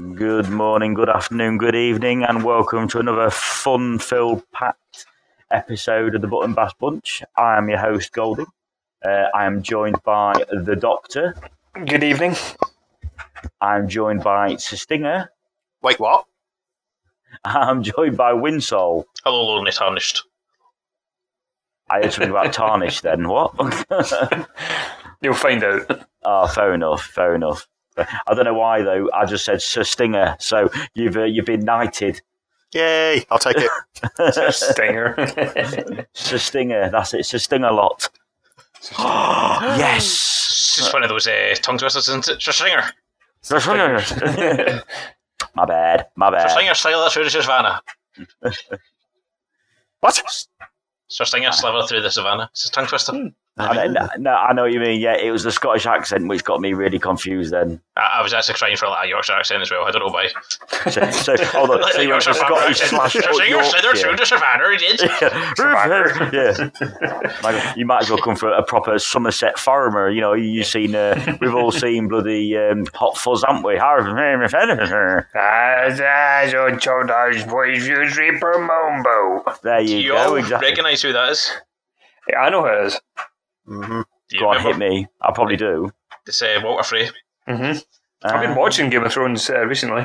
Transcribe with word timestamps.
Good 0.00 0.48
morning, 0.48 0.94
good 0.94 1.10
afternoon, 1.10 1.58
good 1.58 1.74
evening, 1.74 2.22
and 2.22 2.42
welcome 2.42 2.88
to 2.88 3.00
another 3.00 3.28
fun 3.28 3.98
filled 3.98 4.50
packed 4.50 5.04
episode 5.50 6.14
of 6.14 6.22
the 6.22 6.26
Button 6.26 6.54
Bash 6.54 6.72
Bunch. 6.80 7.22
I 7.36 7.58
am 7.58 7.68
your 7.68 7.80
host, 7.80 8.10
Goldie. 8.12 8.46
Uh, 9.04 9.26
I 9.34 9.44
am 9.44 9.62
joined 9.62 10.02
by 10.02 10.42
the 10.50 10.74
Doctor. 10.74 11.34
Good 11.84 12.02
evening. 12.02 12.34
I'm 13.60 13.88
joined 13.88 14.22
by 14.22 14.56
Stinger. 14.56 15.32
Wait, 15.82 16.00
what? 16.00 16.24
I'm 17.44 17.82
joined 17.82 18.16
by 18.16 18.32
Winsole. 18.32 19.06
Hello, 19.22 19.44
Lonely 19.44 19.72
Tarnished. 19.72 20.22
I 21.90 21.96
heard 21.96 22.12
something 22.14 22.30
about 22.30 22.54
tarnish 22.54 23.02
then. 23.02 23.28
What? 23.28 23.52
You'll 25.20 25.34
find 25.34 25.62
out. 25.62 26.06
oh, 26.24 26.46
fair 26.46 26.72
enough, 26.72 27.02
fair 27.02 27.34
enough. 27.34 27.68
I 28.26 28.34
don't 28.34 28.44
know 28.44 28.54
why 28.54 28.82
though. 28.82 29.08
I 29.14 29.26
just 29.26 29.44
said 29.44 29.62
Sir 29.62 29.84
Stinger, 29.84 30.36
so 30.38 30.70
you've 30.94 31.16
uh, 31.16 31.24
you've 31.24 31.46
been 31.46 31.64
knighted. 31.64 32.20
Yay! 32.72 33.24
I'll 33.30 33.38
take 33.38 33.56
it. 33.58 34.54
Stinger. 34.54 36.06
Sir 36.12 36.38
Stinger, 36.38 36.88
that's 36.90 37.14
it. 37.14 37.26
Sir 37.26 37.38
Stinger 37.38 37.72
lot. 37.72 38.08
yes. 38.98 40.04
It's 40.06 40.76
just 40.76 40.92
one 40.92 41.02
of 41.02 41.08
those 41.08 41.26
uh, 41.26 41.54
tongue 41.62 41.78
twisters, 41.78 42.08
isn't 42.08 42.28
it? 42.28 42.40
Sir 42.40 42.52
Stringer. 42.52 42.84
Sir 43.42 43.58
Stinger. 43.58 43.98
my 45.54 45.66
bad. 45.66 46.06
My 46.16 46.28
Sir 46.28 46.36
bad. 46.36 46.50
Stringer, 46.50 46.74
Sliver 46.74 47.10
through 47.10 47.24
the 47.24 47.30
savannah. 47.30 47.82
what? 50.00 50.46
Sir 51.08 51.24
Stringer, 51.24 51.52
Sliver 51.52 51.86
through 51.86 52.02
the 52.02 52.10
savannah. 52.10 52.48
It's 52.52 52.68
a 52.68 52.70
tongue 52.70 52.86
twister. 52.86 53.12
I 53.60 53.86
know, 53.86 54.08
no, 54.18 54.32
I 54.34 54.52
know 54.52 54.62
what 54.62 54.72
you 54.72 54.80
mean. 54.80 55.00
Yeah, 55.00 55.16
it 55.16 55.30
was 55.30 55.44
the 55.44 55.52
Scottish 55.52 55.86
accent 55.86 56.26
which 56.28 56.44
got 56.44 56.60
me 56.60 56.72
really 56.72 56.98
confused. 56.98 57.52
Then, 57.52 57.80
I, 57.96 58.18
I 58.18 58.22
was 58.22 58.32
actually 58.34 58.54
trying 58.54 58.76
for 58.76 58.88
like, 58.88 59.06
a 59.06 59.08
Yorkshire 59.08 59.32
accent 59.34 59.62
as 59.62 59.70
well. 59.70 59.84
I 59.84 59.90
don't 59.90 60.06
know 60.06 60.12
why. 60.12 60.28
so, 60.90 61.10
so 61.10 61.36
hold 61.46 61.70
on. 61.70 61.80
Like 61.82 61.92
So 61.94 62.00
a 62.00 62.04
you 62.04 62.10
went 62.10 62.24
Yorkshire 62.24 62.34
from 62.34 62.48
farmer 62.48 62.74
Scottish 62.74 62.80
accent. 62.82 62.90
slash 62.90 63.12
Sir 63.12 63.32
Stringer, 63.32 63.62
Slither 63.64 63.92
through 63.94 64.00
Yorkshire. 64.00 64.16
the 64.16 64.26
savannah. 64.26 64.70
He 64.70 64.76
did. 64.78 65.00
yeah. 66.32 66.70
Like, 67.42 67.76
you 67.76 67.86
might 67.86 68.02
as 68.02 68.10
well 68.10 68.18
come 68.18 68.36
for 68.36 68.50
a 68.50 68.62
proper 68.62 68.98
Somerset 68.98 69.58
farmer. 69.58 70.10
You 70.10 70.20
know, 70.20 70.34
you've 70.34 70.66
seen, 70.66 70.94
uh, 70.94 71.36
we've 71.40 71.54
all 71.54 71.72
seen 71.72 72.08
bloody 72.08 72.56
um, 72.56 72.84
Hot 72.94 73.16
Fuzz, 73.16 73.44
haven't 73.46 73.62
we? 73.62 73.76
As 73.76 74.50
as 76.00 76.54
on 76.54 76.78
Choddar's 76.78 77.44
boys 77.44 77.86
usually 77.86 78.38
per 78.38 78.54
mombo. 78.58 79.60
There 79.62 79.84
Do 79.84 79.92
you 79.92 79.98
you 79.98 80.12
go. 80.12 80.16
all 80.18 80.34
Exactly. 80.36 80.68
recognise 80.68 81.02
who 81.02 81.12
that 81.12 81.30
is? 81.30 81.50
Yeah, 82.28 82.40
I 82.40 82.50
know 82.50 82.62
who 82.62 82.68
it 82.68 82.86
is. 82.86 83.00
Do 83.66 84.04
you 84.30 84.40
Go 84.40 84.48
on, 84.48 84.56
remember? 84.58 84.68
hit 84.68 84.78
me. 84.78 85.06
I 85.20 85.32
probably 85.32 85.56
do. 85.56 85.90
It's 86.26 86.40
uh, 86.42 86.60
Walder 86.62 86.82
Frey. 86.82 87.08
hmm 87.46 87.72
I've 88.22 88.40
been 88.42 88.50
Uh, 88.52 88.56
watching 88.56 88.90
Game 88.90 89.02
of 89.04 89.12
Thrones 89.12 89.48
uh, 89.48 89.64
recently. 89.66 90.02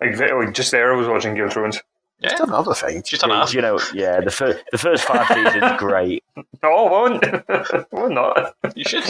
Like, 0.00 0.18
like, 0.18 0.54
just 0.54 0.70
there, 0.70 0.92
I 0.92 0.96
was 0.96 1.06
watching 1.08 1.34
Game 1.34 1.44
of 1.44 1.52
Thrones. 1.52 1.80
Yeah, 2.18 2.34
done 2.34 2.50
other 2.52 2.72
things. 2.72 3.06
she's 3.08 3.18
done 3.18 3.28
half. 3.28 3.52
you 3.52 3.60
know, 3.60 3.78
yeah, 3.92 4.20
the 4.20 4.30
first 4.30 4.64
the 4.72 4.78
first 4.78 5.04
five 5.04 5.26
seasons 5.28 5.72
great. 5.78 6.24
No, 6.62 6.70
I 6.72 6.90
won't. 6.90 7.92
Will 7.92 8.08
not. 8.08 8.54
You 8.74 8.84
should. 8.84 9.04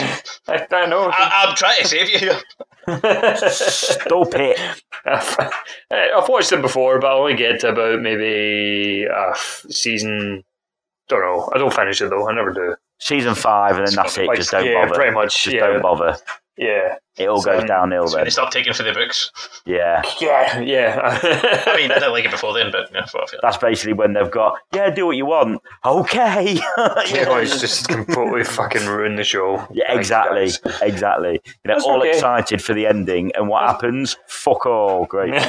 I, 0.48 0.66
I 0.72 0.86
know. 0.86 1.08
I, 1.08 1.44
I'm 1.46 1.54
trying 1.54 1.82
to 1.82 1.86
save 1.86 2.10
you 2.10 2.18
here. 2.18 2.40
Stop 3.36 4.34
it. 4.34 4.58
I've, 5.04 5.38
I've 5.92 6.28
watched 6.28 6.50
it 6.50 6.60
before, 6.62 6.98
but 6.98 7.06
I 7.06 7.14
only 7.14 7.36
get 7.36 7.60
to 7.60 7.68
about 7.68 8.00
maybe 8.00 9.06
uh, 9.06 9.34
season. 9.70 10.42
Don't 11.08 11.20
know. 11.20 11.48
I 11.54 11.58
don't 11.58 11.72
finish 11.72 12.00
it 12.02 12.10
though. 12.10 12.28
I 12.28 12.34
never 12.34 12.52
do. 12.52 12.74
Season 12.98 13.34
five, 13.34 13.76
and 13.76 13.86
then 13.86 13.94
that's 13.94 14.16
it. 14.18 14.26
Like, 14.26 14.38
Just 14.38 14.50
don't 14.50 14.64
yeah, 14.64 14.84
bother. 14.86 14.94
pretty 14.94 15.12
much. 15.14 15.44
Just 15.44 15.54
yeah, 15.54 15.66
don't 15.66 15.82
bother. 15.82 16.16
yeah, 16.56 16.94
It 17.18 17.28
all 17.28 17.42
goes 17.42 17.64
downhill 17.64 18.08
So 18.08 18.16
then. 18.16 18.24
they 18.24 18.30
stopped 18.30 18.54
taking 18.54 18.72
for 18.72 18.84
the 18.84 18.92
books. 18.92 19.30
Yeah. 19.66 20.00
yeah, 20.18 20.58
yeah. 20.60 21.20
I 21.66 21.76
mean, 21.76 21.92
I 21.92 21.98
don't 21.98 22.12
like 22.12 22.24
it 22.24 22.30
before 22.30 22.54
then, 22.54 22.72
but 22.72 22.90
yeah, 22.90 23.00
that's 23.00 23.12
what 23.12 23.24
I 23.24 23.26
feel. 23.26 23.40
That's 23.42 23.58
basically 23.58 23.92
when 23.92 24.14
they've 24.14 24.30
got, 24.30 24.56
yeah, 24.72 24.88
do 24.88 25.04
what 25.06 25.16
you 25.16 25.26
want. 25.26 25.60
Okay. 25.84 26.52
you 26.54 27.24
know, 27.24 27.36
it's 27.36 27.60
just 27.60 27.88
completely 27.88 28.44
fucking 28.44 28.86
ruined 28.86 29.18
the 29.18 29.24
show. 29.24 29.66
Yeah, 29.70 29.92
exactly, 29.94 30.46
guys. 30.46 30.60
exactly. 30.80 31.32
You 31.32 31.38
know, 31.66 31.74
That's 31.74 31.84
all 31.84 32.00
okay. 32.00 32.10
excited 32.10 32.62
for 32.62 32.72
the 32.72 32.86
ending, 32.86 33.32
and 33.34 33.48
what 33.48 33.62
happens? 33.68 34.16
Fuck 34.26 34.64
all. 34.64 35.04
Great. 35.04 35.34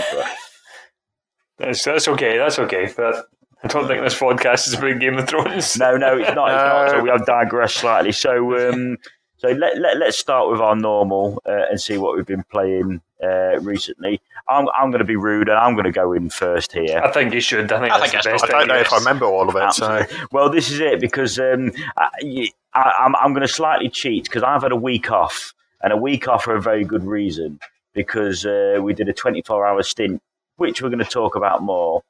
That's, 1.59 1.83
that's 1.83 2.07
okay. 2.09 2.37
That's 2.37 2.59
okay. 2.59 2.87
But 2.95 3.25
I 3.63 3.67
don't 3.67 3.87
think 3.87 4.03
this 4.03 4.17
podcast 4.17 4.67
is 4.67 4.73
about 4.75 4.99
Game 4.99 5.17
of 5.17 5.27
Thrones. 5.27 5.77
no, 5.77 5.97
no, 5.97 6.17
it's 6.17 6.33
not. 6.35 6.51
It's 6.51 6.63
not. 6.63 6.89
So 6.91 7.01
we 7.01 7.09
have 7.09 7.25
digressed 7.25 7.77
slightly. 7.77 8.11
So, 8.11 8.69
um, 8.69 8.97
so 9.37 9.49
let, 9.49 9.79
let 9.79 9.97
let's 9.97 10.17
start 10.17 10.49
with 10.49 10.61
our 10.61 10.75
normal 10.75 11.41
uh, 11.45 11.65
and 11.69 11.81
see 11.81 11.97
what 11.97 12.15
we've 12.15 12.25
been 12.25 12.43
playing 12.51 13.01
uh, 13.23 13.59
recently. 13.61 14.21
I'm 14.47 14.67
I'm 14.77 14.91
going 14.91 14.99
to 14.99 15.05
be 15.05 15.15
rude, 15.15 15.49
and 15.49 15.57
I'm 15.57 15.73
going 15.73 15.85
to 15.85 15.91
go 15.91 16.13
in 16.13 16.29
first 16.29 16.71
here. 16.71 16.99
I 17.03 17.11
think 17.11 17.33
you 17.33 17.41
should. 17.41 17.71
I 17.71 17.79
think 17.79 17.93
I 17.93 17.99
that's 17.99 18.11
think 18.11 18.23
the 18.23 18.29
that's 18.29 18.41
best. 18.43 18.53
I 18.53 18.59
don't 18.59 18.67
know 18.67 18.77
if 18.77 18.93
I 18.93 18.97
remember 18.97 19.25
all 19.25 19.49
of 19.49 19.55
it, 19.55 19.73
so 19.73 19.91
Absolutely. 19.91 20.27
Well, 20.31 20.49
this 20.49 20.71
is 20.71 20.79
it 20.79 20.99
because 20.99 21.39
um, 21.39 21.71
I, 21.97 22.09
y- 22.21 22.51
I, 22.73 23.05
am 23.05 23.15
I'm 23.15 23.33
going 23.33 23.45
to 23.45 23.51
slightly 23.51 23.89
cheat 23.89 24.25
because 24.25 24.43
I've 24.43 24.61
had 24.61 24.71
a 24.71 24.77
week 24.77 25.11
off, 25.11 25.53
and 25.81 25.91
a 25.91 25.97
week 25.97 26.27
off 26.27 26.43
for 26.43 26.55
a 26.55 26.61
very 26.61 26.83
good 26.83 27.03
reason 27.03 27.59
because 27.93 28.45
uh, 28.45 28.77
we 28.81 28.93
did 28.93 29.09
a 29.09 29.13
24 29.13 29.65
hour 29.65 29.81
stint, 29.81 30.21
which 30.57 30.81
we're 30.81 30.89
going 30.89 30.99
to 30.99 31.05
talk 31.05 31.35
about 31.35 31.63
more. 31.63 32.03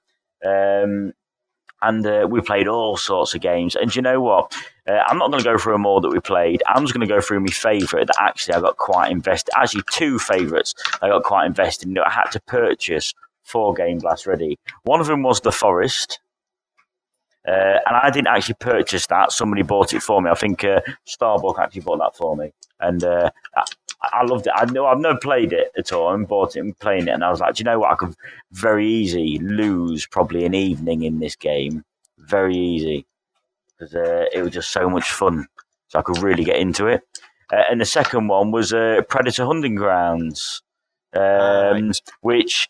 Um, 0.46 1.14
and 1.82 2.06
uh, 2.06 2.28
we 2.30 2.42
played 2.42 2.68
all 2.68 2.98
sorts 2.98 3.36
of 3.36 3.42
games. 3.42 3.76
And 3.76 3.96
you 3.96 4.02
know 4.02 4.20
what? 4.22 4.56
Uh, 4.88 5.00
I'm 5.08 5.18
not 5.18 5.30
going 5.30 5.44
to 5.44 5.50
go 5.50 5.58
through 5.58 5.74
them 5.74 5.86
all 5.86 6.02
that 6.02 6.10
we 6.10 6.20
played. 6.20 6.64
I'm 6.68 6.84
just 6.84 6.94
going 6.94 7.08
to 7.08 7.14
go 7.14 7.22
through 7.22 7.42
my 7.42 7.48
favourite 7.48 8.08
that 8.08 8.18
actually 8.20 8.56
I 8.56 8.62
got 8.62 8.78
quite 8.78 9.12
invested. 9.12 9.52
Actually, 9.56 9.84
two 9.92 10.18
favourites 10.20 10.74
I 11.02 11.10
got 11.10 11.24
quite 11.24 11.46
invested 11.46 11.88
in 11.88 11.94
that 11.96 12.08
I 12.08 12.12
had 12.12 12.32
to 12.32 12.42
purchase 12.42 13.14
for 13.44 13.74
Game 13.74 14.00
Blast 14.00 14.26
Ready. 14.26 14.58
One 14.84 15.00
of 15.00 15.08
them 15.08 15.24
was 15.24 15.42
The 15.42 15.52
Forest. 15.52 16.20
Uh, 17.48 17.80
and 17.86 17.96
I 17.96 18.10
didn't 18.10 18.28
actually 18.28 18.56
purchase 18.56 19.08
that. 19.08 19.32
Somebody 19.32 19.62
bought 19.62 19.94
it 19.94 20.04
for 20.04 20.22
me. 20.22 20.30
I 20.30 20.36
think 20.36 20.66
uh, 20.66 20.82
Starbuck 21.06 21.58
actually 21.60 21.82
bought 21.82 22.00
that 22.00 22.18
for 22.18 22.36
me, 22.36 22.52
and 22.82 23.02
uh, 23.02 23.30
I, 24.14 24.20
I 24.20 24.26
loved 24.26 24.48
it. 24.48 24.54
I 24.56 24.66
know 24.66 24.86
I've 24.86 25.00
never 25.00 25.18
played 25.18 25.54
it 25.54 25.72
at 25.78 25.92
all, 25.94 26.14
and 26.14 26.28
bought 26.28 26.56
it 26.56 26.60
and 26.60 26.78
playing 26.80 27.08
it, 27.08 27.12
and 27.12 27.24
I 27.24 27.30
was 27.30 27.40
like, 27.40 27.56
do 27.56 27.62
you 27.62 27.66
know 27.66 27.80
what? 27.80 27.92
I 27.92 27.96
could 27.96 28.16
very 28.52 28.88
easy 28.88 29.40
lose 29.40 30.06
probably 30.08 30.46
an 30.46 30.54
evening 30.54 31.04
in 31.04 31.20
this 31.20 31.36
game, 31.36 31.84
very 32.18 32.58
easy, 32.58 33.06
because 33.78 33.96
uh, 33.96 34.26
it 34.34 34.42
was 34.42 34.52
just 34.52 34.72
so 34.72 34.90
much 34.90 35.12
fun. 35.12 35.48
So 35.90 36.00
I 36.00 36.02
could 36.02 36.22
really 36.22 36.44
get 36.44 36.58
into 36.58 36.88
it. 36.88 37.02
Uh, 37.52 37.64
and 37.70 37.80
the 37.80 37.86
second 37.86 38.28
one 38.28 38.52
was 38.52 38.74
uh, 38.74 39.02
Predator 39.08 39.46
Hunting 39.46 39.76
Grounds, 39.76 40.62
um, 41.14 41.92
which 42.22 42.68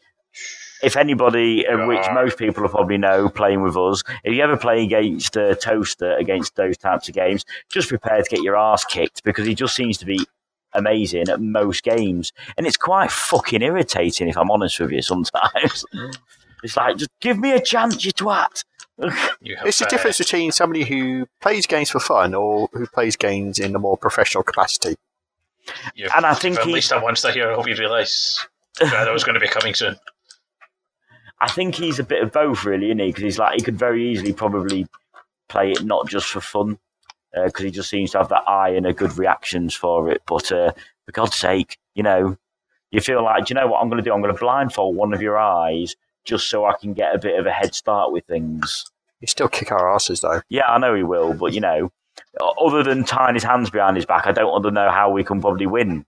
if 0.84 0.96
anybody, 0.96 1.66
uh, 1.66 1.88
which 1.88 2.06
most 2.14 2.38
people 2.38 2.62
will 2.62 2.70
probably 2.70 2.98
know, 2.98 3.30
playing 3.30 3.64
with 3.64 3.76
us, 3.76 4.04
if 4.24 4.36
you 4.36 4.44
ever 4.44 4.58
play 4.58 4.84
against 4.84 5.36
uh, 5.36 5.56
Toaster, 5.56 6.16
against 6.18 6.56
those 6.56 6.78
types 6.78 7.10
of 7.10 7.16
games, 7.16 7.46
just 7.70 7.90
prepare 7.90 8.22
to 8.22 8.30
get 8.30 8.44
your 8.44 8.56
ass 8.56 8.86
kicked 8.86 9.24
because 9.24 9.48
he 9.48 9.56
just 9.56 9.76
seems 9.76 9.98
to 9.98 10.06
be 10.06 10.20
amazing 10.78 11.28
at 11.30 11.42
most 11.42 11.84
games. 11.84 12.32
And 12.58 12.66
it's 12.66 12.78
quite 12.78 13.12
fucking 13.12 13.62
irritating, 13.62 14.30
if 14.30 14.38
I'm 14.38 14.52
honest 14.52 14.80
with 14.80 14.92
you, 14.92 15.02
sometimes. 15.02 15.86
it's 16.64 16.78
like, 16.78 16.98
just 16.98 17.12
give 17.20 17.38
me 17.40 17.52
a 17.52 17.62
chance, 17.62 18.04
you 18.06 18.12
twat. 18.14 18.64
You 19.42 19.56
have, 19.58 19.68
it's 19.68 19.78
the 19.78 19.86
difference 19.86 20.18
between 20.18 20.52
somebody 20.52 20.84
who 20.84 21.28
plays 21.40 21.68
games 21.68 21.92
for 21.92 22.00
fun 22.00 22.34
or 22.34 22.68
who 22.74 22.88
plays 22.88 23.16
games 23.16 23.60
in 23.60 23.76
a 23.76 23.80
more 23.80 23.96
professional 23.96 24.44
capacity. 24.44 24.96
You've, 25.94 26.12
And 26.16 26.26
I 26.26 26.34
think 26.34 26.56
you've 26.56 26.64
he- 26.64 26.72
unleashed 26.72 26.92
a 26.92 27.00
monster 27.00 27.32
here. 27.32 27.52
I 27.52 27.56
hope 27.56 27.68
you 27.68 27.76
realise 27.76 28.44
that 28.80 29.14
was 29.14 29.24
going 29.24 29.36
to 29.36 29.40
be 29.40 29.48
coming 29.48 29.76
soon. 29.76 29.98
I 31.40 31.48
think 31.48 31.76
he's 31.76 32.00
a 32.00 32.04
bit 32.04 32.24
of 32.24 32.32
both, 32.32 32.66
really, 32.66 32.88
isn't 32.88 33.00
he? 33.00 33.08
Because 33.08 33.24
he's 33.24 33.38
like, 33.40 33.56
he 33.56 33.62
could 33.62 33.78
very 33.78 34.10
easily 34.10 34.34
probably 34.34 34.88
play 35.48 35.72
it 35.72 35.84
not 35.84 36.08
just 36.08 36.26
for 36.28 36.42
fun, 36.42 36.80
because 37.46 37.66
he 37.66 37.72
just 37.72 37.90
seems 37.90 38.12
to 38.12 38.18
have 38.18 38.30
that 38.30 38.48
eye 38.48 38.70
and 38.70 38.86
a 38.86 38.94
good 38.94 39.18
reactions 39.18 39.74
for 39.74 40.10
it. 40.10 40.22
But 40.26 40.52
uh, 40.52 40.72
for 41.06 41.12
God's 41.12 41.36
sake, 41.36 41.78
you 41.96 42.04
know, 42.04 42.38
you 42.92 43.02
feel 43.02 43.24
like, 43.24 43.46
do 43.46 43.54
you 43.54 43.60
know 43.60 43.68
what 43.68 43.82
I'm 43.82 43.90
going 43.90 44.02
to 44.02 44.04
do? 44.04 44.14
I'm 44.14 44.22
going 44.22 44.34
to 44.34 44.40
blindfold 44.40 44.96
one 44.96 45.14
of 45.14 45.22
your 45.22 45.38
eyes 45.38 45.96
just 46.26 46.50
so 46.50 46.66
I 46.66 46.74
can 46.80 46.94
get 46.94 47.16
a 47.16 47.20
bit 47.20 47.40
of 47.40 47.46
a 47.46 47.52
head 47.52 47.74
start 47.74 48.12
with 48.12 48.26
things. 48.26 48.86
You 49.22 49.28
still 49.28 49.48
kick 49.48 49.72
our 49.72 49.94
asses 49.94 50.22
though. 50.22 50.42
Yeah, 50.50 50.68
I 50.68 50.78
know 50.78 50.94
he 50.94 51.04
will, 51.04 51.34
but 51.34 51.54
you 51.54 51.62
know, 51.62 51.92
other 52.62 52.84
than 52.84 53.04
tying 53.04 53.34
his 53.34 53.44
hands 53.44 53.70
behind 53.70 53.96
his 53.96 54.06
back, 54.06 54.28
I 54.28 54.32
don't 54.32 54.52
want 54.52 54.64
to 54.66 54.72
know 54.72 54.90
how 54.90 55.10
we 55.10 55.24
can 55.24 55.42
probably 55.42 55.66
win. 55.66 56.06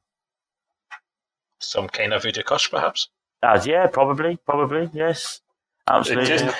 Some 1.59 1.87
kind 1.89 2.13
of 2.13 2.23
voodoo 2.23 2.43
curse, 2.43 2.67
perhaps. 2.67 3.09
As 3.41 3.65
yeah, 3.65 3.87
probably, 3.87 4.37
probably, 4.45 4.89
yes, 4.93 5.41
It 5.87 5.91
absolutely. 5.91 6.27
just, 6.27 6.55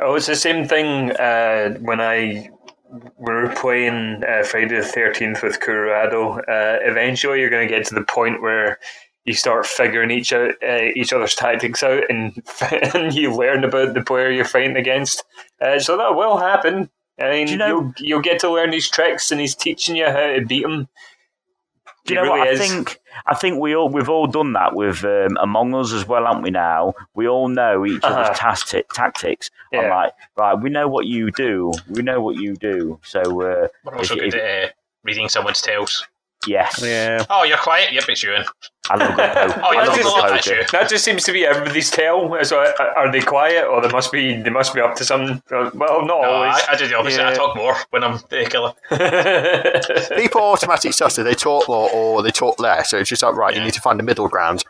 oh, 0.00 0.14
it's 0.14 0.26
the 0.26 0.36
same 0.36 0.66
thing 0.66 1.10
uh, 1.12 1.74
when 1.80 2.00
I 2.00 2.50
we 2.92 3.32
were 3.32 3.54
playing 3.56 4.22
uh, 4.24 4.44
Friday 4.44 4.76
the 4.76 4.82
Thirteenth 4.82 5.42
with 5.42 5.60
Colorado. 5.60 6.38
Uh, 6.40 6.78
eventually, 6.82 7.40
you're 7.40 7.50
going 7.50 7.66
to 7.66 7.74
get 7.74 7.86
to 7.86 7.94
the 7.94 8.04
point 8.04 8.42
where 8.42 8.78
you 9.24 9.34
start 9.34 9.66
figuring 9.66 10.10
each 10.10 10.32
out, 10.32 10.54
uh, 10.62 10.88
each 10.94 11.12
other's 11.12 11.34
tactics 11.34 11.82
out, 11.82 12.04
and 12.10 12.42
and 12.94 13.14
you 13.14 13.34
learn 13.34 13.64
about 13.64 13.94
the 13.94 14.02
player 14.02 14.30
you're 14.30 14.44
fighting 14.44 14.76
against. 14.76 15.24
Uh, 15.60 15.78
so 15.78 15.96
that 15.96 16.14
will 16.14 16.36
happen. 16.36 16.90
I 17.20 17.30
mean, 17.30 17.48
you 17.48 17.56
know- 17.56 17.66
you'll 17.66 17.92
you'll 17.98 18.20
get 18.20 18.40
to 18.40 18.50
learn 18.50 18.70
these 18.70 18.90
tricks, 18.90 19.30
and 19.30 19.40
he's 19.40 19.54
teaching 19.54 19.96
you 19.96 20.06
how 20.06 20.26
to 20.34 20.44
beat 20.44 20.64
him. 20.64 20.88
Do 22.04 22.14
you 22.14 22.20
It 22.20 22.24
know 22.24 22.30
what 22.30 22.40
really 22.40 22.56
I 22.56 22.58
think? 22.58 23.00
I 23.26 23.34
think 23.34 23.60
we 23.60 23.76
all 23.76 23.88
we've 23.88 24.08
all 24.08 24.26
done 24.26 24.52
that 24.54 24.74
with 24.74 25.04
um, 25.04 25.36
Among 25.40 25.74
Us 25.74 25.92
as 25.92 26.06
well, 26.06 26.26
haven't 26.26 26.42
we? 26.42 26.50
Now 26.50 26.94
we 27.14 27.28
all 27.28 27.48
know 27.48 27.86
each 27.86 28.02
Uh-huh. 28.02 28.14
other's 28.22 28.36
tacti- 28.38 28.82
tactics. 28.92 29.50
I'm 29.72 29.88
like, 29.88 30.12
right, 30.36 30.54
we 30.54 30.68
know 30.70 30.88
what 30.88 31.06
you 31.06 31.30
do. 31.30 31.72
We 31.88 32.02
know 32.02 32.20
what 32.20 32.36
you 32.36 32.56
do. 32.56 32.98
So 33.04 33.20
uh, 33.20 33.68
We're 33.84 33.96
also 33.96 34.14
If- 34.16 34.32
good 34.32 34.34
at 34.34 34.64
uh, 34.64 34.72
reading 35.04 35.28
someone's 35.28 35.60
tales. 35.62 36.06
Yes, 36.46 36.80
Yeah. 36.82 37.24
Oh, 37.30 37.44
you're 37.44 37.56
quiet? 37.58 37.92
Yep, 37.92 38.04
it's 38.08 38.22
you. 38.22 38.34
In. 38.34 38.44
I 38.90 38.96
love 38.96 39.10
a 39.12 39.16
good 39.16 39.30
poker. 39.32 39.60
Oh, 39.64 39.68
I 39.68 39.72
you 39.72 39.78
love 39.78 39.86
that's 39.86 39.98
a 39.98 40.02
just- 40.02 40.14
good 40.14 40.30
that's 40.30 40.46
poker. 40.48 40.60
you. 40.60 40.66
That 40.72 40.88
just 40.90 41.04
seems 41.04 41.22
to 41.24 41.32
be 41.32 41.46
everybody's 41.46 41.90
tale. 41.90 42.36
So 42.44 42.60
uh, 42.62 42.72
are 42.96 43.10
they 43.12 43.20
quiet, 43.20 43.64
or 43.66 43.80
they 43.80 43.88
must 43.88 44.10
be 44.10 44.42
they 44.42 44.50
must 44.50 44.74
be 44.74 44.80
up 44.80 44.96
to 44.96 45.04
something? 45.04 45.40
Uh, 45.52 45.70
Well, 45.74 46.00
not 46.00 46.06
No, 46.06 46.14
always. 46.22 46.54
I, 46.68 46.72
I 46.72 46.76
do 46.76 46.88
the 46.88 46.96
opposite. 46.98 47.20
I 47.24 47.30
Yeah. 47.30 47.36
talk 47.36 47.56
more 47.56 47.76
when 47.90 48.02
I'm 48.04 48.18
the 48.28 48.44
killer. 48.50 48.72
People 50.16 50.40
automatic 50.42 50.92
stutter, 50.92 51.22
they 51.22 51.34
talk 51.34 51.68
more 51.68 51.88
or 51.90 52.22
they 52.22 52.30
talk 52.30 52.58
less. 52.60 52.90
So 52.90 52.98
it's 52.98 53.08
just 53.08 53.22
like, 53.22 53.34
right, 53.36 53.54
you 53.54 53.62
need 53.62 53.74
to 53.74 53.80
find 53.80 53.98
a 54.00 54.02
middle 54.02 54.28
ground. 54.28 54.64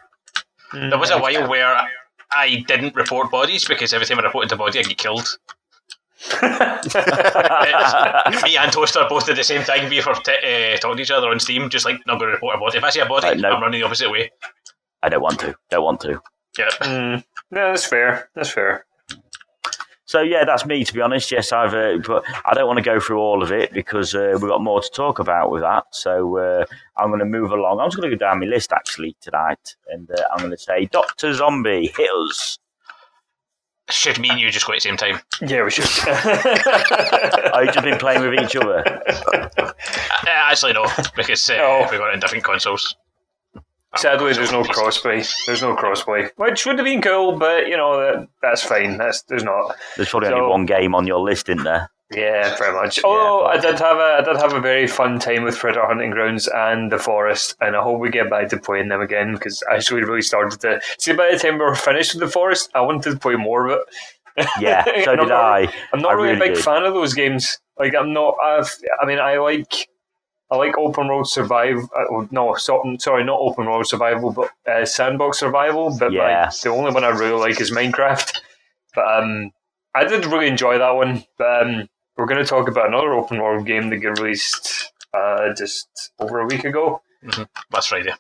There 0.73 0.99
was 0.99 1.11
a 1.11 1.19
while 1.19 1.49
where 1.49 1.87
I 2.33 2.65
didn't 2.67 2.95
report 2.95 3.31
bodies 3.31 3.67
because 3.67 3.93
every 3.93 4.07
time 4.07 4.19
I 4.19 4.23
reported 4.23 4.53
a 4.53 4.57
body, 4.57 4.79
I 4.79 4.83
get 4.83 4.99
killed. 4.99 5.39
It's- 6.31 8.43
me 8.45 8.57
and 8.57 8.73
Toaster 8.73 9.07
both 9.09 9.27
did 9.27 9.37
the 9.37 9.45
same 9.45 9.63
thing. 9.63 9.89
We 9.89 10.01
were 10.01 10.15
t- 10.15 10.75
uh, 10.75 10.79
talking 10.79 10.97
to 10.97 11.03
each 11.03 11.11
other 11.11 11.29
on 11.29 11.41
Steam, 11.41 11.71
just 11.71 11.85
like 11.85 11.97
not 12.07 12.19
going 12.19 12.29
to 12.31 12.35
report 12.35 12.57
a 12.57 12.59
body. 12.59 12.79
If 12.79 12.85
I 12.85 12.91
see 12.91 13.01
a 13.01 13.07
body, 13.07 13.29
Right, 13.29 13.39
no. 13.39 13.51
I'm 13.53 13.63
running 13.63 13.81
the 13.81 13.87
opposite 13.87 14.11
way. 14.11 14.31
I 15.03 15.09
don't 15.09 15.23
want 15.23 15.41
to. 15.41 15.55
Don't 15.71 15.85
want 15.85 16.01
to. 16.03 16.21
Yeah. 16.59 16.69
Mm, 16.83 17.25
no, 17.51 17.71
that's 17.71 17.87
fair. 17.87 18.29
That's 18.35 18.51
fair. 18.51 18.85
So 20.05 20.21
yeah, 20.21 20.45
that's 20.45 20.67
me. 20.67 20.85
To 20.85 20.93
be 20.93 21.01
honest, 21.01 21.33
yes, 21.33 21.53
I've. 21.53 21.73
Uh, 21.75 21.97
but 22.07 22.23
I 22.45 22.53
don't 22.55 22.67
want 22.67 22.77
to 22.77 22.83
go 22.85 23.01
through 23.01 23.19
all 23.19 23.43
of 23.43 23.51
it 23.51 23.73
because 23.73 24.15
uh, 24.15 24.33
we've 24.35 24.43
got 24.51 24.63
more 24.63 24.83
to 24.83 24.91
talk 24.93 25.19
about 25.19 25.51
with 25.51 25.63
that. 25.63 25.85
So 25.93 26.37
uh, 26.37 26.65
I'm 26.99 27.09
going 27.09 27.21
to 27.21 27.25
move 27.25 27.51
along. 27.51 27.81
I'm 27.81 27.89
just 27.89 27.97
going 27.97 28.11
to 28.11 28.17
go 28.17 28.21
down 28.21 28.41
my 28.41 28.47
list 28.47 28.73
actually 28.73 29.17
tonight, 29.23 29.75
and 29.91 30.11
uh, 30.11 30.23
I'm 30.33 30.39
going 30.41 30.51
to 30.51 30.59
say 30.59 30.85
Doctor 30.87 31.33
Zombie 31.33 31.91
hit 31.97 32.11
us. 32.29 32.59
Should 34.03 34.19
me 34.19 34.31
and 34.31 34.41
you 34.41 34.51
just 34.51 34.67
go 34.67 34.73
at 34.73 34.77
the 34.77 34.81
same 34.81 34.97
time? 34.97 35.21
Yeah, 35.41 35.65
we 35.65 35.71
should. 35.71 35.85
You've 36.07 37.75
just 37.75 37.85
been 37.85 37.99
playing 37.99 38.23
with 38.23 38.41
each 38.41 38.57
other. 38.57 38.83
Uh, 39.59 39.73
actually, 40.29 40.73
no, 40.73 40.87
because 41.17 41.49
uh, 41.51 41.59
Oh. 41.61 41.89
we 41.91 41.99
got 41.99 42.11
it 42.11 42.15
in 42.15 42.21
different 42.21 42.45
consoles. 42.45 42.97
Sadly, 43.97 44.33
there's 44.33 44.53
no 44.53 44.63
crossplay. 44.63 45.29
There's 45.45 45.61
no 45.61 45.77
crossplay, 45.77 46.31
which 46.37 46.65
would 46.65 46.79
have 46.79 46.87
been 46.87 47.03
cool, 47.03 47.39
but 47.39 47.67
you 47.69 47.77
know 47.77 48.01
that, 48.01 48.29
that's 48.41 48.63
fine. 48.63 48.97
That's 48.97 49.23
there's 49.23 49.45
not. 49.45 49.77
There's 49.97 50.09
probably 50.09 50.31
So- 50.31 50.37
only 50.37 50.49
one 50.49 50.65
game 50.67 50.95
on 50.95 51.07
your 51.07 51.21
list, 51.21 51.49
isn't 51.51 51.65
there? 51.65 51.91
Yeah, 52.15 52.55
pretty 52.57 52.73
much. 52.75 53.03
Although 53.05 53.47
I 53.47 53.59
did 53.59 53.79
have 53.79 53.97
a 53.97 54.19
I 54.21 54.23
did 54.23 54.37
have 54.37 54.53
a 54.53 54.61
very 54.61 54.87
fun 54.87 55.19
time 55.19 55.45
with 55.45 55.59
Predator 55.59 55.87
Hunting 55.87 56.11
Grounds 56.11 56.49
and 56.49 56.91
The 56.93 56.99
Forest, 56.99 57.57
and 57.61 57.77
I 57.77 57.83
hope 57.83 58.01
we 58.01 58.11
get 58.11 58.29
back 58.31 58.49
to 58.51 58.59
playing 58.59 58.89
them 58.89 59.01
again 59.01 59.33
because 59.35 59.63
I 59.71 59.77
actually 59.77 60.03
really 60.05 60.23
started 60.23 60.61
to 60.61 60.81
see. 60.99 61.13
By 61.13 61.31
the 61.33 61.39
time 61.39 61.55
we 61.55 61.65
were 61.65 61.75
finished 61.75 62.15
with 62.15 62.21
The 62.23 62.29
Forest, 62.29 62.71
I 62.75 62.81
wanted 62.83 63.11
to 63.13 63.19
play 63.19 63.37
more 63.37 63.67
of 63.69 63.81
it. 64.37 64.47
Yeah, 64.61 64.85
so 65.05 65.17
did 65.17 65.29
not- 65.29 65.33
I. 65.33 65.73
I'm 65.93 66.01
not 66.01 66.13
I 66.13 66.15
really, 66.15 66.37
a 66.37 66.39
big 66.41 66.55
did. 66.55 66.65
fan 66.65 66.85
of 66.85 66.95
those 66.95 67.15
games. 67.15 67.59
Like 67.79 67.95
I'm 67.95 68.13
not. 68.13 68.37
I've, 68.45 68.71
I 69.01 69.07
mean, 69.07 69.19
I 69.19 69.39
like. 69.39 69.89
I 70.51 70.57
like 70.57 70.77
open 70.77 71.09
world 71.09 71.27
survival. 71.31 71.89
Uh, 71.97 72.27
no, 72.31 72.55
so, 72.57 72.83
sorry, 72.99 73.25
not 73.25 73.39
open 73.41 73.65
world 73.65 73.87
survival, 73.87 74.33
but 74.35 74.51
uh, 74.71 74.85
sandbox 74.85 75.39
survival. 75.39 75.97
But 75.99 76.13
Yeah. 76.13 76.45
like, 76.45 76.61
the 76.61 76.69
only 76.69 76.93
one 76.93 77.05
I 77.05 77.09
really 77.09 77.41
like 77.41 77.59
is 77.59 77.71
Minecraft. 77.71 78.39
But 78.95 79.05
um, 79.23 79.51
I 79.95 80.05
did 80.05 80.27
really 80.27 80.49
enjoy 80.49 80.77
that 80.77 80.91
one. 80.91 81.25
But 81.39 81.63
um, 81.63 81.89
we're 82.17 82.27
going 82.27 82.43
to 82.43 82.49
talk 82.49 82.69
about 82.69 82.89
another 82.89 83.13
open 83.15 83.41
world 83.41 83.67
game 83.67 83.91
that 83.91 83.99
got 83.99 84.19
released 84.19 84.93
uh, 85.15 85.55
just 85.55 86.13
over 86.19 86.41
a 86.41 86.47
week 86.47 86.65
ago. 86.65 87.03
Last 87.73 87.89
Friday. 87.89 88.13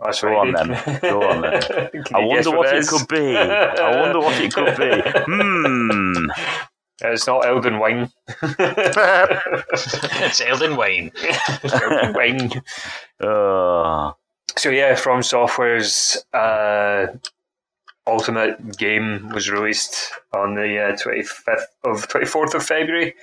That's 0.00 0.20
Go 0.20 0.36
on 0.36 0.52
then. 0.52 1.00
Go 1.00 1.22
on 1.22 1.40
then. 1.42 1.62
I 2.14 2.24
wonder 2.24 2.50
what 2.50 2.74
it 2.74 2.86
could 2.86 3.06
be. 3.08 3.36
I 3.36 4.00
wonder 4.00 4.18
what 4.18 4.40
it 4.40 4.52
could 4.52 4.76
be. 4.76 5.02
Hmm. 5.26 6.26
It's 7.00 7.26
not 7.26 7.44
Elden 7.44 7.78
Wine. 7.80 8.10
it's 8.42 10.40
Elden 10.40 10.76
Wine. 10.76 11.10
Elden 11.64 12.12
Wine. 12.14 12.62
Oh, 13.20 14.14
So 14.56 14.70
yeah, 14.70 14.94
From 14.94 15.22
Software's 15.22 16.24
uh, 16.32 17.06
Ultimate 18.06 18.76
game 18.76 19.30
was 19.30 19.50
released 19.50 20.12
on 20.34 20.54
the 20.54 21.24
fifth 21.26 21.68
of 21.84 22.06
twenty 22.08 22.26
fourth 22.26 22.54
of 22.54 22.64
February. 22.64 23.14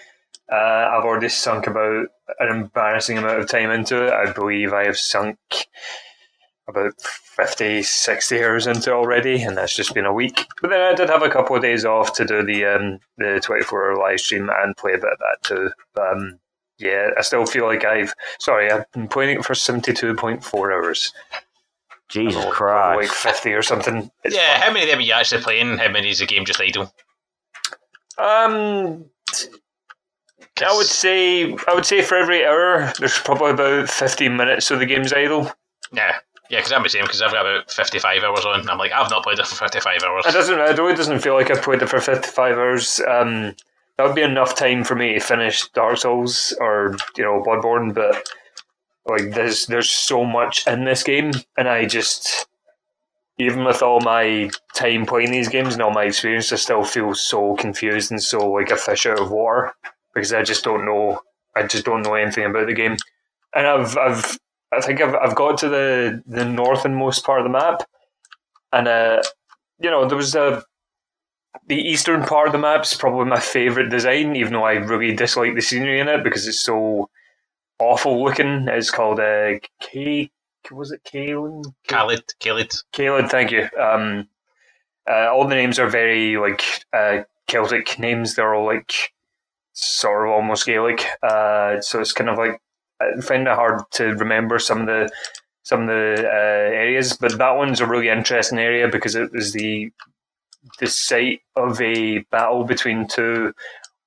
Uh, 0.51 0.89
I've 0.91 1.05
already 1.05 1.29
sunk 1.29 1.67
about 1.67 2.07
an 2.39 2.49
embarrassing 2.49 3.17
amount 3.17 3.39
of 3.39 3.47
time 3.47 3.71
into 3.71 4.05
it. 4.05 4.11
I 4.11 4.31
believe 4.33 4.73
I 4.73 4.85
have 4.85 4.97
sunk 4.97 5.37
about 6.67 6.99
50, 6.99 7.83
60 7.83 8.43
hours 8.43 8.67
into 8.67 8.91
already, 8.91 9.41
and 9.41 9.57
that's 9.57 9.75
just 9.75 9.93
been 9.93 10.05
a 10.05 10.13
week. 10.13 10.45
But 10.61 10.69
then 10.71 10.81
I 10.81 10.93
did 10.93 11.09
have 11.09 11.23
a 11.23 11.29
couple 11.29 11.55
of 11.55 11.61
days 11.61 11.85
off 11.85 12.13
to 12.15 12.25
do 12.25 12.43
the 12.43 12.65
um, 12.65 12.99
the 13.17 13.39
twenty 13.43 13.63
four 13.63 13.91
hour 13.91 13.97
live 13.97 14.19
stream 14.19 14.49
and 14.49 14.75
play 14.75 14.93
a 14.93 14.97
bit 14.97 15.11
of 15.11 15.19
that 15.19 15.37
too. 15.43 15.69
Um, 15.99 16.39
yeah, 16.79 17.09
I 17.17 17.21
still 17.21 17.45
feel 17.45 17.65
like 17.65 17.85
I've 17.85 18.13
sorry, 18.39 18.71
I've 18.71 18.91
been 18.91 19.07
playing 19.07 19.37
it 19.37 19.45
for 19.45 19.55
seventy 19.55 19.93
two 19.93 20.15
point 20.15 20.43
four 20.43 20.71
hours 20.71 21.13
Jesus 22.11 22.45
Christ. 22.51 23.09
like 23.09 23.17
50 23.17 23.53
or 23.53 23.61
something. 23.61 24.11
It's 24.23 24.35
yeah, 24.35 24.53
fun. 24.53 24.61
how 24.61 24.73
many 24.73 24.83
of 24.83 24.89
them 24.89 24.99
are 24.99 25.03
you 25.03 25.13
actually 25.13 25.41
playing? 25.41 25.77
How 25.77 25.89
many 25.89 26.09
is 26.09 26.19
the 26.19 26.25
game 26.25 26.45
just 26.45 26.61
idle? 26.61 26.93
Um, 28.17 29.05
I 30.63 30.75
would 30.75 30.85
say 30.85 31.53
I 31.67 31.73
would 31.73 31.85
say 31.85 32.01
for 32.01 32.17
every 32.17 32.45
hour, 32.45 32.91
there's 32.99 33.17
probably 33.17 33.51
about 33.51 33.89
15 33.89 34.35
minutes 34.35 34.69
of 34.69 34.79
the 34.79 34.85
game's 34.85 35.13
idle. 35.13 35.51
Yeah. 35.91 36.17
Yeah, 36.49 36.59
because 36.59 36.73
I'm 36.73 36.83
the 36.83 36.89
same, 36.89 37.03
because 37.03 37.21
I've 37.21 37.31
got 37.31 37.45
about 37.45 37.71
55 37.71 38.23
hours 38.23 38.45
on. 38.45 38.69
I'm 38.69 38.77
like, 38.77 38.91
I've 38.91 39.09
not 39.09 39.23
played 39.23 39.39
it 39.39 39.47
for 39.47 39.55
55 39.55 40.03
hours. 40.03 40.25
It 40.25 40.33
doesn't. 40.33 40.59
It 40.59 40.77
really 40.77 40.95
doesn't 40.95 41.19
feel 41.19 41.33
like 41.33 41.49
I've 41.49 41.61
played 41.61 41.81
it 41.81 41.87
for 41.87 42.01
55 42.01 42.57
hours. 42.57 42.99
Um, 43.07 43.55
that 43.97 44.05
would 44.05 44.15
be 44.15 44.21
enough 44.21 44.55
time 44.55 44.83
for 44.83 44.95
me 44.95 45.13
to 45.13 45.19
finish 45.21 45.69
Dark 45.69 45.97
Souls 45.97 46.53
or 46.59 46.97
you 47.15 47.23
know 47.23 47.41
Bloodborne, 47.41 47.93
but 47.95 48.27
like 49.05 49.31
there's 49.31 49.65
there's 49.65 49.89
so 49.89 50.23
much 50.23 50.67
in 50.67 50.83
this 50.83 51.03
game, 51.03 51.31
and 51.57 51.67
I 51.67 51.85
just 51.85 52.47
even 53.37 53.63
with 53.65 53.81
all 53.81 53.99
my 54.01 54.49
time 54.75 55.05
playing 55.05 55.31
these 55.31 55.49
games 55.49 55.73
and 55.73 55.81
all 55.81 55.91
my 55.91 56.03
experience, 56.03 56.51
I 56.51 56.57
still 56.57 56.83
feel 56.83 57.15
so 57.15 57.55
confused 57.55 58.11
and 58.11 58.21
so 58.21 58.51
like 58.51 58.69
a 58.69 58.75
fish 58.75 59.05
out 59.05 59.19
of 59.19 59.31
water 59.31 59.73
because 60.13 60.33
I 60.33 60.43
just 60.43 60.63
don't 60.63 60.85
know. 60.85 61.19
I 61.55 61.63
just 61.63 61.85
don't 61.85 62.03
know 62.03 62.13
anything 62.13 62.45
about 62.45 62.67
the 62.67 62.73
game, 62.73 62.97
and 63.55 63.67
I've 63.67 63.97
I've 63.97 64.37
I 64.71 64.81
think 64.81 65.01
I've 65.01 65.15
I've 65.15 65.35
got 65.35 65.57
to 65.59 65.69
the 65.69 66.23
the 66.27 66.45
northernmost 66.45 67.25
part 67.25 67.39
of 67.41 67.45
the 67.45 67.49
map, 67.49 67.83
and 68.71 68.87
uh, 68.87 69.21
you 69.79 69.89
know 69.89 70.07
there 70.07 70.17
was 70.17 70.35
a 70.35 70.63
the 71.67 71.75
eastern 71.75 72.23
part 72.23 72.47
of 72.47 72.53
the 72.53 72.59
map 72.59 72.83
is 72.83 72.93
probably 72.93 73.25
my 73.25 73.39
favourite 73.39 73.89
design, 73.89 74.35
even 74.35 74.53
though 74.53 74.63
I 74.63 74.73
really 74.73 75.15
dislike 75.15 75.55
the 75.55 75.61
scenery 75.61 75.99
in 75.99 76.07
it 76.07 76.23
because 76.23 76.47
it's 76.47 76.63
so 76.63 77.09
awful 77.81 78.23
looking. 78.23 78.67
It's 78.67 78.91
called 78.91 79.19
uh, 79.19 79.53
K. 79.79 80.31
Was 80.69 80.91
it 80.91 81.03
Kalen? 81.03 81.65
Khalid, 81.87 82.23
Khalid. 82.39 82.71
Caleb, 82.93 83.29
thank 83.29 83.51
you. 83.51 83.67
Um, 83.79 84.27
uh, 85.09 85.29
all 85.31 85.47
the 85.47 85.55
names 85.55 85.79
are 85.79 85.89
very 85.89 86.37
like 86.37 86.63
uh, 86.93 87.23
Celtic 87.47 87.97
names. 87.97 88.35
They're 88.35 88.53
all 88.53 88.65
like 88.65 88.93
sort 89.73 90.27
of 90.27 90.33
almost 90.33 90.65
Gaelic. 90.65 91.05
Uh, 91.23 91.81
so 91.81 91.99
it's 91.99 92.13
kind 92.13 92.29
of 92.29 92.37
like 92.37 92.61
I 93.01 93.19
find 93.21 93.47
it 93.47 93.55
hard 93.55 93.81
to 93.93 94.13
remember 94.15 94.59
some 94.59 94.81
of 94.81 94.87
the 94.87 95.09
some 95.63 95.81
of 95.81 95.87
the 95.87 96.23
uh, 96.25 96.71
areas, 96.75 97.17
but 97.17 97.37
that 97.37 97.55
one's 97.55 97.81
a 97.81 97.85
really 97.85 98.09
interesting 98.09 98.59
area 98.59 98.87
because 98.87 99.15
it 99.15 99.31
was 99.31 99.53
the 99.53 99.91
the 100.79 100.87
site 100.87 101.41
of 101.55 101.81
a 101.81 102.19
battle 102.31 102.63
between 102.63 103.07
two 103.07 103.53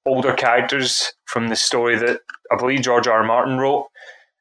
older 0.06 0.34
characters 0.34 1.12
from 1.26 1.48
the 1.48 1.56
story 1.56 1.96
that 1.96 2.20
I 2.52 2.56
believe 2.56 2.82
George 2.82 3.06
R. 3.06 3.18
R. 3.18 3.24
Martin 3.24 3.58
wrote. 3.58 3.88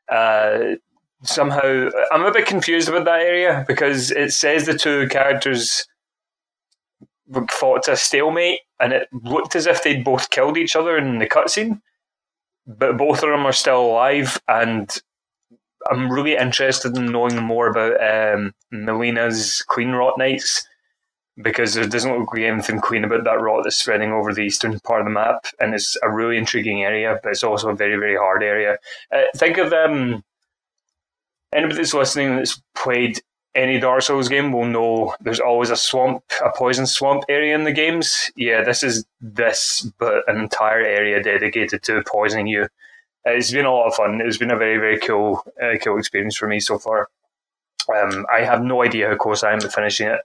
Uh, 0.10 0.76
somehow, 1.24 1.90
I'm 2.12 2.26
a 2.26 2.32
bit 2.32 2.46
confused 2.46 2.90
about 2.90 3.06
that 3.06 3.22
area 3.22 3.64
because 3.68 4.12
it 4.12 4.32
says 4.32 4.66
the 4.66 4.78
two 4.78 5.08
characters 5.08 5.88
fought 7.50 7.84
to 7.84 7.94
a 7.94 7.98
stalemate, 7.98 8.60
and 8.80 8.94
it 8.94 9.08
looked 9.12 9.56
as 9.56 9.66
if 9.66 9.84
they'd 9.84 10.04
both 10.04 10.30
killed 10.30 10.58
each 10.58 10.76
other 10.76 10.98
in 10.98 11.20
the 11.20 11.28
cutscene, 11.28 11.82
but 12.68 12.98
both 12.98 13.24
of 13.24 13.30
them 13.30 13.46
are 13.46 13.54
still 13.54 13.82
alive, 13.82 14.40
and 14.48 15.02
I'm 15.90 16.12
really 16.12 16.36
interested 16.36 16.96
in 16.98 17.12
knowing 17.12 17.42
more 17.42 17.68
about 17.68 17.94
um, 18.02 18.54
Melina's 18.72 19.62
Queen 19.64 19.92
Rot 19.92 20.18
Knights 20.18 20.68
because 21.42 21.74
there 21.74 21.88
doesn't 21.88 22.18
look 22.18 22.34
like 22.34 22.44
anything 22.44 22.80
queen 22.80 23.04
about 23.04 23.24
that 23.24 23.42
rot 23.42 23.64
that's 23.64 23.78
spreading 23.78 24.12
over 24.12 24.34
the 24.34 24.42
eastern 24.42 24.80
part 24.82 25.02
of 25.02 25.06
the 25.06 25.12
map, 25.12 25.46
and 25.60 25.74
it's 25.74 25.98
a 26.04 26.12
really 26.12 26.38
intriguing 26.38 26.84
area, 26.84 27.20
but 27.24 27.32
it's 27.32 27.44
also 27.44 27.70
a 27.70 27.76
very, 27.76 27.98
very 27.98 28.16
hard 28.16 28.44
area. 28.44 28.78
Uh, 29.12 29.24
think 29.36 29.58
of 29.58 29.74
um, 29.74 30.24
anybody 31.54 31.78
that's 31.78 31.94
listening 31.94 32.36
that's 32.36 32.62
played 32.76 33.20
any 33.56 33.80
Dark 33.80 34.02
Souls 34.02 34.30
game 34.30 34.52
will 34.52 34.66
know 34.66 35.16
there's 35.22 35.40
always 35.40 35.70
a 35.70 35.76
swamp, 35.76 36.24
a 36.44 36.50
poison 36.56 36.88
swamp 36.88 37.24
area 37.30 37.54
in 37.54 37.64
the 37.64 37.72
games. 37.72 38.32
Yeah, 38.36 38.64
this 38.64 38.84
is 38.84 39.06
this, 39.22 39.92
but 40.00 40.28
an 40.28 40.38
entire 40.38 40.82
area 40.82 41.22
dedicated 41.22 41.84
to 41.84 42.04
poisoning 42.08 42.48
you. 42.48 42.68
It's 43.26 43.52
been 43.52 43.66
a 43.66 43.72
lot 43.72 43.88
of 43.88 43.96
fun. 43.96 44.22
It's 44.22 44.38
been 44.38 44.52
a 44.52 44.58
very 44.58 44.78
very 44.78 45.00
cool 45.00 45.46
uh, 45.62 45.78
cool 45.84 45.98
experience 45.98 46.36
for 46.36 46.48
me 46.48 46.60
so 46.60 46.78
far. 46.80 47.10
Um, 47.96 48.26
I 48.34 48.42
have 48.42 48.64
no 48.64 48.84
idea 48.84 49.10
how 49.10 49.16
close 49.16 49.44
I 49.44 49.54
am 49.54 49.60
to 49.60 49.70
finishing 49.70 50.08
it. 50.08 50.20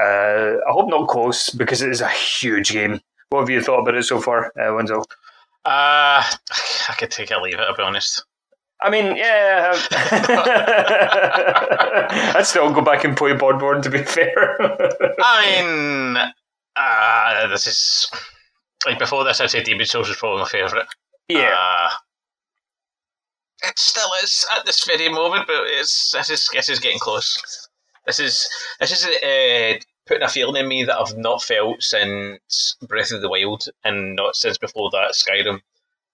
Uh, 0.00 0.56
I 0.68 0.72
hope 0.72 0.88
not 0.88 1.08
close 1.08 1.50
because 1.50 1.82
it 1.82 1.90
is 1.90 2.00
a 2.00 2.08
huge 2.08 2.70
game. 2.70 3.00
What 3.30 3.40
have 3.40 3.50
you 3.50 3.62
thought 3.62 3.80
about 3.80 3.94
it 3.94 4.04
so 4.04 4.20
far, 4.20 4.52
uh, 4.60 4.74
Wenzel? 4.74 5.06
Uh, 5.64 6.22
I 6.22 6.94
could 6.98 7.10
take 7.10 7.30
it 7.30 7.34
or 7.34 7.40
leave 7.40 7.54
it, 7.54 7.60
I'll 7.60 7.76
be 7.76 7.82
honest. 7.82 8.24
I 8.80 8.90
mean, 8.90 9.16
yeah. 9.16 9.74
I'd 12.36 12.46
still 12.46 12.72
go 12.72 12.82
back 12.82 13.04
and 13.04 13.16
play 13.16 13.32
Bloodborne, 13.32 13.82
to 13.82 13.90
be 13.90 14.02
fair. 14.02 14.56
I 15.18 15.62
mean, 15.62 16.16
uh, 16.76 17.46
this 17.48 17.66
is. 17.66 18.10
Like 18.84 18.98
before 18.98 19.24
this, 19.24 19.40
I'd 19.40 19.50
say 19.50 19.62
Demon 19.62 19.86
Souls 19.86 20.08
was 20.08 20.18
probably 20.18 20.42
my 20.42 20.48
favourite. 20.48 20.86
yeah. 21.28 21.56
Uh, 21.58 21.90
it 23.62 23.78
still 23.78 24.10
is 24.22 24.46
at 24.56 24.66
this 24.66 24.84
very 24.84 25.08
moment, 25.08 25.46
but 25.46 25.56
it's 25.66 26.12
this 26.12 26.30
is 26.30 26.48
this 26.52 26.68
is 26.68 26.78
getting 26.78 26.98
close. 26.98 27.65
This 28.06 28.20
is 28.20 28.48
this 28.80 28.92
is 28.92 29.04
uh, 29.04 29.78
putting 30.06 30.22
a 30.22 30.28
feeling 30.28 30.56
in 30.56 30.68
me 30.68 30.84
that 30.84 30.98
I've 30.98 31.16
not 31.16 31.42
felt 31.42 31.82
since 31.82 32.76
Breath 32.86 33.12
of 33.12 33.20
the 33.20 33.28
Wild, 33.28 33.64
and 33.84 34.16
not 34.16 34.36
since 34.36 34.58
before 34.58 34.90
that 34.92 35.14
Skyrim. 35.14 35.60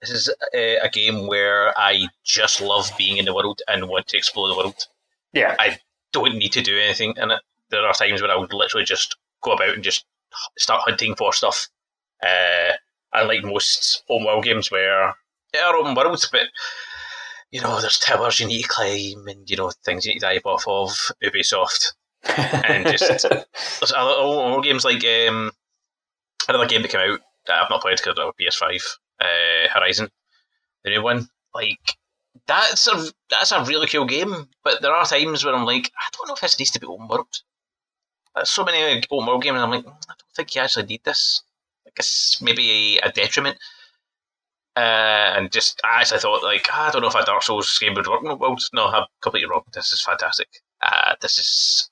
This 0.01 0.11
is 0.11 0.29
uh, 0.29 0.59
a 0.83 0.89
game 0.91 1.29
where 1.29 1.79
I 1.79 2.07
just 2.25 2.61
love 2.61 2.91
being 2.99 3.19
in 3.19 3.25
the 3.25 3.35
world 3.35 3.61
and 3.69 3.89
want 3.89 4.09
to 4.09 4.17
explore 4.17 4.49
the 4.49 4.57
world. 4.57 4.87
yeah. 5.33 5.55
I 5.59 5.79
don't 6.13 6.37
need 6.37 6.53
to 6.53 6.61
do 6.63 6.77
anything 6.77 7.15
in 7.17 7.31
it. 7.31 7.41
There 7.71 7.87
are 7.87 7.95
times 7.95 8.21
where 8.21 8.31
I 8.31 8.37
would 8.37 8.53
literally 8.53 8.85
just 8.85 9.17
go 9.43 9.53
about 9.53 9.75
and 9.75 9.83
just 9.83 10.05
start 10.59 10.83
hunting 10.85 11.15
for 11.15 11.33
stuff. 11.33 11.69
Uh, 12.23 12.73
unlike 13.13 13.45
most 13.45 14.03
open 14.09 14.27
world 14.27 14.45
games 14.45 14.71
where 14.71 15.15
they 15.53 15.59
are 15.59 15.77
open 15.77 15.95
worlds, 15.95 16.29
but 16.31 16.43
you 17.53 17.61
know, 17.61 17.81
there's 17.81 17.99
towers 17.99 18.41
you 18.41 18.47
need 18.47 18.63
to 18.63 18.69
climb 18.69 19.29
and 19.29 19.49
you 19.49 19.57
know 19.57 19.71
things 19.85 20.05
you 20.05 20.13
need 20.15 20.21
to 20.21 20.27
dive 20.27 20.47
off 20.47 20.65
of. 20.67 20.91
Ubisoft 21.23 21.93
and 22.25 22.87
just 22.87 23.23
there's 23.29 23.93
other 23.97 24.27
world 24.27 24.65
games 24.65 24.85
like 24.85 25.05
um, 25.05 25.51
another 26.49 26.67
game 26.67 26.83
that 26.83 26.91
came 26.91 27.13
out 27.13 27.21
that 27.47 27.63
I've 27.63 27.71
not 27.71 27.83
played 27.83 27.99
because 27.99 28.19
of 28.19 28.35
PS5, 28.41 28.81
uh, 29.21 29.69
Horizon, 29.73 30.09
the 30.85 30.91
new 30.91 31.03
one. 31.03 31.29
Like 31.55 31.97
that's 32.47 32.87
a 32.87 33.13
that's 33.31 33.53
a 33.53 33.65
really 33.65 33.87
cool 33.87 34.07
game, 34.07 34.49
but 34.65 34.81
there 34.83 34.93
are 34.93 35.05
times 35.05 35.45
where 35.45 35.55
I'm 35.55 35.67
like, 35.67 35.91
I 35.97 36.09
don't 36.17 36.29
know 36.29 36.35
if 36.35 36.41
this 36.41 36.59
needs 36.59 36.71
to 36.73 36.81
be 36.81 36.87
open 36.87 37.09
world. 37.09 37.43
There's 38.35 38.51
so 38.51 38.65
many 38.65 39.03
open 39.11 39.27
world 39.27 39.43
games, 39.43 39.57
and 39.57 39.65
I'm 39.65 39.71
like, 39.71 39.85
"Mm, 39.85 39.91
I 39.91 40.15
don't 40.19 40.35
think 40.35 40.55
you 40.55 40.63
actually 40.63 40.87
need 40.87 41.05
this. 41.05 41.43
I 41.87 41.91
guess 41.95 42.39
maybe 42.41 42.99
a 42.99 43.13
detriment. 43.13 43.59
Uh, 44.75 45.35
and 45.37 45.53
just 45.53 45.81
I 45.85 46.01
actually 46.01 46.21
thought 46.21 46.43
like 46.43 46.67
"Ah, 46.71 46.89
I 46.89 46.91
don't 46.91 47.03
know 47.03 47.09
if 47.09 47.15
a 47.15 47.25
Dark 47.25 47.43
Souls 47.43 47.79
game 47.79 47.95
would 47.95 48.07
work 48.07 48.23
world. 48.23 48.63
No, 48.73 48.87
I'm 48.87 49.05
completely 49.21 49.51
wrong. 49.51 49.65
This 49.75 49.93
is 49.93 50.01
fantastic. 50.01 50.49
Uh, 50.81 51.15
this 51.21 51.39
is 51.39 51.91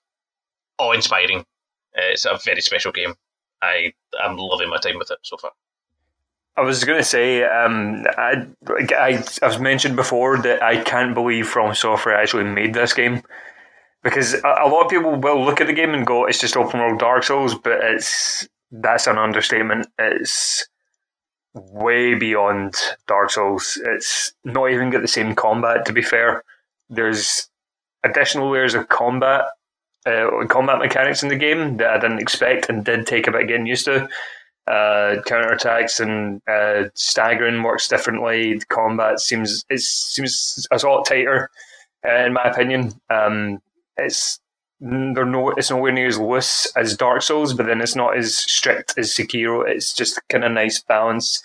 awe 0.78 0.92
inspiring. 0.92 1.40
Uh, 1.40 2.12
it's 2.12 2.24
a 2.24 2.38
very 2.42 2.62
special 2.62 2.92
game. 2.92 3.14
I 3.62 3.92
I'm 4.22 4.36
loving 4.36 4.70
my 4.70 4.78
time 4.78 4.98
with 4.98 5.10
it 5.10 5.18
so 5.22 5.36
far. 5.36 5.50
I 6.56 6.62
was 6.62 6.84
going 6.84 6.98
to 6.98 7.04
say, 7.04 7.44
um, 7.44 8.04
I, 8.18 8.46
I, 8.68 9.24
I've 9.40 9.60
mentioned 9.60 9.96
before 9.96 10.36
that 10.38 10.62
I 10.62 10.82
can't 10.82 11.14
believe 11.14 11.48
From 11.48 11.74
Software 11.74 12.14
actually 12.14 12.44
made 12.44 12.74
this 12.74 12.92
game. 12.92 13.22
Because 14.02 14.34
a, 14.34 14.56
a 14.62 14.68
lot 14.68 14.84
of 14.84 14.90
people 14.90 15.16
will 15.16 15.44
look 15.44 15.60
at 15.60 15.66
the 15.66 15.72
game 15.72 15.94
and 15.94 16.06
go, 16.06 16.26
it's 16.26 16.40
just 16.40 16.56
open 16.56 16.80
world 16.80 16.98
Dark 16.98 17.22
Souls, 17.22 17.54
but 17.54 17.82
it's 17.82 18.48
that's 18.72 19.06
an 19.06 19.18
understatement. 19.18 19.86
It's 19.98 20.66
way 21.54 22.14
beyond 22.14 22.74
Dark 23.06 23.30
Souls. 23.30 23.80
It's 23.84 24.32
not 24.44 24.70
even 24.70 24.90
got 24.90 25.02
the 25.02 25.08
same 25.08 25.34
combat, 25.34 25.84
to 25.86 25.92
be 25.92 26.02
fair. 26.02 26.42
There's 26.88 27.48
additional 28.04 28.50
layers 28.50 28.74
of 28.74 28.88
combat, 28.88 29.44
uh, 30.06 30.28
combat 30.48 30.78
mechanics 30.78 31.22
in 31.22 31.28
the 31.28 31.36
game 31.36 31.76
that 31.78 31.90
I 31.90 31.98
didn't 31.98 32.20
expect 32.20 32.68
and 32.68 32.84
did 32.84 33.06
take 33.06 33.26
a 33.26 33.32
bit 33.32 33.48
getting 33.48 33.66
used 33.66 33.84
to 33.86 34.08
uh, 34.66 35.20
counterattacks 35.26 36.00
and 36.00 36.40
uh, 36.48 36.88
staggering 36.94 37.62
works 37.62 37.88
differently. 37.88 38.58
The 38.58 38.66
combat 38.66 39.20
seems 39.20 39.64
it 39.68 39.80
seems 39.80 40.66
a 40.70 40.76
lot 40.86 41.04
tighter, 41.04 41.50
uh, 42.06 42.24
in 42.24 42.32
my 42.32 42.44
opinion. 42.44 42.92
Um, 43.10 43.60
it's 43.96 44.40
they're 44.80 45.26
no, 45.26 45.50
it's 45.50 45.70
nowhere 45.70 45.92
near 45.92 46.06
as 46.06 46.18
loose 46.18 46.66
as 46.76 46.96
Dark 46.96 47.22
Souls, 47.22 47.52
but 47.52 47.66
then 47.66 47.80
it's 47.80 47.96
not 47.96 48.16
as 48.16 48.36
strict 48.36 48.94
as 48.96 49.12
Sekiro. 49.12 49.68
It's 49.68 49.94
just 49.94 50.20
kind 50.28 50.44
of 50.44 50.52
nice 50.52 50.80
balance 50.82 51.42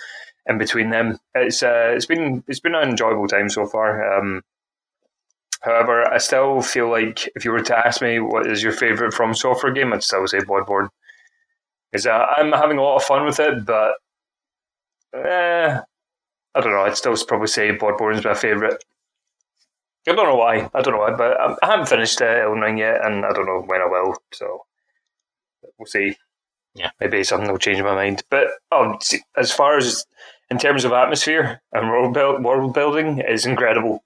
in 0.47 0.57
between 0.57 0.89
them. 0.89 1.19
It's 1.33 1.61
uh, 1.61 1.91
it's 1.93 2.05
been 2.05 2.43
it's 2.47 2.61
been 2.61 2.75
an 2.75 2.89
enjoyable 2.89 3.27
time 3.27 3.49
so 3.49 3.65
far. 3.65 4.17
Um, 4.17 4.41
however, 5.61 6.07
I 6.11 6.17
still 6.17 6.61
feel 6.61 6.89
like 6.89 7.29
if 7.35 7.43
you 7.43 7.51
were 7.51 7.61
to 7.61 7.77
ask 7.77 8.01
me 8.01 8.19
what 8.19 8.47
is 8.47 8.63
your 8.63 8.71
favorite 8.71 9.13
From 9.13 9.33
Software 9.33 9.73
game, 9.73 9.91
I'd 9.91 10.03
still 10.03 10.25
say 10.27 10.39
Bloodborne 10.39 10.89
is 11.95 12.05
uh, 12.05 12.25
I'm 12.37 12.51
having 12.51 12.77
a 12.77 12.83
lot 12.83 12.97
of 12.97 13.03
fun 13.03 13.25
with 13.25 13.39
it, 13.39 13.65
but 13.65 13.93
eh, 15.13 15.79
I 16.55 16.61
don't 16.61 16.71
know. 16.71 16.85
I'd 16.85 16.97
still 16.97 17.15
probably 17.27 17.47
say 17.47 17.75
Bloodborne's 17.75 18.23
my 18.23 18.33
favourite. 18.33 18.81
I 20.07 20.13
don't 20.13 20.27
know 20.27 20.35
why. 20.35 20.69
I 20.73 20.81
don't 20.81 20.93
know 20.93 20.99
why, 20.99 21.15
but 21.15 21.39
I, 21.39 21.71
haven't 21.71 21.89
finished 21.89 22.21
uh, 22.21 22.25
Elden 22.25 22.61
Ring 22.61 22.77
yet, 22.77 23.03
and 23.03 23.25
I 23.25 23.33
don't 23.33 23.47
know 23.47 23.63
when 23.65 23.81
I 23.81 23.85
will. 23.85 24.15
So 24.33 24.65
we'll 25.77 25.87
see. 25.87 26.15
Yeah. 26.75 26.91
maybe 26.99 27.23
something 27.23 27.49
will 27.49 27.57
change 27.57 27.81
my 27.81 27.95
mind. 27.95 28.23
But 28.29 28.49
see, 29.01 29.19
as 29.37 29.51
far 29.51 29.77
as 29.77 30.05
in 30.51 30.59
terms 30.59 30.83
of 30.83 30.91
atmosphere 30.91 31.61
and 31.71 31.89
world, 31.89 32.13
build, 32.13 32.43
world 32.43 32.73
building, 32.73 33.23
it's 33.25 33.45
incredible. 33.45 34.03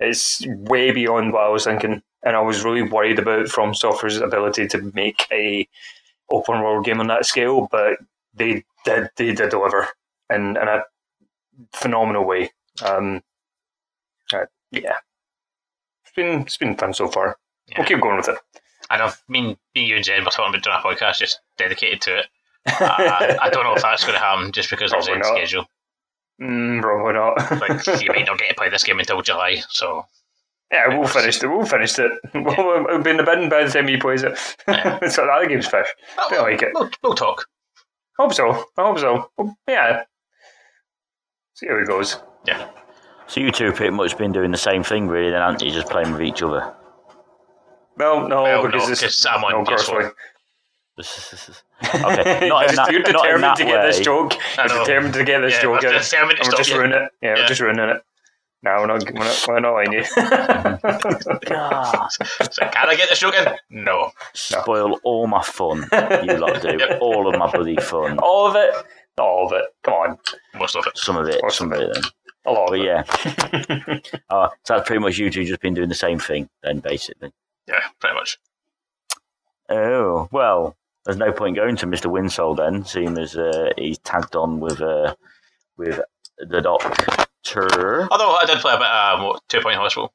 It's 0.00 0.44
way 0.46 0.92
beyond 0.92 1.32
what 1.32 1.42
I 1.42 1.48
was 1.48 1.64
thinking, 1.64 2.02
and 2.22 2.36
I 2.36 2.40
was 2.40 2.64
really 2.64 2.82
worried 2.82 3.18
about 3.18 3.48
From 3.48 3.74
Software's 3.74 4.16
ability 4.18 4.68
to 4.68 4.92
make 4.94 5.26
a 5.30 5.68
open 6.30 6.62
world 6.62 6.84
game 6.84 7.00
on 7.00 7.08
that 7.08 7.26
scale, 7.26 7.68
but 7.70 7.98
they 8.34 8.64
did 8.84 9.10
they 9.16 9.32
did 9.32 9.50
deliver 9.50 9.88
in, 10.30 10.56
in 10.56 10.68
a 10.68 10.84
phenomenal 11.72 12.24
way. 12.24 12.52
Um, 12.84 13.22
uh, 14.32 14.46
yeah, 14.70 14.96
been 16.14 16.42
it's 16.42 16.56
been 16.56 16.76
fun 16.76 16.92
so 16.94 17.08
far. 17.08 17.36
Yeah. 17.68 17.78
We'll 17.78 17.86
keep 17.86 18.00
going 18.00 18.16
with 18.16 18.28
it. 18.28 18.38
And 18.90 19.02
I've 19.02 19.22
mean, 19.28 19.56
me, 19.74 19.84
you 19.86 19.96
and 19.96 20.04
Jen 20.04 20.24
were 20.24 20.30
talking 20.30 20.54
about 20.54 20.62
doing 20.62 20.76
a 20.76 20.80
podcast 20.80 21.18
just 21.18 21.40
dedicated 21.56 22.00
to 22.02 22.18
it. 22.18 22.26
Uh, 22.66 23.36
I 23.40 23.50
don't 23.50 23.64
know 23.64 23.74
if 23.74 23.82
that's 23.82 24.04
going 24.04 24.14
to 24.14 24.20
happen 24.20 24.52
just 24.52 24.70
because 24.70 24.92
of 24.92 25.00
Probably 25.00 25.18
not. 25.20 25.36
schedule. 25.36 25.66
Mm, 26.40 26.82
probably 26.82 27.12
not. 27.12 27.60
Like 27.60 27.86
you 28.02 28.08
might 28.08 28.26
not 28.26 28.38
get 28.38 28.48
to 28.48 28.54
play 28.54 28.68
this 28.68 28.84
game 28.84 28.98
until 28.98 29.22
July, 29.22 29.62
so 29.68 30.06
yeah, 30.72 30.88
we'll 30.88 31.06
finish 31.08 31.42
it. 31.42 31.46
We'll 31.46 31.64
finish 31.66 31.98
it. 31.98 32.12
We'll, 32.34 32.86
it'll 32.86 33.02
be 33.02 33.10
in 33.10 33.16
the 33.18 33.22
bin 33.22 33.48
by 33.48 33.64
the 33.64 33.70
time 33.70 33.86
he 33.88 33.96
plays 33.96 34.22
it. 34.22 34.38
Yeah. 34.66 34.98
so 35.08 35.24
the 35.24 35.32
other 35.32 35.46
game's 35.46 35.66
fish. 35.66 35.86
I 36.18 36.40
like 36.42 36.62
it. 36.62 36.72
We'll, 36.74 36.90
we'll 37.02 37.14
talk. 37.14 37.46
Hope 38.18 38.34
so. 38.34 38.50
I 38.76 38.82
hope 38.82 38.98
so. 38.98 39.30
Well, 39.36 39.56
yeah. 39.68 40.04
See 41.54 41.68
how 41.68 41.78
it 41.78 41.86
goes. 41.86 42.16
Yeah. 42.46 42.68
So 43.26 43.40
you 43.40 43.50
two 43.50 43.66
have 43.66 43.76
pretty 43.76 43.90
much 43.94 44.16
been 44.18 44.32
doing 44.32 44.50
the 44.50 44.56
same 44.58 44.82
thing, 44.82 45.08
really, 45.08 45.30
then, 45.30 45.40
aren't 45.40 45.62
you? 45.62 45.70
Just 45.70 45.88
playing 45.88 46.12
with 46.12 46.22
each 46.22 46.42
other. 46.42 46.74
Well, 47.96 48.28
no, 48.28 48.42
Well, 48.42 48.66
because 48.66 48.86
no, 48.86 48.92
it's 48.92 49.00
'cause 49.00 49.26
I'm 49.28 49.42
on 49.44 49.52
no 49.52 49.64
PS4. 49.64 49.76
crossplay. 49.76 50.10
okay, 51.94 52.48
not 52.48 52.62
in 52.64 52.68
Just- 52.68 52.76
that, 52.76 52.92
you're 52.92 53.00
not 53.02 53.22
determined 53.22 53.42
that 53.44 53.56
to 53.56 53.64
get 53.64 53.82
this 53.86 54.00
joke. 54.00 54.34
I 54.58 54.66
You're 54.66 54.84
determined 54.84 55.14
to 55.14 55.24
get 55.24 55.40
this 55.40 55.54
Yeah, 55.54 55.62
joke. 55.62 55.82
we're 55.82 55.88
in. 55.94 56.00
determined 56.00 56.36
to 56.38 56.42
And 56.44 56.52
we're 56.52 56.58
just 56.58 56.70
you. 56.70 56.78
ruining 56.78 56.96
it. 57.02 57.10
Yeah, 57.22 57.28
Yeah. 57.34 57.42
we're 57.42 57.48
just 57.48 57.60
ruining 57.60 57.88
it. 57.88 58.02
No, 58.62 58.70
we're 58.78 58.86
not. 58.86 59.04
We're 59.04 59.12
not, 59.12 59.44
we're 59.48 59.60
not 59.60 59.74
letting 59.74 59.92
you. 59.92 60.04
God, 61.46 62.08
So, 62.50 62.66
can 62.70 62.88
I 62.88 62.94
get 62.96 63.08
this 63.10 63.18
joke 63.18 63.34
in? 63.34 63.46
No. 63.84 64.10
spoil 64.32 64.98
all 65.04 65.26
my 65.26 65.42
fun. 65.42 65.86
You 66.24 66.36
lot 66.38 66.62
do. 66.62 66.76
Yep. 66.78 66.98
All 67.02 67.28
of 67.28 67.38
my 67.38 67.50
bloody 67.50 67.76
fun. 67.76 68.18
All 68.20 68.46
of 68.48 68.56
it. 68.56 68.74
Not 69.18 69.24
all 69.26 69.46
of 69.46 69.52
it. 69.52 69.64
Come 69.82 69.94
on. 69.94 70.18
Most 70.54 70.76
of 70.76 70.86
it. 70.86 70.96
Some 70.96 71.16
of 71.18 71.28
it, 71.28 71.40
Or 71.42 71.50
some 71.50 71.72
of 71.72 71.80
it 71.80 71.90
then. 71.92 72.02
A 72.46 72.50
lot 72.52 72.64
of 72.64 72.70
But 72.70 72.80
it. 72.80 72.84
yeah. 72.84 74.18
oh, 74.30 74.48
so 74.64 74.74
that's 74.76 74.86
pretty 74.86 75.00
much 75.00 75.18
you 75.18 75.30
two 75.30 75.44
just 75.44 75.60
been 75.60 75.74
doing 75.74 75.88
the 75.88 75.94
same 75.94 76.18
thing 76.18 76.48
then, 76.62 76.80
basically. 76.80 77.32
Yeah, 77.66 77.80
pretty 78.00 78.14
much. 78.14 78.38
Oh, 79.70 80.28
well, 80.30 80.76
there's 81.04 81.16
no 81.16 81.32
point 81.32 81.56
going 81.56 81.76
to 81.76 81.86
Mr. 81.86 82.10
Winsole 82.10 82.54
then, 82.54 82.84
seeing 82.84 83.16
as 83.18 83.36
uh, 83.36 83.70
he's 83.78 83.98
tagged 83.98 84.36
on 84.36 84.60
with 84.60 84.80
uh, 84.82 85.14
with 85.76 86.00
the 86.38 86.60
doctor. 86.60 86.90
Although 88.10 88.36
I 88.36 88.44
did 88.46 88.58
play 88.58 88.74
a 88.74 88.78
bit 88.78 88.86
um, 88.86 89.22
what, 89.24 89.42
Two 89.48 89.60
Point 89.60 89.76
Hospital. 89.76 90.12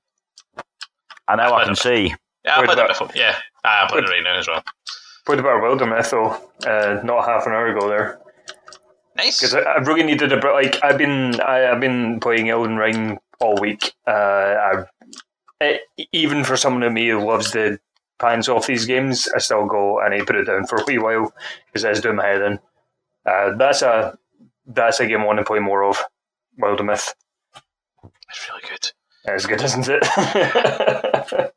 I 1.27 1.35
know 1.35 1.43
I 1.43 1.49
Played 1.49 1.63
can 1.65 1.73
it. 1.73 1.77
see. 1.77 2.15
Yeah, 2.45 2.55
I 2.59 2.65
Played 2.65 2.69
that 2.69 2.75
that. 2.75 2.87
before. 2.89 3.09
Yeah, 3.15 3.37
I 3.63 3.85
played 3.89 4.03
it 4.03 4.09
right 4.09 4.23
now 4.23 4.37
as 4.39 4.47
well. 4.47 4.63
Played 5.25 5.39
about 5.39 5.61
Wilderness 5.61 6.09
though. 6.11 6.29
Uh, 6.65 7.01
not 7.03 7.25
half 7.25 7.45
an 7.45 7.53
hour 7.53 7.67
ago 7.67 7.87
there. 7.87 8.19
Nice. 9.19 9.39
Because 9.39 9.55
I, 9.55 9.61
I 9.61 9.77
really 9.79 10.03
needed 10.03 10.31
a 10.31 10.37
bit. 10.37 10.51
Like 10.51 10.83
I've 10.83 10.97
been, 10.97 11.39
I, 11.41 11.71
I've 11.71 11.79
been 11.79 12.19
playing 12.19 12.49
Elden 12.49 12.77
Ring 12.77 13.19
all 13.39 13.59
week. 13.59 13.93
Uh, 14.07 14.83
I, 15.61 15.79
even 16.13 16.43
for 16.43 16.55
someone 16.55 16.83
like 16.83 16.93
me 16.93 17.09
who 17.09 17.25
loves 17.25 17.51
the 17.51 17.79
pants 18.17 18.47
off 18.47 18.67
these 18.67 18.85
games, 18.85 19.27
I 19.35 19.39
still 19.39 19.65
go 19.65 19.99
and 19.99 20.13
I 20.13 20.23
put 20.23 20.37
it 20.37 20.45
down 20.45 20.67
for 20.67 20.77
a 20.77 20.83
wee 20.87 20.99
while 20.99 21.33
because 21.65 21.83
it's 21.83 22.01
doing 22.01 22.15
my 22.15 22.25
head 22.25 22.41
in. 22.41 22.59
Uh, 23.25 23.55
that's 23.57 23.81
a 23.81 24.17
that's 24.65 24.99
a 24.99 25.07
game 25.07 25.21
I 25.21 25.25
want 25.25 25.39
to 25.39 25.45
play 25.45 25.59
more 25.59 25.83
of. 25.83 25.97
Wildermyth. 26.59 27.13
It's 28.29 28.49
really 28.49 28.61
good. 28.69 28.91
It's 29.25 29.45
good, 29.45 29.61
isn't 29.61 29.89
it? 29.89 30.05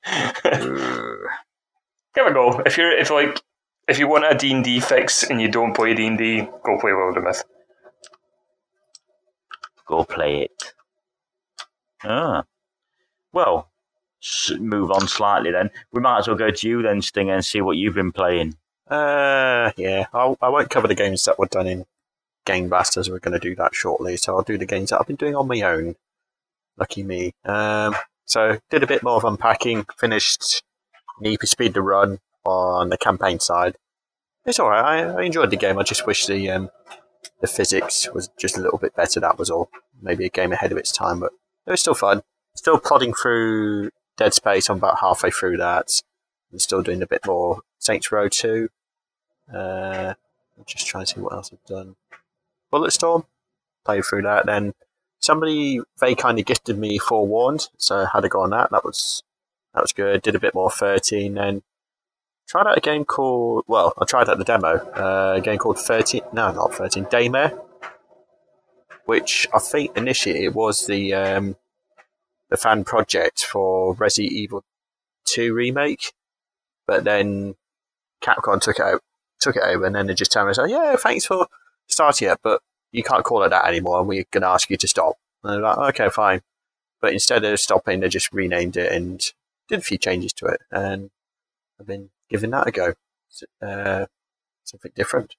Here 2.14 2.26
a 2.26 2.34
go. 2.34 2.60
If 2.66 2.76
you're 2.76 2.96
if 2.96 3.10
like 3.10 3.40
if 3.88 3.98
you 3.98 4.08
want 4.08 4.24
a 4.24 4.36
D 4.36 4.52
and 4.52 4.64
D 4.64 4.80
fix 4.80 5.22
and 5.22 5.40
you 5.40 5.48
don't 5.48 5.74
play 5.74 5.94
D 5.94 6.06
and 6.06 6.18
D, 6.18 6.40
go 6.40 6.78
play 6.80 6.92
Wildermyth. 6.92 7.42
Go 9.86 10.04
play 10.04 10.42
it. 10.42 10.74
Ah. 12.04 12.44
Well, 13.32 13.70
move 14.58 14.90
on 14.90 15.08
slightly 15.08 15.50
then. 15.50 15.70
We 15.92 16.00
might 16.00 16.18
as 16.18 16.28
well 16.28 16.36
go 16.36 16.50
to 16.50 16.68
you 16.68 16.82
then, 16.82 17.02
Stinger, 17.02 17.34
and 17.34 17.44
see 17.44 17.60
what 17.60 17.76
you've 17.76 17.94
been 17.94 18.12
playing. 18.12 18.56
Uh, 18.88 19.72
yeah, 19.76 20.06
I'll, 20.12 20.36
I 20.40 20.48
won't 20.48 20.70
cover 20.70 20.88
the 20.88 20.94
games 20.94 21.24
that 21.24 21.38
were 21.38 21.46
done 21.46 21.66
in 21.66 21.86
Game 22.44 22.68
Blasters. 22.68 23.10
We're 23.10 23.18
going 23.20 23.38
to 23.38 23.48
do 23.48 23.54
that 23.56 23.74
shortly, 23.74 24.16
so 24.16 24.36
I'll 24.36 24.42
do 24.42 24.58
the 24.58 24.66
games 24.66 24.90
that 24.90 25.00
I've 25.00 25.06
been 25.06 25.16
doing 25.16 25.34
on 25.34 25.48
my 25.48 25.62
own. 25.62 25.96
Lucky 26.76 27.02
me. 27.02 27.32
Um, 27.44 27.94
so 28.24 28.58
did 28.70 28.82
a 28.82 28.86
bit 28.86 29.02
more 29.02 29.16
of 29.16 29.24
unpacking. 29.24 29.86
Finished 29.98 30.62
Need 31.20 31.40
for 31.40 31.46
Speed 31.46 31.74
The 31.74 31.82
Run 31.82 32.20
on 32.44 32.88
the 32.88 32.98
campaign 32.98 33.40
side. 33.40 33.76
It's 34.44 34.58
alright. 34.58 34.84
I, 34.84 35.20
I 35.20 35.22
enjoyed 35.22 35.50
the 35.50 35.56
game. 35.56 35.78
I 35.78 35.82
just 35.82 36.06
wish 36.06 36.26
the 36.26 36.50
um, 36.50 36.70
the 37.40 37.46
physics 37.46 38.08
was 38.12 38.30
just 38.38 38.56
a 38.56 38.60
little 38.60 38.78
bit 38.78 38.96
better. 38.96 39.20
That 39.20 39.38
was 39.38 39.50
all. 39.50 39.68
Maybe 40.00 40.26
a 40.26 40.30
game 40.30 40.52
ahead 40.52 40.72
of 40.72 40.78
its 40.78 40.90
time, 40.90 41.20
but 41.20 41.30
it 41.64 41.70
was 41.70 41.80
still 41.80 41.94
fun. 41.94 42.22
Still 42.56 42.78
plodding 42.78 43.14
through 43.14 43.90
Dead 44.16 44.34
Space. 44.34 44.68
I'm 44.68 44.78
about 44.78 44.98
halfway 44.98 45.30
through 45.30 45.58
that. 45.58 46.02
I'm 46.52 46.58
still 46.58 46.82
doing 46.82 47.02
a 47.02 47.06
bit 47.06 47.24
more 47.24 47.60
Saints 47.78 48.10
Row 48.10 48.28
2. 48.28 48.68
Uh, 49.54 50.14
I'm 50.58 50.64
just 50.66 50.86
trying 50.86 51.04
to 51.06 51.14
see 51.14 51.20
what 51.20 51.32
else 51.32 51.50
I've 51.52 51.64
done. 51.66 51.94
Bulletstorm, 52.72 53.26
played 53.84 54.04
through 54.04 54.22
that. 54.22 54.46
Then 54.46 54.74
somebody 55.20 55.80
very 55.98 56.14
kindly 56.14 56.42
gifted 56.42 56.78
me 56.78 56.98
Forewarned, 56.98 57.68
so 57.76 58.00
I 58.00 58.08
had 58.12 58.24
a 58.24 58.28
go 58.28 58.40
on 58.40 58.50
that. 58.50 58.70
That 58.70 58.84
was 58.84 59.22
that 59.74 59.82
was 59.82 59.92
good. 59.92 60.22
Did 60.22 60.34
a 60.34 60.40
bit 60.40 60.54
more 60.54 60.70
13, 60.70 61.34
then 61.34 61.62
tried 62.52 62.66
out 62.66 62.76
a 62.76 62.82
game 62.82 63.06
called 63.06 63.64
well, 63.66 63.94
I 63.98 64.04
tried 64.04 64.28
out 64.28 64.36
the 64.36 64.44
demo. 64.44 64.76
Uh, 64.76 65.34
a 65.38 65.40
game 65.40 65.58
called 65.58 65.78
13. 65.78 66.20
No, 66.34 66.52
not 66.52 66.74
13. 66.74 67.06
Daymare, 67.06 67.58
which 69.06 69.48
I 69.54 69.58
think 69.58 69.96
initially 69.96 70.44
it 70.44 70.54
was 70.54 70.86
the 70.86 71.14
um, 71.14 71.56
the 72.50 72.58
fan 72.58 72.84
project 72.84 73.42
for 73.44 73.94
Resident 73.94 74.34
Evil 74.34 74.64
2 75.24 75.54
remake, 75.54 76.12
but 76.86 77.04
then 77.04 77.54
Capcom 78.22 78.60
took 78.60 78.78
it 78.78 78.84
out, 78.84 79.00
took 79.40 79.56
it 79.56 79.62
over, 79.64 79.86
and 79.86 79.94
then 79.94 80.06
they 80.06 80.14
just 80.14 80.30
turned 80.30 80.44
around 80.44 80.58
and 80.58 80.70
said, 80.70 80.76
"Yeah, 80.76 80.96
thanks 80.96 81.24
for 81.24 81.46
starting 81.86 82.28
it, 82.28 82.38
but 82.42 82.60
you 82.90 83.02
can't 83.02 83.24
call 83.24 83.42
it 83.44 83.48
that 83.48 83.66
anymore, 83.66 84.00
and 84.00 84.08
we're 84.08 84.26
going 84.30 84.42
to 84.42 84.48
ask 84.48 84.68
you 84.68 84.76
to 84.76 84.88
stop." 84.88 85.16
And 85.42 85.54
they're 85.54 85.62
like, 85.62 85.94
"Okay, 85.94 86.10
fine." 86.10 86.42
But 87.00 87.14
instead 87.14 87.44
of 87.44 87.58
stopping, 87.58 88.00
they 88.00 88.10
just 88.10 88.30
renamed 88.30 88.76
it 88.76 88.92
and 88.92 89.24
did 89.68 89.78
a 89.78 89.82
few 89.82 89.96
changes 89.96 90.34
to 90.34 90.46
it, 90.46 90.60
and 90.70 91.10
I've 91.80 91.86
been 91.86 92.10
giving 92.32 92.50
that 92.50 92.66
a 92.66 92.70
go. 92.72 92.94
Uh, 93.60 94.06
something 94.64 94.90
different. 94.96 95.36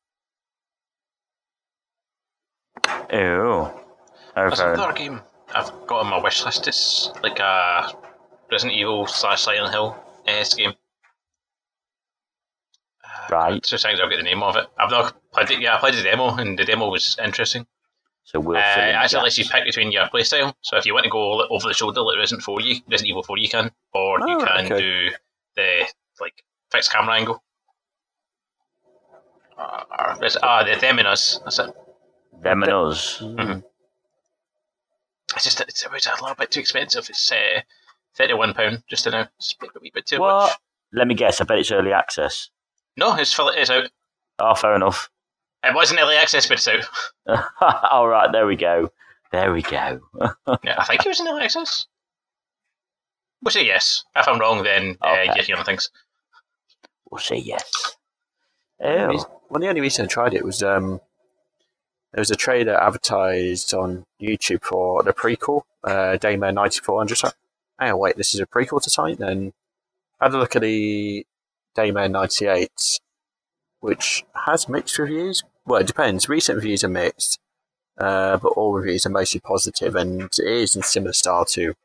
Ew. 3.12 3.72
There's 4.36 4.60
Okay. 4.60 4.74
another 4.74 4.94
game 4.94 5.22
I've 5.54 5.70
got 5.88 6.02
on 6.06 6.08
my 6.10 6.18
wish 6.22 6.44
list. 6.46 6.68
It's 6.68 7.12
like 7.22 7.40
a 7.40 7.92
Resident 8.52 8.78
Evil 8.78 9.08
slash 9.08 9.42
Silent 9.42 9.74
Hill 9.74 9.96
esque 10.28 10.58
game. 10.58 10.74
Uh, 13.04 13.28
Right. 13.30 13.54
It 13.58 13.64
just 13.64 13.84
sounds 13.84 14.00
I'll 14.00 14.10
get 14.10 14.18
the 14.18 14.24
name 14.24 14.44
of 14.44 14.56
it. 14.56 14.68
I've 14.78 14.92
not 14.92 15.16
played 15.32 15.52
it 15.52 15.60
yet. 15.62 15.74
I 15.76 15.80
played 15.80 15.94
the 15.96 16.04
demo, 16.04 16.36
and 16.36 16.58
the 16.58 16.66
demo 16.66 16.90
was 16.90 17.18
interesting. 17.24 17.66
So 18.26 18.40
we'll 18.40 18.58
Uh, 18.58 18.74
fill 18.76 18.84
in 18.84 18.90
it 18.90 18.94
actually 18.94 19.24
lets 19.24 19.38
you 19.38 19.46
pick 19.46 19.66
between 19.66 19.92
your 19.92 20.08
playstyle. 20.08 20.56
So 20.62 20.78
if 20.78 20.86
you 20.86 20.94
want 20.94 21.04
to 21.04 21.10
go 21.10 21.42
over 21.50 21.68
the 21.68 21.74
shoulder 21.74 22.02
like 22.02 22.18
Resident 22.18 22.44
4, 22.44 22.62
you 22.62 22.82
Resident 22.88 23.10
Evil 23.10 23.24
4, 23.24 23.38
you 23.38 23.50
can, 23.50 23.72
or 23.94 24.20
you 24.20 24.38
Oh, 24.40 24.46
can 24.46 24.66
okay. 24.72 24.78
do 24.80 25.12
the 25.56 25.88
like 26.22 26.44
fixed 26.74 26.92
camera 26.92 27.15
angle. 27.15 27.44
Uh, 29.58 29.84
or 30.00 30.15
Res- 30.20 30.38
ah, 30.42 30.63
the 30.63 30.75
them 30.80 31.00
and 31.00 31.08
us. 31.08 31.39
That's 31.44 31.60
it. 31.60 31.70
Them 32.42 32.63
and 32.63 32.72
us. 32.74 33.20
Mhm. 33.20 33.64
It's 35.36 35.44
just 35.44 35.62
it's, 35.62 35.86
it's 35.94 36.07
a 36.07 36.12
little 36.22 36.36
bit 36.36 36.51
too 36.51 36.59
expensive. 36.59 37.07
It's 37.09 37.31
uh, 37.31 37.62
thirty-one 38.16 38.53
pound 38.53 38.83
just 38.90 39.03
to 39.05 39.12
now. 39.12 39.27
It's 39.38 39.55
a 39.62 39.79
wee 39.81 39.92
bit 39.94 40.05
too 40.05 40.20
What? 40.20 40.48
much. 40.50 40.51
Let 40.92 41.07
me 41.07 41.16
guess. 41.16 41.40
I 41.42 41.46
bet 41.46 41.59
it's 41.59 41.72
early 41.72 41.94
access. 41.94 42.50
No, 42.98 43.16
it's 43.16 43.33
full, 43.33 43.50
it's 43.50 43.70
out. 43.72 43.90
Oh, 44.40 44.53
fair 44.55 44.75
enough. 44.75 45.09
It 45.64 45.74
wasn't 45.74 46.00
early 46.01 46.16
access, 46.16 46.46
but 46.48 46.57
it's 46.57 46.68
out. 46.68 46.83
All 47.92 48.07
right, 48.07 48.31
there 48.31 48.46
we 48.46 48.55
go. 48.55 48.90
There 49.31 49.51
we 49.51 49.62
go. 49.64 50.00
Yeah, 50.64 50.75
I 50.77 50.86
think 50.86 51.03
it 51.05 51.09
was 51.09 51.20
in 51.20 51.27
early 51.27 51.44
access. 51.44 51.88
We'll 53.42 53.51
say 53.51 53.66
yes. 53.66 54.03
If 54.16 54.27
I'm 54.27 54.40
wrong, 54.40 54.64
then 54.64 54.98
uh, 55.01 55.07
Okay. 55.22 55.33
you 55.38 55.55
hear 55.55 55.64
things. 55.64 55.90
We'll 57.14 57.20
say 57.20 57.38
yes. 57.38 57.96
Well, 58.80 59.14
Ew. 59.14 59.60
the 59.60 59.68
only 59.68 59.82
reason 59.82 60.06
I 60.06 60.08
tried 60.08 60.34
it 60.34 60.44
was 60.44 60.64
um, 60.64 61.00
there 62.12 62.22
was 62.22 62.32
a 62.32 62.36
trailer 62.36 62.74
advertised 62.74 63.72
on 63.72 64.08
YouTube 64.20 64.64
for 64.64 65.04
the 65.04 65.14
prequel, 65.14 65.62
uh, 65.84 66.18
Daymare 66.18 66.56
9400. 66.56 67.16
So, 67.20 67.30
oh, 67.80 67.98
wait, 67.98 68.18
this 68.18 68.34
is 68.34 68.40
a 68.40 68.48
prequel 68.48 68.82
to 68.82 68.90
something? 68.90 69.18
Then 69.18 69.54
I 70.20 70.26
had 70.26 70.34
a 70.34 70.40
look 70.40 70.56
at 70.56 70.64
the 70.64 71.24
Daymare 71.78 72.10
98, 72.10 72.72
which 73.80 74.26
has 74.48 74.68
mixed 74.68 74.98
reviews. 74.98 75.44
Well, 75.68 75.82
it 75.82 75.88
depends. 75.88 76.28
Recent 76.28 76.56
reviews 76.56 76.84
are 76.84 76.90
mixed, 76.90 77.40
uh, 78.00 78.38
but 78.38 78.54
all 78.54 78.74
reviews 78.74 79.06
are 79.06 79.12
mostly 79.12 79.40
positive, 79.40 79.96
and 79.96 80.24
it 80.24 80.40
is 80.40 80.76
in 80.76 80.82
similar 80.82 81.14
style 81.14 81.46
to 81.46 81.76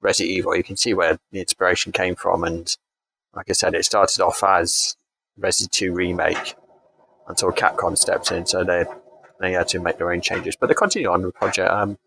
Resident 0.00 0.30
Evil. 0.30 0.54
You 0.56 0.62
can 0.62 0.76
see 0.76 0.94
where 0.94 1.18
the 1.32 1.40
inspiration 1.40 1.90
came 1.90 2.14
from, 2.14 2.44
and 2.44 2.76
like 3.34 3.46
I 3.50 3.52
said, 3.52 3.74
it 3.74 3.84
started 3.84 4.20
off 4.22 4.42
as 4.42 4.96
Resident 5.36 5.72
2 5.72 5.92
remake 5.92 6.54
until 7.28 7.52
Capcom 7.52 7.96
stepped 7.96 8.32
in, 8.32 8.46
so 8.46 8.64
they 8.64 8.84
they 9.40 9.52
had 9.52 9.68
to 9.68 9.78
make 9.80 9.98
their 9.98 10.10
own 10.12 10.20
changes. 10.20 10.56
But 10.56 10.66
they 10.68 10.74
continue 10.74 11.08
on 11.10 11.22
with 11.22 11.34
the 11.34 11.38
project. 11.38 11.70
Um, 11.70 11.98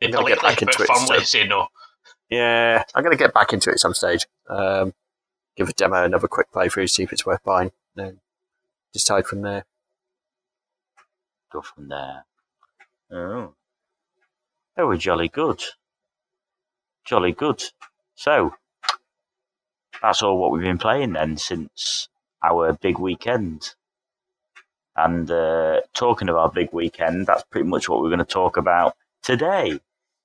They 0.00 0.06
I'm 0.06 0.12
gonna 0.12 0.28
get 0.28 0.42
back 0.42 0.62
into 0.62 0.82
it 0.82 0.86
firmly 0.88 1.24
say 1.24 1.46
no. 1.46 1.68
yeah, 2.30 2.84
I'm 2.94 3.02
going 3.02 3.16
to 3.16 3.22
get 3.22 3.34
back 3.34 3.52
into 3.52 3.70
it 3.70 3.74
at 3.74 3.80
some 3.80 3.94
stage. 3.94 4.26
Um, 4.48 4.94
give 5.56 5.68
a 5.68 5.72
demo 5.72 6.04
another 6.04 6.28
quick 6.28 6.50
playthrough, 6.52 6.88
see 6.90 7.02
if 7.02 7.12
it's 7.12 7.26
worth 7.26 7.42
buying, 7.44 7.72
then 7.94 8.20
decide 8.92 9.26
from 9.26 9.42
there. 9.42 9.64
Go 11.52 11.62
from 11.62 11.88
there. 11.88 12.24
Oh. 13.12 13.54
Oh, 14.78 14.86
we're 14.86 14.96
jolly 14.96 15.28
good. 15.28 15.62
Jolly 17.04 17.32
good. 17.32 17.62
So, 18.14 18.54
that's 20.02 20.22
all 20.22 20.38
what 20.38 20.52
we've 20.52 20.62
been 20.62 20.78
playing 20.78 21.14
then 21.14 21.36
since 21.36 22.08
our 22.42 22.72
big 22.74 22.98
weekend. 22.98 23.74
And 24.96 25.30
uh, 25.30 25.82
talking 25.94 26.28
of 26.28 26.36
our 26.36 26.50
big 26.50 26.72
weekend, 26.72 27.26
that's 27.26 27.44
pretty 27.44 27.68
much 27.68 27.88
what 27.88 28.00
we're 28.00 28.08
going 28.08 28.18
to 28.18 28.24
talk 28.24 28.56
about 28.56 28.96
today. 29.22 29.80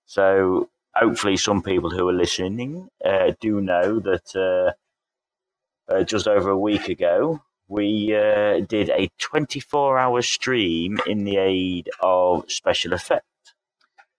So, 0.06 0.70
hopefully, 0.96 1.36
some 1.36 1.62
people 1.62 1.90
who 1.90 2.08
are 2.08 2.14
listening 2.14 2.90
uh, 3.04 3.34
do 3.42 3.60
know 3.60 4.00
that 4.00 4.36
uh, 4.36 5.92
uh, 5.92 6.04
just 6.04 6.28
over 6.28 6.50
a 6.50 6.58
week 6.58 6.88
ago, 6.88 7.42
we 7.68 8.16
uh, 8.16 8.62
did 8.62 8.90
a 8.90 9.10
24 9.20 9.98
hour 9.98 10.22
stream 10.22 11.00
in 11.06 11.26
the 11.26 11.38
aid 11.38 11.90
of 12.02 12.50
Special 12.50 12.94
Effect. 12.94 13.26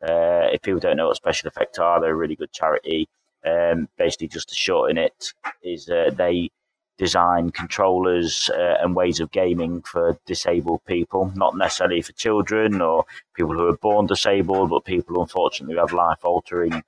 Uh, 0.02 0.48
if 0.52 0.62
people 0.62 0.80
don't 0.80 0.96
know 0.96 1.08
what 1.08 1.16
Special 1.16 1.48
Effect 1.48 1.78
are, 1.78 2.00
they're 2.00 2.12
a 2.12 2.16
really 2.16 2.36
good 2.36 2.52
charity. 2.52 3.08
Um, 3.44 3.88
basically, 3.96 4.28
just 4.28 4.48
to 4.50 4.54
shorten 4.54 4.98
it, 4.98 5.32
is 5.62 5.88
uh, 5.88 6.10
they 6.14 6.50
design 6.98 7.50
controllers 7.50 8.50
uh, 8.54 8.76
and 8.80 8.94
ways 8.94 9.18
of 9.18 9.32
gaming 9.32 9.82
for 9.82 10.16
disabled 10.26 10.84
people, 10.86 11.32
not 11.34 11.56
necessarily 11.56 12.02
for 12.02 12.12
children 12.12 12.80
or 12.80 13.04
people 13.34 13.54
who 13.54 13.66
are 13.66 13.76
born 13.78 14.06
disabled, 14.06 14.70
but 14.70 14.84
people 14.84 15.14
who 15.14 15.22
unfortunately 15.22 15.76
have 15.76 15.92
life 15.92 16.24
altering 16.24 16.82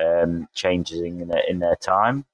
um, 0.00 0.48
changes 0.54 1.00
in 1.00 1.28
their, 1.28 1.42
in 1.48 1.58
their 1.58 1.76
time. 1.76 2.24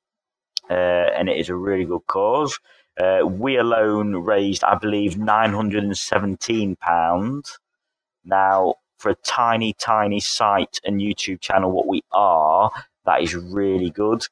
Uh, 0.70 1.08
and 1.16 1.28
it 1.28 1.36
is 1.36 1.48
a 1.48 1.54
really 1.56 1.84
good 1.84 2.06
cause. 2.06 2.60
Uh, 3.00 3.26
we 3.26 3.56
alone 3.56 4.14
raised, 4.14 4.62
I 4.62 4.76
believe, 4.76 5.18
nine 5.18 5.52
hundred 5.52 5.82
and 5.82 5.98
seventeen 5.98 6.76
pounds. 6.76 7.58
Now, 8.24 8.76
for 8.98 9.10
a 9.10 9.16
tiny, 9.16 9.72
tiny 9.72 10.20
site 10.20 10.78
and 10.84 11.00
YouTube 11.00 11.40
channel, 11.40 11.72
what 11.72 11.88
we 11.88 12.02
are, 12.12 12.70
that 13.06 13.22
is 13.22 13.34
really 13.34 13.90
good. 13.90 14.26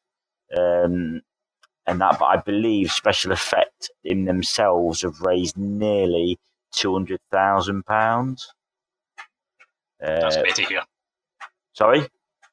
Um, 0.56 1.22
and 1.86 2.00
that, 2.00 2.18
but 2.18 2.26
I 2.26 2.36
believe 2.36 2.90
Special 2.92 3.32
Effect 3.32 3.90
in 4.04 4.24
themselves 4.24 5.02
have 5.02 5.20
raised 5.20 5.56
nearly 5.56 6.38
two 6.74 6.92
hundred 6.92 7.20
thousand 7.30 7.84
pounds. 7.86 8.52
That's 10.00 10.36
Uh, 10.36 10.42
great 10.42 10.54
to 10.56 10.64
hear. 10.64 10.82
sorry, 11.74 12.06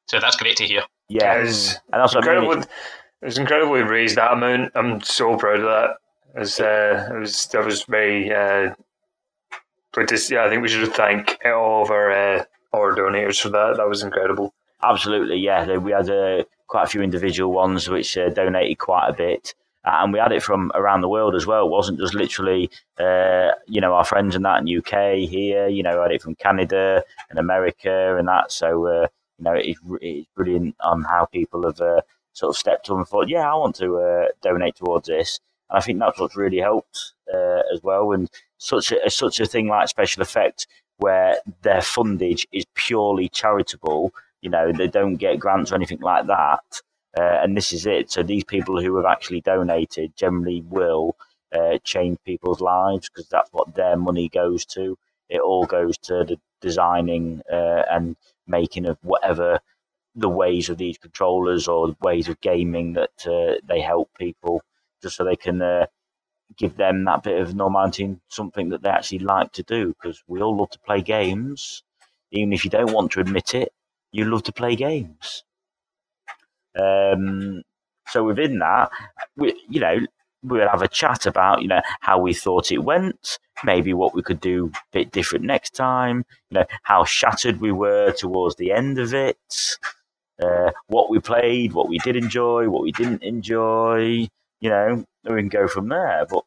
So 0.08 0.18
that's 0.20 0.36
great 0.36 0.56
to 0.58 0.64
hear. 0.66 0.82
yeah, 1.08 1.38
It 1.38 1.42
was 1.42 1.74
and 1.92 2.00
that's 2.02 2.14
what 2.14 2.24
I 2.28 2.34
mean. 2.34 2.42
incredible. 2.44 2.68
It 3.22 3.24
was 3.26 3.38
incredible 3.38 3.72
we 3.72 3.82
raised 3.82 4.16
that 4.16 4.32
amount. 4.32 4.72
I'm 4.74 5.00
so 5.02 5.36
proud 5.36 5.60
of 5.60 5.66
that. 5.66 5.90
It 6.34 6.38
was, 6.38 6.60
uh, 6.60 7.08
it 7.12 7.18
was 7.18 7.46
that 7.46 7.64
was 7.64 7.82
very. 7.84 8.32
Uh, 8.32 8.74
but 9.92 10.08
this, 10.08 10.30
yeah, 10.30 10.44
I 10.44 10.48
think 10.48 10.62
we 10.62 10.68
should 10.68 10.92
thank 10.94 11.38
all 11.44 11.82
of 11.82 11.90
our 11.90 12.10
uh, 12.12 12.44
our 12.72 12.92
donors 12.94 13.38
for 13.40 13.48
that. 13.50 13.76
That 13.76 13.88
was 13.88 14.02
incredible. 14.02 14.54
Absolutely, 14.82 15.38
yeah. 15.38 15.76
We 15.76 15.92
had 15.92 16.08
uh, 16.10 16.44
quite 16.66 16.84
a 16.84 16.88
few 16.88 17.02
individual 17.02 17.52
ones 17.52 17.88
which 17.88 18.16
uh, 18.16 18.30
donated 18.30 18.78
quite 18.78 19.08
a 19.08 19.12
bit. 19.12 19.54
Uh, 19.84 20.00
and 20.02 20.12
we 20.12 20.18
had 20.18 20.32
it 20.32 20.42
from 20.42 20.70
around 20.74 21.00
the 21.00 21.08
world 21.08 21.34
as 21.34 21.46
well. 21.46 21.66
It 21.66 21.70
wasn't 21.70 21.98
just 21.98 22.14
literally, 22.14 22.70
uh, 22.98 23.52
you 23.66 23.80
know, 23.80 23.94
our 23.94 24.04
friends 24.04 24.36
in 24.36 24.42
that 24.42 24.60
in 24.60 24.78
UK 24.78 25.28
here. 25.28 25.68
You 25.68 25.82
know, 25.82 26.00
I 26.00 26.02
had 26.02 26.12
it 26.12 26.22
from 26.22 26.34
Canada 26.34 27.02
and 27.30 27.38
America 27.38 28.16
and 28.18 28.28
that. 28.28 28.52
So, 28.52 28.86
uh, 28.86 29.06
you 29.38 29.44
know, 29.44 29.54
it's, 29.54 29.80
it's 30.02 30.28
brilliant 30.36 30.76
on 30.80 31.02
how 31.04 31.24
people 31.24 31.62
have 31.64 31.80
uh, 31.80 32.02
sort 32.34 32.50
of 32.54 32.58
stepped 32.58 32.90
up 32.90 32.98
and 32.98 33.08
thought, 33.08 33.28
yeah, 33.28 33.50
I 33.50 33.54
want 33.54 33.76
to 33.76 33.98
uh, 33.98 34.26
donate 34.42 34.76
towards 34.76 35.08
this. 35.08 35.40
And 35.70 35.78
I 35.78 35.80
think 35.80 35.98
that's 35.98 36.20
what's 36.20 36.36
really 36.36 36.58
helped 36.58 37.14
as 37.72 37.80
well. 37.82 38.12
And 38.12 38.28
such 38.58 38.92
a, 38.92 39.08
such 39.08 39.40
a 39.40 39.46
thing 39.46 39.68
like 39.68 39.88
Special 39.88 40.22
Effect, 40.22 40.66
where 40.98 41.36
their 41.62 41.78
fundage 41.78 42.46
is 42.52 42.66
purely 42.74 43.28
charitable. 43.28 44.12
You 44.42 44.50
know, 44.50 44.72
they 44.72 44.88
don't 44.88 45.16
get 45.16 45.38
grants 45.40 45.72
or 45.72 45.76
anything 45.76 46.00
like 46.00 46.26
that 46.26 46.60
uh, 47.18 47.38
and 47.42 47.56
this 47.56 47.72
is 47.72 47.86
it. 47.86 48.10
So 48.10 48.22
these 48.22 48.44
people 48.44 48.80
who 48.80 48.96
have 48.96 49.06
actually 49.06 49.40
donated 49.40 50.14
generally 50.16 50.62
will 50.62 51.16
uh, 51.52 51.78
change 51.84 52.18
people's 52.24 52.60
lives 52.60 53.08
because 53.08 53.28
that's 53.28 53.50
what 53.52 53.74
their 53.74 53.96
money 53.96 54.28
goes 54.28 54.64
to. 54.66 54.96
It 55.28 55.40
all 55.40 55.66
goes 55.66 55.98
to 55.98 56.24
the 56.24 56.38
designing 56.60 57.42
uh, 57.52 57.82
and 57.90 58.16
making 58.46 58.86
of 58.86 58.98
whatever 59.02 59.60
the 60.16 60.28
ways 60.28 60.68
of 60.70 60.78
these 60.78 60.98
controllers 60.98 61.68
or 61.68 61.96
ways 62.02 62.28
of 62.28 62.40
gaming 62.40 62.94
that 62.94 63.26
uh, 63.26 63.60
they 63.66 63.80
help 63.80 64.10
people, 64.18 64.62
just 65.02 65.16
so 65.16 65.24
they 65.24 65.36
can 65.36 65.62
uh, 65.62 65.86
give 66.56 66.76
them 66.76 67.04
that 67.04 67.22
bit 67.24 67.40
of 67.40 67.54
normality 67.54 68.04
and 68.04 68.20
something 68.28 68.70
that 68.70 68.82
they 68.82 68.90
actually 68.90 69.20
like 69.20 69.52
to 69.52 69.62
do. 69.64 69.88
Because 69.88 70.22
we 70.28 70.40
all 70.42 70.56
love 70.56 70.70
to 70.70 70.80
play 70.80 71.02
games, 71.02 71.82
even 72.32 72.52
if 72.52 72.64
you 72.64 72.70
don't 72.70 72.92
want 72.92 73.12
to 73.12 73.20
admit 73.20 73.54
it. 73.54 73.72
You 74.12 74.24
love 74.24 74.42
to 74.44 74.52
play 74.52 74.76
games. 74.76 75.44
Um, 76.78 77.62
so 78.08 78.24
within 78.24 78.58
that, 78.58 78.90
we, 79.36 79.60
you 79.68 79.80
know, 79.80 79.98
we 80.42 80.58
would 80.58 80.68
have 80.68 80.82
a 80.82 80.88
chat 80.88 81.26
about, 81.26 81.62
you 81.62 81.68
know, 81.68 81.82
how 82.00 82.18
we 82.18 82.32
thought 82.32 82.72
it 82.72 82.78
went, 82.78 83.38
maybe 83.62 83.92
what 83.92 84.14
we 84.14 84.22
could 84.22 84.40
do 84.40 84.72
a 84.74 84.78
bit 84.92 85.12
different 85.12 85.44
next 85.44 85.74
time, 85.74 86.24
you 86.50 86.58
know, 86.58 86.64
how 86.82 87.04
shattered 87.04 87.60
we 87.60 87.72
were 87.72 88.12
towards 88.12 88.56
the 88.56 88.72
end 88.72 88.98
of 88.98 89.12
it, 89.12 89.38
uh, 90.42 90.70
what 90.86 91.10
we 91.10 91.18
played, 91.18 91.72
what 91.72 91.88
we 91.88 91.98
did 91.98 92.16
enjoy, 92.16 92.68
what 92.68 92.82
we 92.82 92.92
didn't 92.92 93.22
enjoy, 93.22 94.26
you 94.60 94.70
know, 94.70 95.04
we 95.24 95.36
can 95.36 95.48
go 95.48 95.68
from 95.68 95.88
there. 95.88 96.26
But 96.28 96.42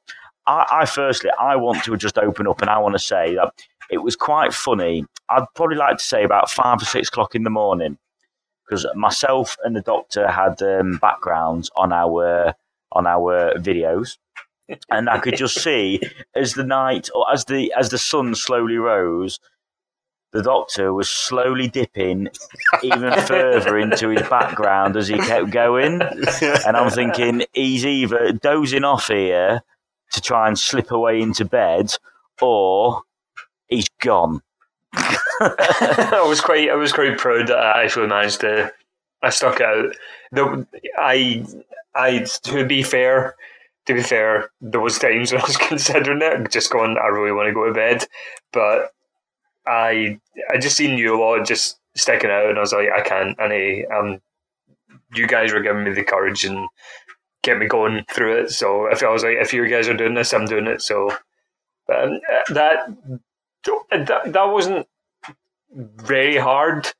I, 0.47 0.65
I 0.71 0.85
firstly, 0.85 1.29
I 1.39 1.55
want 1.55 1.83
to 1.83 1.95
just 1.95 2.17
open 2.17 2.47
up 2.47 2.61
and 2.61 2.69
I 2.69 2.79
want 2.79 2.93
to 2.95 2.99
say 2.99 3.35
that 3.35 3.53
it 3.93 4.03
was 4.03 4.15
quite 4.15 4.53
funny. 4.53 5.05
I'd 5.29 5.45
probably 5.55 5.77
like 5.77 5.97
to 5.97 6.03
say 6.03 6.23
about 6.23 6.49
five 6.49 6.81
or 6.81 6.85
six 6.85 7.07
o'clock 7.07 7.35
in 7.35 7.43
the 7.43 7.49
morning 7.49 7.97
because 8.65 8.85
myself 8.95 9.57
and 9.63 9.75
the 9.75 9.81
doctor 9.81 10.29
had 10.29 10.61
um, 10.61 10.97
backgrounds 10.97 11.69
on 11.75 11.93
our 11.93 12.53
on 12.91 13.07
our 13.07 13.53
videos, 13.55 14.17
and 14.89 15.09
I 15.09 15.19
could 15.19 15.35
just 15.35 15.61
see 15.61 16.01
as 16.35 16.53
the 16.53 16.63
night 16.63 17.09
or 17.15 17.31
as 17.31 17.45
the 17.45 17.73
as 17.73 17.89
the 17.89 17.97
sun 17.97 18.35
slowly 18.35 18.77
rose, 18.77 19.39
the 20.31 20.43
doctor 20.43 20.93
was 20.93 21.09
slowly 21.09 21.67
dipping 21.67 22.29
even 22.83 23.13
further 23.21 23.77
into 23.77 24.09
his 24.09 24.27
background 24.29 24.95
as 24.97 25.07
he 25.07 25.17
kept 25.17 25.51
going, 25.51 26.01
and 26.01 26.77
I'm 26.77 26.89
thinking 26.91 27.45
he's 27.53 27.85
either 27.85 28.31
dozing 28.31 28.83
off 28.83 29.07
here 29.07 29.61
to 30.11 30.21
try 30.21 30.47
and 30.47 30.57
slip 30.57 30.91
away 30.91 31.21
into 31.21 31.45
bed, 31.45 31.95
or 32.41 33.01
gone. 34.03 34.41
I 34.93 36.23
was 36.27 36.41
quite 36.41 36.69
I 36.69 36.75
was 36.75 36.93
quite 36.93 37.17
proud 37.17 37.47
that 37.47 37.57
I 37.57 37.83
actually 37.83 38.07
managed 38.07 38.41
to 38.41 38.71
I 39.23 39.29
stuck 39.29 39.61
out. 39.61 39.95
The 40.31 40.67
I 40.97 41.45
I 41.95 42.25
to 42.43 42.65
be 42.65 42.83
fair, 42.83 43.35
to 43.85 43.93
be 43.93 44.03
fair, 44.03 44.49
there 44.61 44.81
was 44.81 44.99
times 44.99 45.31
when 45.31 45.41
I 45.41 45.45
was 45.45 45.57
considering 45.69 46.21
it, 46.21 46.51
just 46.51 46.71
going, 46.71 46.97
I 46.97 47.07
really 47.07 47.31
want 47.31 47.47
to 47.47 47.53
go 47.53 47.65
to 47.65 47.73
bed, 47.73 48.05
but 48.51 48.91
I 49.65 50.19
I 50.51 50.57
just 50.59 50.75
seen 50.75 50.97
you 50.97 51.15
a 51.15 51.19
lot 51.19 51.47
just 51.47 51.79
sticking 51.95 52.29
out, 52.29 52.49
and 52.49 52.57
I 52.57 52.61
was 52.61 52.73
like, 52.73 52.89
I 52.95 53.01
can't. 53.01 53.37
And 53.39 53.53
I, 53.53 53.83
um, 53.95 54.21
you 55.15 55.27
guys 55.27 55.53
were 55.53 55.61
giving 55.61 55.83
me 55.83 55.93
the 55.93 56.03
courage 56.03 56.43
and 56.43 56.67
get 57.43 57.57
me 57.59 57.67
going 57.67 58.03
through 58.11 58.37
it. 58.41 58.51
So 58.51 58.87
if 58.87 59.03
I 59.03 59.09
was 59.09 59.23
like, 59.23 59.37
if 59.39 59.53
you 59.53 59.67
guys 59.67 59.87
are 59.87 59.97
doing 59.97 60.15
this, 60.15 60.33
I'm 60.33 60.45
doing 60.45 60.67
it. 60.67 60.81
So 60.81 61.11
um, 61.93 62.19
that 62.49 62.87
that 63.91 64.33
that 64.33 64.45
wasn't 64.45 64.87
very 65.71 66.37
hard. 66.37 66.91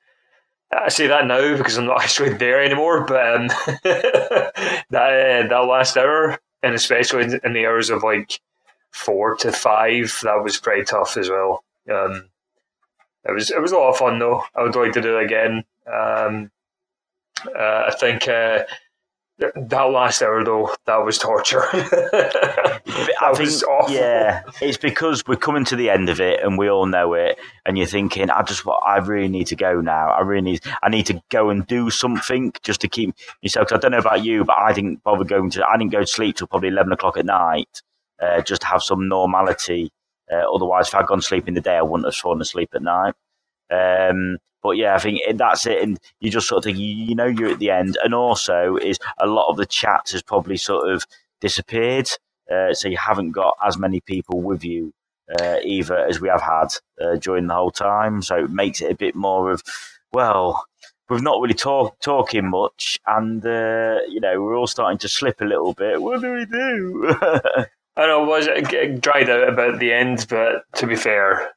I 0.72 0.90
say 0.90 1.08
that 1.08 1.28
now 1.28 1.58
because 1.58 1.78
I'm 1.78 1.86
not 1.86 2.02
actually 2.04 2.34
there 2.34 2.64
anymore. 2.64 3.06
But 3.06 3.36
um, 3.36 3.48
that 3.84 4.54
uh, 4.92 5.48
that 5.48 5.66
last 5.68 5.98
hour, 5.98 6.38
and 6.62 6.74
especially 6.74 7.40
in 7.44 7.54
the 7.54 7.66
hours 7.66 7.90
of 7.90 8.04
like 8.04 8.40
four 8.92 9.36
to 9.38 9.52
five, 9.52 10.18
that 10.24 10.44
was 10.44 10.60
pretty 10.60 10.84
tough 10.84 11.18
as 11.18 11.30
well. 11.30 11.64
Um, 11.92 12.30
it 13.26 13.32
was 13.32 13.52
it 13.52 13.62
was 13.62 13.72
a 13.72 13.78
lot 13.78 13.90
of 13.90 13.98
fun 13.98 14.20
though. 14.20 14.44
I 14.56 14.64
would 14.64 14.76
like 14.76 14.94
to 14.94 15.02
do 15.02 15.18
it 15.18 15.26
again. 15.26 15.64
Um, 15.88 16.52
uh, 17.48 17.84
I 17.88 17.96
think 18.00 18.28
uh, 18.28 18.64
that 19.56 19.82
last 19.84 20.22
hour 20.22 20.44
though, 20.44 20.74
that 20.86 20.98
was 20.98 21.18
torture. 21.18 21.64
that 21.74 22.82
I 23.22 23.34
think, 23.34 23.40
was 23.40 23.64
awful. 23.64 23.94
Yeah, 23.94 24.44
it's 24.62 24.78
because 24.78 25.24
we're 25.28 25.36
coming 25.36 25.66
to 25.66 25.76
the 25.76 25.90
end 25.90 26.10
of 26.10 26.20
it 26.20 26.42
and 26.42 26.58
we 26.58 26.70
all 26.70 26.86
know 26.86 27.14
it, 27.14 27.40
and 27.66 27.78
you're 27.78 27.88
thinking, 27.88 28.30
I 28.30 28.42
just, 28.44 28.64
I 28.86 28.98
really 28.98 29.28
need 29.28 29.48
to 29.48 29.56
go 29.56 29.82
now. 29.82 30.10
I 30.10 30.22
really 30.22 30.42
need, 30.42 30.62
I 30.82 30.90
need 30.90 31.06
to 31.08 31.22
go 31.30 31.50
and 31.50 31.66
do 31.68 31.90
something 31.90 32.54
just 32.64 32.82
to 32.82 32.88
keep 32.88 33.16
yourself. 33.42 33.68
Cause 33.68 33.78
I 33.78 33.80
don't 33.80 33.92
know 33.92 33.98
about 34.00 34.24
you, 34.24 34.44
but 34.44 34.58
I 34.58 34.74
didn't 34.74 35.04
bother 35.04 35.24
going 35.24 35.50
to. 35.52 35.68
I 35.68 35.78
didn't 35.78 35.92
go 35.92 36.02
to 36.02 36.08
sleep 36.08 36.38
till 36.38 36.48
probably 36.48 36.70
eleven 36.70 36.92
o'clock 36.92 37.18
at 37.18 37.26
night, 37.26 37.82
uh, 38.22 38.42
just 38.42 38.62
to 38.62 38.68
have 38.68 38.84
some 38.84 39.08
normality. 39.08 39.92
Uh, 40.32 40.54
otherwise, 40.54 40.88
if 40.88 40.96
I'd 40.96 41.08
gone 41.08 41.20
to 41.20 41.26
sleep 41.26 41.48
in 41.48 41.54
the 41.54 41.62
day, 41.62 41.78
I 41.78 41.82
wouldn't 41.82 42.06
have 42.06 42.16
fallen 42.16 42.42
asleep 42.42 42.70
at 42.74 42.82
night. 42.82 43.14
Um, 43.72 44.38
but 44.62 44.72
yeah, 44.72 44.96
I 44.96 45.00
think 45.00 45.22
that's 45.36 45.66
it. 45.66 45.82
And 45.82 46.00
you 46.20 46.32
just 46.32 46.48
sort 46.48 46.60
of 46.60 46.64
think, 46.64 46.78
you 46.78 47.16
know, 47.16 47.26
you're 47.26 47.52
at 47.52 47.60
the 47.60 47.72
end. 47.72 47.98
And 48.04 48.14
also, 48.14 48.78
is 48.78 48.98
a 49.20 49.28
lot 49.28 49.50
of 49.50 49.58
the 49.58 49.66
chat 49.66 50.10
has 50.12 50.22
probably 50.22 50.58
sort 50.58 50.90
of 50.90 51.06
disappeared. 51.42 52.08
Uh, 52.52 52.74
so 52.74 52.88
you 52.88 52.98
haven't 52.98 53.32
got 53.32 53.56
as 53.66 53.78
many 53.78 54.00
people 54.02 54.42
with 54.42 54.64
you 54.64 54.94
uh, 55.40 55.58
either 55.64 55.98
as 55.98 56.20
we 56.20 56.30
have 56.30 56.42
had 56.42 56.68
uh, 57.02 57.16
during 57.16 57.48
the 57.48 57.54
whole 57.54 57.72
time. 57.72 58.22
So 58.22 58.46
it 58.46 58.52
makes 58.52 58.82
it 58.82 58.92
a 58.92 58.96
bit 58.96 59.16
more 59.16 59.52
of, 59.52 59.62
well, 60.12 60.66
we've 61.10 61.22
not 61.22 61.42
really 61.42 61.54
talk, 61.54 62.00
talking 62.00 62.50
much, 62.50 63.00
and 63.08 63.46
uh, 63.46 64.00
you 64.08 64.20
know 64.20 64.42
we're 64.42 64.58
all 64.58 64.68
starting 64.68 64.98
to 65.00 65.10
slip 65.10 65.42
a 65.42 65.46
little 65.46 65.74
bit. 65.74 66.02
What 66.02 66.22
do 66.22 66.34
we 66.34 66.46
do? 66.46 67.16
I 67.96 68.08
know 68.08 68.24
it 68.24 68.28
was 68.28 68.48
it 68.48 69.02
dried 69.02 69.30
out 69.30 69.48
about 69.48 69.80
the 69.80 69.94
end, 69.94 70.26
but 70.30 70.64
to 70.76 70.88
be 70.88 70.96
fair, 70.96 71.54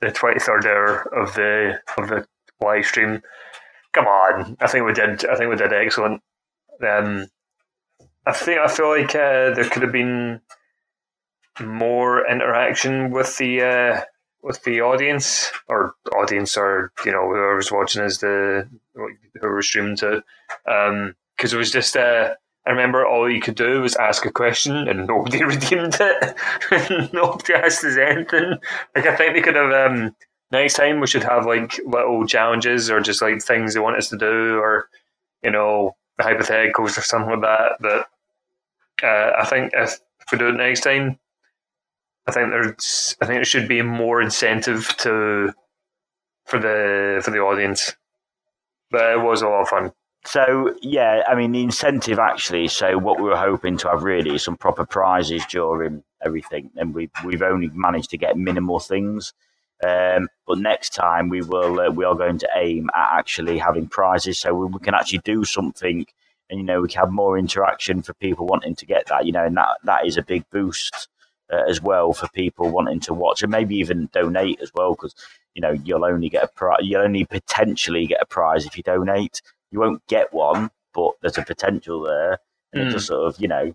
the 0.00 0.10
twenty 0.10 0.40
third 0.40 0.66
hour 0.66 1.02
of 1.14 1.34
the 1.34 1.80
of 1.96 2.08
the 2.08 2.26
live 2.60 2.86
stream. 2.86 3.22
Come 3.92 4.06
on, 4.06 4.56
I 4.60 4.66
think 4.66 4.86
we 4.86 4.92
did. 4.92 5.24
I 5.26 5.36
think 5.36 5.50
we 5.50 5.56
did 5.56 5.72
excellent. 5.72 6.22
Um, 6.86 7.26
I 8.26 8.32
think 8.32 8.60
I 8.60 8.68
feel 8.68 8.90
like 8.90 9.14
uh, 9.14 9.54
there 9.54 9.68
could 9.68 9.82
have 9.82 9.92
been 9.92 10.40
more 11.60 12.28
interaction 12.30 13.10
with 13.10 13.36
the 13.38 13.62
uh, 13.62 14.00
with 14.42 14.62
the 14.64 14.80
audience 14.80 15.50
or 15.68 15.94
audience 16.14 16.56
or 16.56 16.92
you 17.04 17.12
know 17.12 17.22
whoever 17.22 17.56
was 17.56 17.72
watching 17.72 18.02
as 18.02 18.18
the 18.18 18.68
who 18.94 19.54
was 19.54 19.66
streaming 19.66 19.96
to 19.96 20.22
because 20.64 20.90
um, 20.90 21.14
it 21.40 21.54
was 21.54 21.70
just 21.70 21.96
uh, 21.96 22.34
I 22.68 22.72
remember 22.72 23.06
all 23.06 23.30
you 23.30 23.40
could 23.40 23.54
do 23.54 23.80
was 23.80 23.96
ask 23.96 24.26
a 24.26 24.30
question 24.30 24.76
and 24.88 25.06
nobody 25.08 25.42
redeemed 25.42 25.96
it. 25.98 27.10
nobody 27.14 27.54
asked 27.54 27.82
us 27.82 27.96
anything. 27.96 28.58
Like 28.94 29.06
I 29.06 29.16
think 29.16 29.34
they 29.34 29.40
could 29.40 29.56
have 29.56 29.72
um, 29.72 30.14
next 30.52 30.74
time 30.74 31.00
we 31.00 31.06
should 31.06 31.24
have 31.24 31.46
like 31.46 31.80
little 31.86 32.26
challenges 32.26 32.90
or 32.90 33.00
just 33.00 33.22
like 33.22 33.42
things 33.42 33.72
they 33.72 33.80
want 33.80 33.96
us 33.96 34.10
to 34.10 34.18
do 34.18 34.58
or 34.58 34.90
you 35.42 35.50
know 35.50 35.96
hypotheticals 36.20 36.98
or 36.98 37.02
something 37.02 37.40
like 37.40 37.40
that. 37.40 37.72
But 37.80 39.06
uh, 39.06 39.32
I 39.38 39.46
think 39.46 39.72
if, 39.72 39.98
if 40.20 40.32
we 40.32 40.36
do 40.36 40.48
it 40.48 40.56
next 40.56 40.82
time, 40.82 41.18
I 42.26 42.32
think 42.32 42.50
there's 42.50 43.16
I 43.22 43.24
think 43.24 43.38
there 43.38 43.44
should 43.46 43.68
be 43.68 43.80
more 43.80 44.20
incentive 44.20 44.94
to 44.98 45.54
for 46.44 46.58
the 46.58 47.22
for 47.24 47.30
the 47.30 47.38
audience. 47.38 47.96
But 48.90 49.12
it 49.12 49.22
was 49.22 49.40
a 49.40 49.48
lot 49.48 49.62
of 49.62 49.68
fun. 49.68 49.92
So 50.28 50.74
yeah, 50.82 51.22
I 51.26 51.34
mean 51.34 51.52
the 51.52 51.62
incentive 51.62 52.18
actually. 52.18 52.68
So 52.68 52.98
what 52.98 53.18
we 53.18 53.30
were 53.30 53.36
hoping 53.36 53.78
to 53.78 53.88
have 53.88 54.02
really 54.02 54.34
is 54.34 54.42
some 54.42 54.58
proper 54.58 54.84
prizes 54.84 55.42
during 55.46 56.04
everything, 56.22 56.70
and 56.76 56.94
we 56.94 57.08
we've 57.24 57.40
only 57.40 57.70
managed 57.72 58.10
to 58.10 58.18
get 58.18 58.36
minimal 58.36 58.78
things. 58.78 59.32
Um, 59.82 60.28
but 60.46 60.58
next 60.58 60.90
time 60.90 61.30
we 61.30 61.40
will 61.40 61.80
uh, 61.80 61.90
we 61.90 62.04
are 62.04 62.14
going 62.14 62.38
to 62.40 62.48
aim 62.56 62.90
at 62.94 63.18
actually 63.18 63.56
having 63.56 63.88
prizes 63.88 64.38
so 64.38 64.52
we, 64.52 64.66
we, 64.66 64.80
can 64.80 64.92
actually 64.92 65.20
do 65.20 65.44
something 65.44 66.04
and 66.50 66.58
you 66.58 66.66
know 66.66 66.82
we 66.82 66.88
can 66.88 67.00
have 67.00 67.12
more 67.12 67.38
interaction 67.38 68.02
for 68.02 68.12
people 68.14 68.44
wanting 68.44 68.74
to 68.74 68.84
get 68.84 69.06
that 69.06 69.24
you 69.24 69.30
know 69.30 69.44
and 69.44 69.56
that 69.56 69.78
that 69.84 70.04
is 70.04 70.16
a 70.16 70.22
big 70.22 70.42
boost 70.50 71.06
uh, 71.52 71.62
as 71.68 71.80
well 71.80 72.12
for 72.12 72.26
people 72.34 72.68
wanting 72.70 72.98
to 72.98 73.14
watch 73.14 73.44
and 73.44 73.52
maybe 73.52 73.76
even 73.76 74.10
donate 74.12 74.58
as 74.60 74.72
well 74.74 74.96
because 74.96 75.14
you 75.54 75.62
know 75.62 75.70
you'll 75.70 76.04
only 76.04 76.28
get 76.28 76.44
a 76.44 76.48
prize. 76.48 76.80
You'll 76.82 77.02
only 77.02 77.24
potentially 77.24 78.06
get 78.06 78.20
a 78.20 78.26
prize 78.26 78.66
if 78.66 78.76
you 78.76 78.82
donate. 78.82 79.42
You 79.70 79.80
won't 79.80 80.06
get 80.06 80.32
one, 80.32 80.70
but 80.94 81.12
there's 81.20 81.38
a 81.38 81.42
potential 81.42 82.02
there, 82.02 82.38
and 82.72 82.82
Mm. 82.82 82.88
it 82.88 82.92
just 82.92 83.06
sort 83.06 83.26
of 83.26 83.40
you 83.40 83.48
know. 83.48 83.74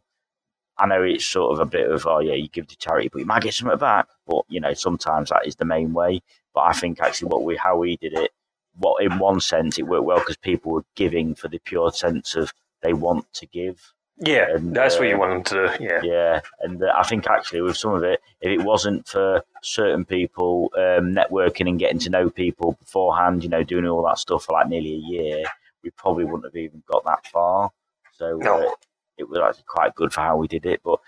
I 0.75 0.87
know 0.87 1.03
it's 1.03 1.23
sort 1.25 1.53
of 1.53 1.59
a 1.59 1.69
bit 1.69 1.87
of 1.91 2.07
oh 2.07 2.19
yeah, 2.19 2.33
you 2.33 2.47
give 2.47 2.67
to 2.67 2.77
charity, 2.77 3.07
but 3.11 3.19
you 3.19 3.25
might 3.25 3.43
get 3.43 3.53
something 3.53 3.77
back. 3.77 4.07
But 4.25 4.43
you 4.49 4.59
know, 4.59 4.73
sometimes 4.73 5.29
that 5.29 5.45
is 5.45 5.55
the 5.55 5.65
main 5.65 5.93
way. 5.93 6.21
But 6.55 6.61
I 6.61 6.73
think 6.73 6.99
actually 6.99 7.29
what 7.29 7.43
we 7.43 7.55
how 7.55 7.77
we 7.77 7.97
did 7.97 8.13
it, 8.13 8.31
what 8.79 9.03
in 9.03 9.19
one 9.19 9.39
sense 9.39 9.77
it 9.77 9.83
worked 9.83 10.05
well 10.05 10.17
because 10.19 10.37
people 10.37 10.71
were 10.71 10.85
giving 10.95 11.35
for 11.35 11.47
the 11.47 11.59
pure 11.59 11.91
sense 11.91 12.35
of 12.35 12.53
they 12.81 12.93
want 12.93 13.31
to 13.33 13.45
give. 13.45 13.93
Yeah, 14.17 14.47
And, 14.55 14.75
that's 14.75 14.95
what 14.95 15.05
uh, 15.05 15.09
you 15.09 15.17
want 15.19 15.45
them 15.45 15.69
to 15.71 15.77
do. 15.77 15.83
Yeah. 15.83 16.01
Yeah, 16.03 16.41
and 16.61 16.81
uh, 16.83 16.93
I 16.95 17.03
think 17.03 17.27
actually 17.27 17.61
with 17.61 17.77
some 17.77 17.93
of 17.93 18.03
it, 18.03 18.21
if 18.41 18.51
it 18.51 18.63
wasn't 18.63 19.07
for 19.07 19.43
certain 19.63 20.05
people 20.05 20.71
um, 20.75 21.13
networking 21.15 21.67
and 21.67 21.79
getting 21.79 21.99
to 21.99 22.09
know 22.11 22.29
people 22.29 22.73
beforehand, 22.79 23.43
you 23.43 23.49
know, 23.49 23.63
doing 23.63 23.85
all 23.87 24.03
that 24.05 24.19
stuff 24.19 24.45
for 24.45 24.53
like 24.53 24.69
nearly 24.69 24.93
a 24.93 24.97
year, 24.97 25.43
we 25.83 25.91
probably 25.91 26.25
wouldn't 26.25 26.45
have 26.45 26.55
even 26.55 26.83
got 26.91 27.03
that 27.05 27.25
far. 27.27 27.71
So 28.13 28.37
No. 28.37 28.67
uh, 28.67 28.71
it 29.17 29.29
was 29.29 29.39
actually 29.39 29.65
quite 29.67 29.95
good 29.95 30.13
for 30.13 30.21
how 30.21 30.37
we 30.37 30.47
did 30.47 30.65
it. 30.65 30.81
But 30.83 30.99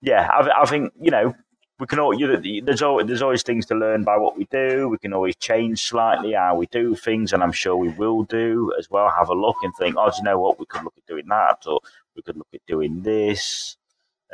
yeah, 0.00 0.28
I, 0.32 0.62
I 0.62 0.64
think 0.66 0.92
you 1.00 1.10
know 1.10 1.34
we 1.78 1.86
can 1.86 1.98
all 1.98 2.14
you 2.18 2.62
there's 2.62 2.82
always 2.82 3.06
there's 3.06 3.22
always 3.22 3.42
things 3.42 3.66
to 3.66 3.74
learn 3.74 4.04
by 4.04 4.16
what 4.16 4.36
we 4.38 4.46
do. 4.50 4.88
We 4.88 4.98
can 4.98 5.12
always 5.12 5.36
change 5.36 5.82
slightly 5.82 6.32
how 6.32 6.56
we 6.56 6.66
do 6.66 6.94
things, 6.94 7.32
and 7.32 7.42
I'm 7.42 7.52
sure 7.52 7.76
we 7.76 7.88
will 7.88 8.22
do 8.24 8.72
as 8.78 8.90
well. 8.90 9.10
Have 9.10 9.28
a 9.28 9.34
look 9.34 9.56
and 9.62 9.72
think, 9.78 9.96
oh, 9.98 10.08
do 10.10 10.16
you 10.18 10.22
know 10.24 10.38
what? 10.38 10.58
We 10.58 10.66
could 10.66 10.84
look 10.84 10.94
at 10.96 11.06
doing 11.06 11.26
that, 11.28 11.64
or 11.66 11.80
we 12.14 12.22
could 12.22 12.36
look 12.36 12.48
at 12.54 12.60
doing 12.66 13.02
this. 13.02 13.76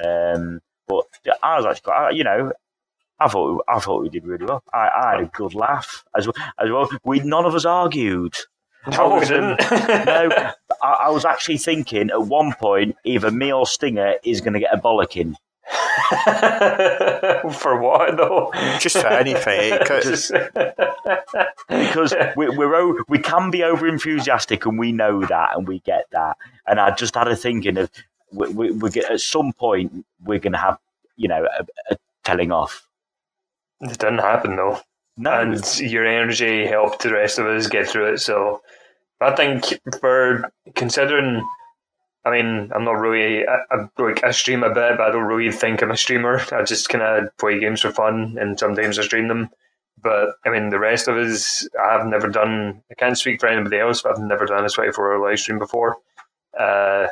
Um, 0.03 0.61
but 0.89 1.05
I 1.43 1.57
was 1.57 1.67
actually 1.67 1.83
quite, 1.93 2.15
you 2.15 2.25
know, 2.25 2.53
I 3.19 3.29
thought 3.29 3.65
I 3.69 3.79
thought 3.79 4.03
we 4.03 4.09
did 4.09 4.25
really 4.27 4.45
well. 4.47 4.63
I, 4.73 4.89
I 4.89 5.11
had 5.13 5.21
a 5.25 5.27
good 5.27 5.55
laugh 5.55 6.05
as 6.17 6.27
well. 6.27 6.35
As 6.59 6.71
well, 6.71 6.89
we 7.05 7.21
none 7.21 7.45
of 7.45 7.55
us 7.55 7.65
argued. 7.65 8.35
No, 8.91 9.09
we 9.15 9.21
um, 9.21 9.57
didn't. 9.57 9.61
No, 9.71 10.53
I, 10.83 10.93
I 11.05 11.11
was 11.11 11.25
actually 11.25 11.59
thinking 11.59 12.11
at 12.11 12.23
one 12.23 12.53
point 12.55 12.97
either 13.05 13.31
me 13.31 13.53
or 13.53 13.67
Stinger 13.67 14.15
is 14.25 14.41
going 14.41 14.55
to 14.55 14.61
get 14.61 14.75
a 14.75 14.79
bollocking. 14.79 15.35
For 17.55 17.81
what 17.81 18.17
though? 18.17 18.51
Just 18.79 18.99
for 18.99 19.07
anything. 19.07 19.75
It 19.75 19.87
could- 19.87 20.03
Just- 20.03 20.33
because 21.69 22.15
we, 22.37 22.49
we're 22.49 22.75
o- 22.75 23.05
we 23.09 23.19
can 23.19 23.51
be 23.51 23.63
over 23.63 23.87
enthusiastic 23.87 24.67
and 24.67 24.79
we 24.79 24.93
know 24.93 25.25
that 25.27 25.57
and 25.57 25.67
we 25.67 25.79
get 25.81 26.05
that. 26.13 26.37
And 26.67 26.81
I 26.81 26.91
just 26.95 27.15
had 27.15 27.29
a 27.29 27.37
thinking 27.37 27.79
of 27.79 27.91
we, 28.33 28.49
we, 28.49 28.71
we 28.73 28.91
get, 28.91 29.11
at 29.11 29.21
some 29.21 29.53
point 29.53 30.05
we're 30.25 30.39
going 30.41 30.53
to 30.53 30.59
have 30.59 30.79
you 31.17 31.29
know 31.29 31.47
a, 31.59 31.67
a 31.95 31.97
telling 32.25 32.51
off. 32.53 32.87
it 33.81 33.99
didn't 33.99 34.19
happen 34.19 34.57
though. 34.57 34.81
And 35.17 35.81
your 35.81 36.07
energy 36.07 36.67
helped 36.67 37.03
the 37.03 37.13
rest 37.13 37.39
of 37.39 37.47
us 37.47 37.67
get 37.67 37.89
through 37.89 38.15
it. 38.15 38.19
So 38.19 38.63
I 39.21 39.35
think 39.35 39.79
for 40.01 40.51
considering, 40.75 41.47
I 42.25 42.31
mean, 42.31 42.71
I'm 42.75 42.85
not 42.85 42.93
really, 42.93 43.47
I, 43.47 43.59
I, 43.71 43.89
like, 43.99 44.25
I 44.25 44.31
stream 44.31 44.63
a 44.63 44.69
bit, 44.69 44.97
but 44.97 45.01
I 45.01 45.11
don't 45.11 45.25
really 45.25 45.53
think 45.53 45.83
I'm 45.83 45.91
a 45.91 45.97
streamer. 45.97 46.41
I 46.51 46.63
just 46.63 46.89
kind 46.89 47.03
of 47.03 47.37
play 47.37 47.61
games 47.61 47.81
for 47.83 47.91
fun, 47.91 48.37
and 48.41 48.59
sometimes 48.59 48.99
I 48.99 49.03
stream 49.03 49.29
them. 49.29 49.51
But 50.03 50.31
I 50.45 50.51
mean, 50.51 50.71
the 50.71 50.79
rest 50.79 51.07
of 51.09 51.17
us, 51.17 51.69
I've 51.81 52.07
never 52.07 52.29
done. 52.29 52.83
I 52.91 52.95
can't 52.95 53.17
speak 53.17 53.41
for 53.41 53.49
anybody 53.49 53.79
else, 53.79 54.03
but 54.03 54.13
I've 54.13 54.25
never 54.25 54.47
done 54.47 54.65
a 54.65 54.69
24 54.69 55.13
hour 55.13 55.29
live 55.29 55.39
stream 55.39 55.59
before. 55.59 55.99
Uh, 56.59 57.07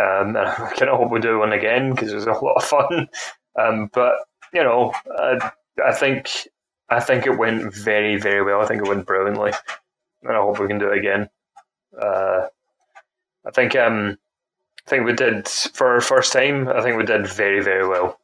um, 0.00 0.36
and 0.36 0.38
I 0.38 0.72
kind 0.76 0.90
of 0.90 0.98
hope 0.98 1.10
we 1.10 1.20
do 1.20 1.38
one 1.38 1.52
again 1.52 1.94
because 1.94 2.12
it 2.12 2.16
was 2.16 2.26
a 2.26 2.32
lot 2.32 2.56
of 2.56 2.64
fun. 2.64 3.08
Um, 3.56 3.88
but 3.94 4.14
you 4.52 4.64
know, 4.64 4.92
I, 5.16 5.52
I 5.86 5.92
think 5.92 6.28
I 6.88 7.00
think 7.00 7.26
it 7.26 7.38
went 7.38 7.74
very, 7.74 8.16
very 8.16 8.42
well. 8.42 8.60
I 8.60 8.66
think 8.66 8.82
it 8.82 8.88
went 8.88 9.06
brilliantly, 9.06 9.52
and 10.22 10.36
I 10.36 10.40
hope 10.40 10.58
we 10.58 10.68
can 10.68 10.78
do 10.78 10.90
it 10.90 10.98
again. 10.98 11.28
Uh, 12.00 12.46
I 13.46 13.50
think 13.52 13.74
um, 13.76 14.18
I 14.86 14.90
think 14.90 15.06
we 15.06 15.14
did 15.14 15.48
for 15.48 15.94
our 15.94 16.00
first 16.00 16.32
time. 16.32 16.68
I 16.68 16.82
think 16.82 16.96
we 16.96 17.04
did 17.04 17.26
very, 17.26 17.62
very 17.62 17.88
well. 17.88 18.18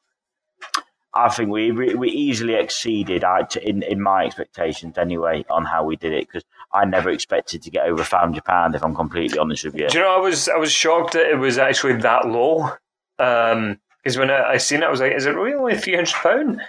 I 1.12 1.28
think 1.28 1.50
we 1.50 1.72
we 1.72 2.08
easily 2.10 2.54
exceeded 2.54 3.24
in 3.62 3.82
in 3.82 4.00
my 4.00 4.24
expectations 4.24 4.96
anyway 4.96 5.44
on 5.50 5.64
how 5.64 5.84
we 5.84 5.96
did 5.96 6.12
it 6.12 6.28
because 6.28 6.44
I 6.72 6.84
never 6.84 7.10
expected 7.10 7.62
to 7.62 7.70
get 7.70 7.86
over 7.86 8.04
five 8.04 8.20
hundred 8.20 8.44
pound 8.44 8.74
if 8.74 8.84
I'm 8.84 8.94
completely 8.94 9.38
honest 9.38 9.64
with 9.64 9.74
you. 9.74 9.88
Do 9.88 9.98
you 9.98 10.04
know? 10.04 10.16
I 10.16 10.20
was 10.20 10.48
I 10.48 10.56
was 10.56 10.70
shocked 10.70 11.14
that 11.14 11.28
it 11.30 11.38
was 11.38 11.58
actually 11.58 11.94
that 12.02 12.28
low. 12.28 12.70
Because 13.16 14.16
when 14.16 14.30
I, 14.30 14.52
I 14.52 14.56
seen 14.58 14.82
it, 14.82 14.86
I 14.86 14.90
was 14.90 15.00
like, 15.00 15.12
"Is 15.12 15.26
it 15.26 15.34
really 15.34 15.54
only 15.54 15.76
three 15.76 15.96
hundred 15.96 16.14
pound?" 16.14 16.60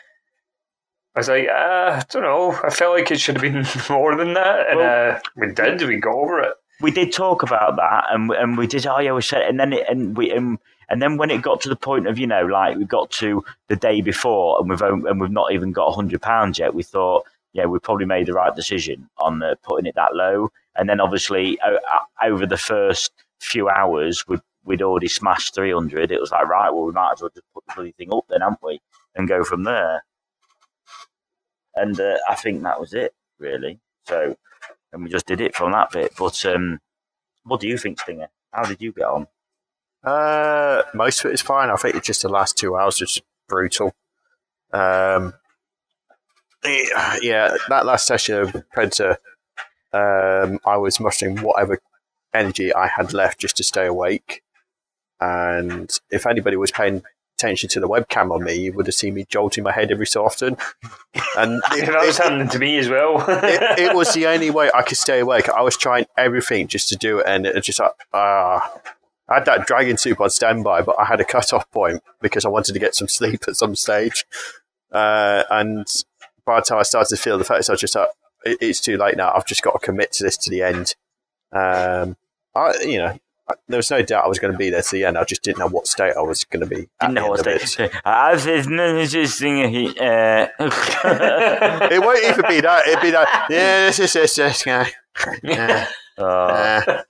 I 1.15 1.19
was 1.19 1.27
like, 1.27 1.47
uh, 1.47 1.99
I 1.99 2.03
don't 2.09 2.21
know. 2.23 2.51
I 2.63 2.69
felt 2.69 2.95
like 2.97 3.11
it 3.11 3.19
should 3.19 3.35
have 3.35 3.41
been 3.41 3.65
more 3.89 4.15
than 4.15 4.33
that, 4.33 4.69
and 4.69 4.77
Well- 4.79 5.15
uh, 5.15 5.19
we 5.35 5.51
did. 5.53 5.81
We 5.81 5.97
got 5.97 6.15
over 6.15 6.39
it. 6.41 6.53
we 6.81 6.91
did 6.91 7.11
talk 7.11 7.43
about 7.43 7.75
that, 7.75 8.05
and 8.11 8.29
we- 8.29 8.37
and 8.37 8.57
we 8.57 8.67
did. 8.67 8.85
Oh 8.87 8.99
yeah, 8.99 9.11
we 9.13 9.21
said, 9.21 9.41
and 9.43 9.59
then 9.59 9.73
it, 9.73 9.85
and 9.89 10.15
we 10.17 10.31
and, 10.31 10.57
and 10.89 11.01
then 11.01 11.17
when 11.17 11.29
it 11.29 11.41
got 11.41 11.61
to 11.61 11.69
the 11.69 11.75
point 11.75 12.07
of 12.07 12.17
you 12.17 12.27
know, 12.27 12.45
like 12.45 12.77
we 12.77 12.85
got 12.85 13.11
to 13.11 13.43
the 13.67 13.75
day 13.75 14.01
before, 14.01 14.59
and 14.59 14.69
we've 14.69 14.81
on- 14.81 15.05
and 15.07 15.19
we've 15.19 15.29
not 15.31 15.51
even 15.51 15.71
got 15.73 15.91
hundred 15.93 16.21
pounds 16.21 16.57
yet. 16.59 16.73
We 16.73 16.83
thought, 16.83 17.25
yeah, 17.53 17.65
we 17.65 17.77
probably 17.79 18.05
made 18.05 18.27
the 18.27 18.33
right 18.33 18.55
decision 18.55 19.09
on 19.17 19.43
uh, 19.43 19.55
putting 19.63 19.85
it 19.87 19.95
that 19.95 20.15
low. 20.15 20.49
And 20.77 20.87
then 20.87 21.01
obviously 21.01 21.59
over 22.23 22.45
the 22.45 22.57
first 22.57 23.11
few 23.41 23.67
hours, 23.67 24.25
we'd 24.29 24.39
we'd 24.63 24.81
already 24.81 25.09
smashed 25.09 25.53
three 25.53 25.73
hundred. 25.73 26.11
It 26.11 26.21
was 26.21 26.31
like 26.31 26.47
right, 26.47 26.69
well, 26.73 26.85
we 26.85 26.93
might 26.93 27.11
as 27.15 27.21
well 27.21 27.31
just 27.33 27.45
put 27.53 27.65
the 27.67 27.73
bloody 27.75 27.91
thing 27.91 28.13
up 28.13 28.25
then, 28.29 28.39
haven't 28.41 28.59
we, 28.63 28.79
and 29.15 29.27
go 29.27 29.43
from 29.43 29.63
there. 29.63 30.05
And 31.75 31.99
uh, 31.99 32.17
I 32.29 32.35
think 32.35 32.63
that 32.63 32.79
was 32.79 32.93
it, 32.93 33.13
really. 33.39 33.79
So, 34.07 34.35
and 34.91 35.03
we 35.03 35.09
just 35.09 35.25
did 35.25 35.41
it 35.41 35.55
from 35.55 35.71
that 35.71 35.91
bit. 35.91 36.13
But 36.17 36.45
um, 36.45 36.79
what 37.43 37.59
do 37.59 37.67
you 37.67 37.77
think, 37.77 37.99
Stinger? 37.99 38.29
How 38.51 38.63
did 38.63 38.81
you 38.81 38.91
get 38.91 39.05
on? 39.05 39.27
Uh, 40.03 40.83
most 40.93 41.23
of 41.23 41.31
it 41.31 41.35
is 41.35 41.41
fine. 41.41 41.69
I 41.69 41.75
think 41.75 41.95
it's 41.95 42.07
just 42.07 42.23
the 42.23 42.29
last 42.29 42.57
two 42.57 42.75
hours 42.75 42.99
was 42.99 43.21
brutal. 43.47 43.93
Um, 44.73 45.33
yeah, 46.63 47.17
yeah, 47.21 47.55
that 47.69 47.85
last 47.85 48.05
session 48.05 48.35
of 48.35 48.69
Predator, 48.71 49.17
um, 49.93 50.59
I 50.65 50.77
was 50.77 50.99
mustering 50.99 51.37
whatever 51.37 51.79
energy 52.33 52.73
I 52.73 52.87
had 52.87 53.13
left 53.13 53.39
just 53.39 53.57
to 53.57 53.63
stay 53.63 53.85
awake. 53.85 54.43
And 55.19 55.91
if 56.09 56.25
anybody 56.25 56.57
was 56.57 56.71
paying 56.71 57.03
attention 57.41 57.69
to 57.69 57.79
the 57.79 57.87
webcam 57.87 58.31
on 58.31 58.43
me, 58.43 58.53
you 58.55 58.73
would 58.73 58.85
have 58.85 58.95
seen 58.95 59.13
me 59.13 59.25
jolting 59.27 59.63
my 59.63 59.71
head 59.71 59.91
every 59.91 60.05
so 60.05 60.23
often. 60.23 60.57
And 61.37 61.61
it, 61.71 61.87
that 61.87 62.05
was 62.05 62.17
happening 62.17 62.49
to 62.49 62.59
me 62.59 62.77
as 62.77 62.89
well. 62.89 63.23
it, 63.27 63.79
it 63.79 63.95
was 63.95 64.13
the 64.13 64.27
only 64.27 64.51
way 64.51 64.69
I 64.73 64.83
could 64.83 64.97
stay 64.97 65.19
awake. 65.19 65.49
I 65.49 65.61
was 65.61 65.77
trying 65.77 66.05
everything 66.17 66.67
just 66.67 66.89
to 66.89 66.95
do 66.95 67.19
it, 67.19 67.25
and 67.27 67.45
it 67.45 67.55
was 67.55 67.65
just 67.65 67.79
like, 67.79 67.91
ah. 68.13 68.81
I 69.29 69.35
had 69.35 69.45
that 69.45 69.65
Dragon 69.65 69.97
Soop 69.97 70.19
on 70.19 70.29
standby, 70.29 70.81
but 70.81 70.99
I 70.99 71.05
had 71.05 71.21
a 71.21 71.25
cut-off 71.25 71.69
point 71.71 72.03
because 72.19 72.43
I 72.43 72.49
wanted 72.49 72.73
to 72.73 72.79
get 72.79 72.95
some 72.95 73.07
sleep 73.07 73.45
at 73.47 73.55
some 73.55 73.75
stage. 73.75 74.25
Uh, 74.91 75.43
and 75.49 75.87
by 76.45 76.59
the 76.59 76.65
time 76.65 76.79
I 76.79 76.83
started 76.83 77.15
to 77.15 77.21
feel 77.21 77.37
the 77.37 77.45
effects, 77.45 77.69
I 77.69 77.73
was 77.73 77.79
just 77.79 77.95
like, 77.95 78.09
it's 78.43 78.81
too 78.81 78.97
late 78.97 79.15
now. 79.15 79.31
I've 79.33 79.45
just 79.45 79.61
got 79.61 79.71
to 79.71 79.79
commit 79.79 80.11
to 80.13 80.23
this 80.25 80.35
to 80.35 80.49
the 80.49 80.63
end. 80.63 80.95
Um, 81.53 82.17
I, 82.53 82.73
you 82.81 82.97
know, 82.97 83.17
there 83.67 83.77
was 83.77 83.89
no 83.91 84.01
doubt 84.01 84.25
I 84.25 84.27
was 84.27 84.39
going 84.39 84.51
to 84.51 84.57
be 84.57 84.69
there 84.69 84.81
to 84.81 84.91
the 84.91 85.05
end. 85.05 85.17
I 85.17 85.23
just 85.23 85.43
didn't 85.43 85.59
know 85.59 85.67
what 85.69 85.87
state 85.87 86.13
I 86.17 86.21
was 86.21 86.43
going 86.45 86.61
to 86.61 86.65
be. 86.67 86.87
At 86.99 87.07
Didn't 87.07 87.13
know 87.15 87.23
the 87.23 87.29
what 87.29 87.47
end 87.47 87.61
state. 87.61 87.91
it. 87.91 88.01
I 88.05 88.37
said, 88.37 88.67
no, 88.67 88.97
it's 88.97 89.11
just 89.11 89.37
Stinger. 89.37 89.65
Uh, 89.99 90.47
It 91.91 92.01
won't 92.01 92.23
even 92.23 92.45
be 92.47 92.61
that. 92.61 92.87
It'd 92.87 93.01
be 93.01 93.11
that. 93.11 93.47
Yeah, 93.49 93.85
this 93.87 93.99
is 93.99 94.13
this, 94.13 94.35
this 94.35 94.63
guy. 94.63 94.91
Yeah. 95.43 95.87
Uh, 96.17 97.01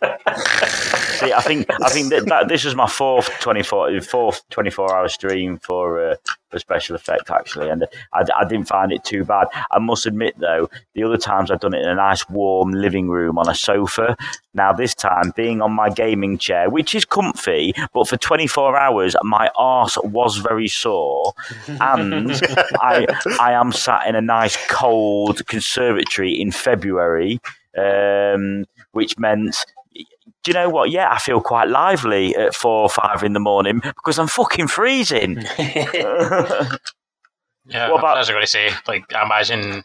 See, 1.21 1.33
I 1.33 1.41
think 1.41 1.67
I 1.69 1.89
think 1.89 2.09
that, 2.09 2.25
that 2.25 2.47
this 2.47 2.65
is 2.65 2.73
my 2.73 2.87
fourth 2.87 3.29
twenty 3.39 3.61
four 3.61 4.01
fourth 4.01 4.41
twenty 4.49 4.71
four 4.71 4.91
hour 4.91 5.07
stream 5.07 5.59
for 5.59 6.03
uh, 6.03 6.15
for 6.49 6.57
special 6.57 6.95
effect 6.95 7.29
actually, 7.29 7.69
and 7.69 7.85
I, 8.11 8.23
I 8.39 8.45
didn't 8.45 8.67
find 8.67 8.91
it 8.91 9.03
too 9.03 9.23
bad. 9.23 9.47
I 9.69 9.77
must 9.77 10.07
admit 10.07 10.33
though, 10.39 10.67
the 10.95 11.03
other 11.03 11.17
times 11.17 11.51
I've 11.51 11.59
done 11.59 11.75
it 11.75 11.83
in 11.83 11.89
a 11.89 11.93
nice 11.93 12.27
warm 12.27 12.71
living 12.71 13.07
room 13.07 13.37
on 13.37 13.47
a 13.47 13.53
sofa. 13.53 14.17
Now 14.55 14.73
this 14.73 14.95
time, 14.95 15.31
being 15.35 15.61
on 15.61 15.73
my 15.73 15.91
gaming 15.91 16.39
chair, 16.39 16.71
which 16.71 16.95
is 16.95 17.05
comfy, 17.05 17.75
but 17.93 18.07
for 18.07 18.17
twenty 18.17 18.47
four 18.47 18.75
hours, 18.75 19.15
my 19.21 19.51
arse 19.55 19.99
was 20.03 20.37
very 20.37 20.67
sore, 20.67 21.33
and 21.67 22.31
I 22.81 23.05
I 23.39 23.51
am 23.53 23.71
sat 23.71 24.07
in 24.07 24.15
a 24.15 24.21
nice 24.21 24.57
cold 24.69 25.45
conservatory 25.45 26.33
in 26.33 26.51
February, 26.51 27.39
um, 27.77 28.65
which 28.93 29.19
meant 29.19 29.55
do 30.43 30.51
you 30.51 30.53
know 30.53 30.69
what? 30.69 30.89
Yeah, 30.91 31.09
I 31.11 31.19
feel 31.19 31.39
quite 31.41 31.67
lively 31.69 32.35
at 32.35 32.55
four 32.55 32.81
or 32.83 32.89
five 32.89 33.23
in 33.23 33.33
the 33.33 33.39
morning 33.39 33.79
because 33.83 34.17
I'm 34.19 34.27
fucking 34.27 34.67
freezing. 34.67 35.43
Yeah, 37.67 37.91
What 37.91 37.99
about- 37.99 38.15
I 38.17 38.19
was 38.19 38.29
going 38.29 38.41
to 38.41 38.47
say, 38.47 38.71
like, 38.87 39.03
I 39.13 39.23
imagine 39.23 39.83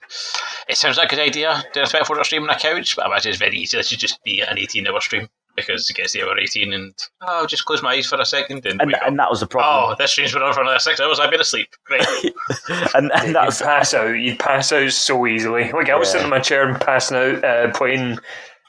it 0.67 0.77
sounds 0.79 0.97
like 0.97 1.13
a 1.13 1.17
good 1.17 1.23
idea 1.23 1.63
doing 1.75 1.85
a 1.87 1.89
24 1.91 2.17
hour 2.17 2.25
stream 2.25 2.43
on 2.45 2.51
a 2.51 2.59
couch, 2.59 2.97
but 2.97 3.05
I 3.05 3.09
imagine 3.09 3.31
it's 3.31 3.39
very 3.39 3.59
easy. 3.59 3.77
This 3.77 3.89
should 3.89 3.99
just 3.99 4.23
be 4.25 4.41
an 4.41 4.57
18 4.59 4.87
hour 4.89 4.99
stream. 5.01 5.29
because 5.57 5.89
it 5.91 5.95
gets 5.97 6.13
the 6.13 6.23
hour 6.23 6.39
18 6.39 6.73
and 6.73 6.95
oh, 7.21 7.41
I'll 7.41 7.47
just 7.47 7.67
close 7.67 7.83
my 7.83 7.93
eyes 7.93 8.07
for 8.07 8.19
a 8.21 8.25
second 8.25 8.65
and, 8.67 8.81
And, 8.81 8.95
and 9.07 9.19
that 9.19 9.29
was 9.31 9.41
the 9.41 9.47
problem. 9.47 9.93
Oh, 9.93 9.95
this 9.99 10.13
stream's 10.13 10.33
been 10.33 10.43
on 10.43 10.55
for 10.55 10.63
another 10.63 10.79
six 10.79 11.01
hours. 11.01 11.19
I've 11.21 11.31
been 11.31 11.41
asleep. 11.41 11.69
Great. 11.85 12.07
and, 12.95 13.13
and 13.15 13.29
You'd 13.29 13.37
pass 13.37 13.93
out. 13.95 14.13
You'd 14.13 14.39
pass 14.39 14.73
out 14.73 14.91
so 14.93 15.27
easily. 15.27 15.71
Like 15.73 15.91
I 15.91 15.97
was 15.97 16.09
Yeah. 16.09 16.13
sitting 16.13 16.25
in 16.27 16.31
my 16.31 16.41
chair 16.41 16.67
and 16.69 16.81
passing 16.81 17.17
out, 17.19 17.45
uh, 17.45 17.71
playing. 17.73 18.19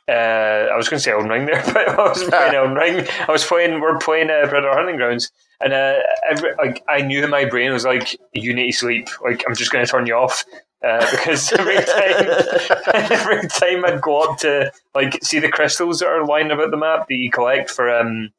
Uh, 0.07 0.69
I 0.71 0.77
was 0.77 0.87
going 0.87 0.99
to 0.99 1.03
say 1.03 1.11
Elden 1.11 1.29
Ring 1.29 1.45
there, 1.45 1.61
but 1.73 1.89
I 1.89 1.95
was 2.07 2.23
playing 2.23 2.55
Elden 2.55 2.75
Ring. 2.75 3.07
I 3.27 3.31
was 3.31 3.43
playing. 3.43 3.81
We're 3.81 3.97
playing 3.99 4.29
uh, 4.29 4.47
Predator 4.47 4.71
Hunting 4.73 4.95
Grounds, 4.95 5.31
and 5.59 5.73
uh, 5.73 5.95
every, 6.29 6.53
like 6.57 6.83
I 6.87 7.01
knew 7.01 7.23
in 7.23 7.29
my 7.29 7.45
brain 7.45 7.73
was 7.73 7.85
like, 7.85 8.17
"You 8.33 8.53
need 8.53 8.71
to 8.71 8.77
sleep. 8.77 9.09
Like 9.21 9.43
I'm 9.47 9.55
just 9.55 9.71
going 9.71 9.85
to 9.85 9.91
turn 9.91 10.05
you 10.05 10.15
off." 10.15 10.45
Uh, 10.83 10.99
because 11.11 11.51
every 11.53 11.75
time, 11.75 13.11
every 13.11 13.47
time 13.49 13.83
I'd 13.83 14.01
go 14.01 14.21
up 14.21 14.37
to 14.39 14.71
like 14.95 15.21
see 15.23 15.39
the 15.39 15.49
crystals 15.49 15.99
that 15.99 16.07
are 16.07 16.25
lying 16.25 16.51
about 16.51 16.71
the 16.71 16.77
map 16.77 17.07
that 17.07 17.15
you 17.15 17.31
collect 17.31 17.69
for 17.69 17.89
um 17.89 18.29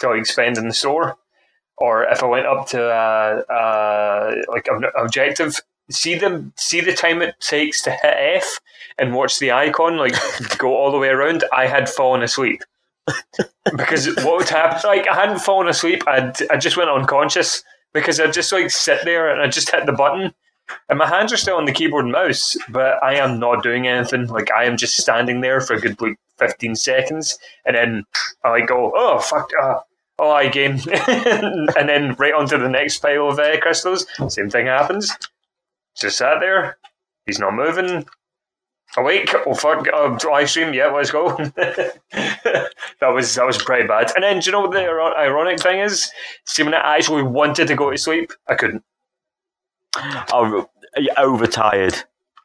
to 0.00 0.08
like 0.08 0.26
spend 0.26 0.58
in 0.58 0.68
the 0.68 0.74
store, 0.74 1.16
or 1.78 2.04
if 2.04 2.22
I 2.22 2.26
went 2.26 2.46
up 2.46 2.66
to 2.68 2.84
uh, 2.84 3.42
uh, 3.50 4.34
like 4.48 4.66
an 4.68 4.84
objective, 4.96 5.60
see 5.90 6.14
them 6.14 6.52
see 6.56 6.80
the 6.80 6.94
time 6.94 7.22
it 7.22 7.34
takes 7.40 7.82
to 7.82 7.90
hit 7.90 8.14
F 8.36 8.60
and 8.98 9.14
watch 9.14 9.38
the 9.38 9.52
icon 9.52 9.96
like 9.96 10.14
go 10.58 10.76
all 10.76 10.90
the 10.90 10.98
way 10.98 11.08
around. 11.08 11.44
I 11.52 11.66
had 11.66 11.88
fallen 11.88 12.22
asleep 12.22 12.62
because 13.76 14.06
what 14.16 14.38
would 14.38 14.48
happen? 14.48 14.88
Like 14.88 15.08
I 15.08 15.14
hadn't 15.14 15.40
fallen 15.40 15.68
asleep. 15.68 16.02
I'd 16.06 16.36
I 16.50 16.56
just 16.56 16.76
went 16.76 16.90
unconscious 16.90 17.62
because 17.92 18.20
I 18.20 18.30
just 18.30 18.52
like 18.52 18.70
sit 18.70 19.04
there 19.04 19.30
and 19.30 19.40
I 19.40 19.48
just 19.48 19.70
hit 19.70 19.86
the 19.86 19.92
button. 19.92 20.34
And 20.88 20.98
my 20.98 21.06
hands 21.06 21.32
are 21.32 21.36
still 21.36 21.56
on 21.56 21.66
the 21.66 21.72
keyboard 21.72 22.04
and 22.04 22.12
mouse, 22.12 22.56
but 22.70 23.02
I 23.02 23.16
am 23.16 23.38
not 23.38 23.62
doing 23.62 23.86
anything. 23.86 24.26
Like 24.28 24.50
I 24.50 24.64
am 24.64 24.78
just 24.78 24.96
standing 24.96 25.42
there 25.42 25.60
for 25.60 25.74
a 25.74 25.80
good 25.80 26.00
like 26.00 26.16
fifteen 26.38 26.74
seconds, 26.74 27.38
and 27.66 27.76
then 27.76 28.04
I 28.42 28.50
like 28.50 28.66
go, 28.66 28.90
oh 28.96 29.18
fuck, 29.18 29.50
uh, 29.62 29.80
oh 30.18 30.30
I 30.30 30.48
game, 30.48 30.78
and 31.06 31.88
then 31.88 32.14
right 32.14 32.32
onto 32.32 32.56
the 32.56 32.70
next 32.70 33.00
pile 33.00 33.28
of 33.28 33.38
uh, 33.38 33.60
crystals. 33.60 34.06
Same 34.28 34.48
thing 34.48 34.66
happens. 34.66 35.14
Just 35.96 36.18
sat 36.18 36.40
there. 36.40 36.78
He's 37.26 37.38
not 37.38 37.54
moving. 37.54 38.04
Awake. 38.96 39.34
Oh 39.46 39.54
fuck! 39.54 39.88
Uh, 39.92 40.16
live 40.24 40.48
stream. 40.48 40.72
Yeah, 40.72 40.86
let's 40.86 41.10
go. 41.10 41.36
that 41.56 42.70
was 43.00 43.34
that 43.34 43.46
was 43.46 43.60
pretty 43.60 43.88
bad. 43.88 44.12
And 44.14 44.22
then, 44.22 44.38
do 44.38 44.46
you 44.46 44.52
know 44.52 44.60
what 44.60 44.70
the 44.70 44.82
iro- 44.84 45.16
ironic 45.16 45.58
thing 45.60 45.80
is? 45.80 46.12
See, 46.46 46.62
when 46.62 46.74
I 46.74 46.96
actually 46.96 47.24
wanted 47.24 47.66
to 47.68 47.74
go 47.74 47.90
to 47.90 47.98
sleep, 47.98 48.30
I 48.48 48.54
couldn't. 48.54 48.84
I 49.96 50.24
oh, 50.32 50.68
overtired. 51.18 51.94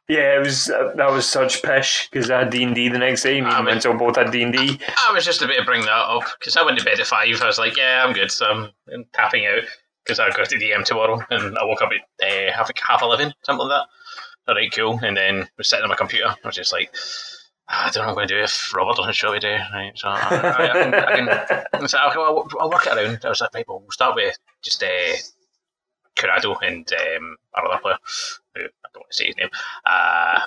Yeah, 0.08 0.36
it 0.36 0.40
was 0.40 0.68
uh, 0.68 0.92
that 0.96 1.10
was 1.12 1.24
such 1.24 1.62
pish 1.62 2.08
because 2.10 2.30
I 2.32 2.40
had 2.40 2.50
D 2.50 2.64
and 2.64 2.74
D 2.74 2.88
the 2.88 2.98
next 2.98 3.22
day. 3.22 3.40
Me 3.40 3.46
Ah, 3.48 3.58
and 3.58 3.66
man. 3.66 3.74
Mental 3.74 3.94
both 3.94 4.16
had 4.16 4.32
D 4.32 4.42
and 4.42 4.52
D. 4.52 4.80
I 5.08 5.12
was 5.12 5.24
just 5.24 5.42
a 5.42 5.46
bit 5.46 5.58
to 5.58 5.64
bring 5.64 5.82
that 5.82 5.88
up 5.88 6.24
because 6.40 6.56
I 6.56 6.64
went 6.64 6.80
to 6.80 6.84
bed 6.84 6.98
at 6.98 7.06
five. 7.06 7.40
I 7.40 7.46
was 7.46 7.58
like, 7.58 7.76
yeah, 7.76 8.04
I'm 8.04 8.12
good. 8.12 8.32
So 8.32 8.46
I'm 8.46 8.70
I'm 8.92 9.04
tapping 9.12 9.46
out 9.46 9.62
because 10.10 10.18
I 10.18 10.36
got 10.36 10.48
to 10.48 10.56
DM 10.56 10.84
tomorrow, 10.84 11.20
and 11.30 11.56
I 11.56 11.64
woke 11.64 11.82
up 11.82 11.90
at 11.92 12.26
uh, 12.26 12.52
half 12.52 12.70
half 12.82 13.02
eleven, 13.02 13.32
something 13.44 13.68
like 13.68 13.78
that. 13.78 14.50
All 14.50 14.54
right, 14.56 14.72
cool. 14.72 14.98
And 15.02 15.16
then 15.16 15.42
I 15.42 15.48
was 15.56 15.68
sitting 15.68 15.84
on 15.84 15.88
my 15.88 15.94
computer. 15.94 16.26
I 16.26 16.46
was 16.46 16.56
just 16.56 16.72
like, 16.72 16.92
"Ah, 17.68 17.86
I 17.86 17.90
don't 17.90 18.02
know 18.02 18.08
what 18.08 18.08
I'm 18.08 18.14
going 18.16 18.28
to 18.28 18.34
do 18.34 18.42
if 18.42 18.74
Robert 18.74 18.96
doesn't 18.96 19.14
show 19.14 19.32
today. 19.32 19.60
Right, 19.72 19.92
so 19.94 20.08
I, 20.08 20.18
I, 20.18 20.64
I 20.64 20.72
can. 20.72 20.94
I 20.94 21.16
can 21.16 21.88
well, 22.16 22.16
I'll, 22.16 22.48
I'll 22.60 22.70
work 22.70 22.86
it 22.86 22.96
around. 22.96 23.20
I 23.24 23.28
was 23.28 23.40
like, 23.40 23.54
right, 23.54 23.68
well, 23.68 23.80
we'll 23.80 23.90
start 23.92 24.16
with 24.16 24.36
just 24.62 24.82
uh, 24.82 25.14
Curado 26.16 26.56
and 26.56 26.92
um, 26.92 27.36
another 27.54 27.78
player. 27.80 27.98
Who, 28.56 28.62
I 28.62 28.88
don't 28.92 29.02
want 29.02 29.10
to 29.12 29.16
say 29.16 29.26
his 29.26 29.36
name. 29.36 29.50
Uh, 29.86 30.40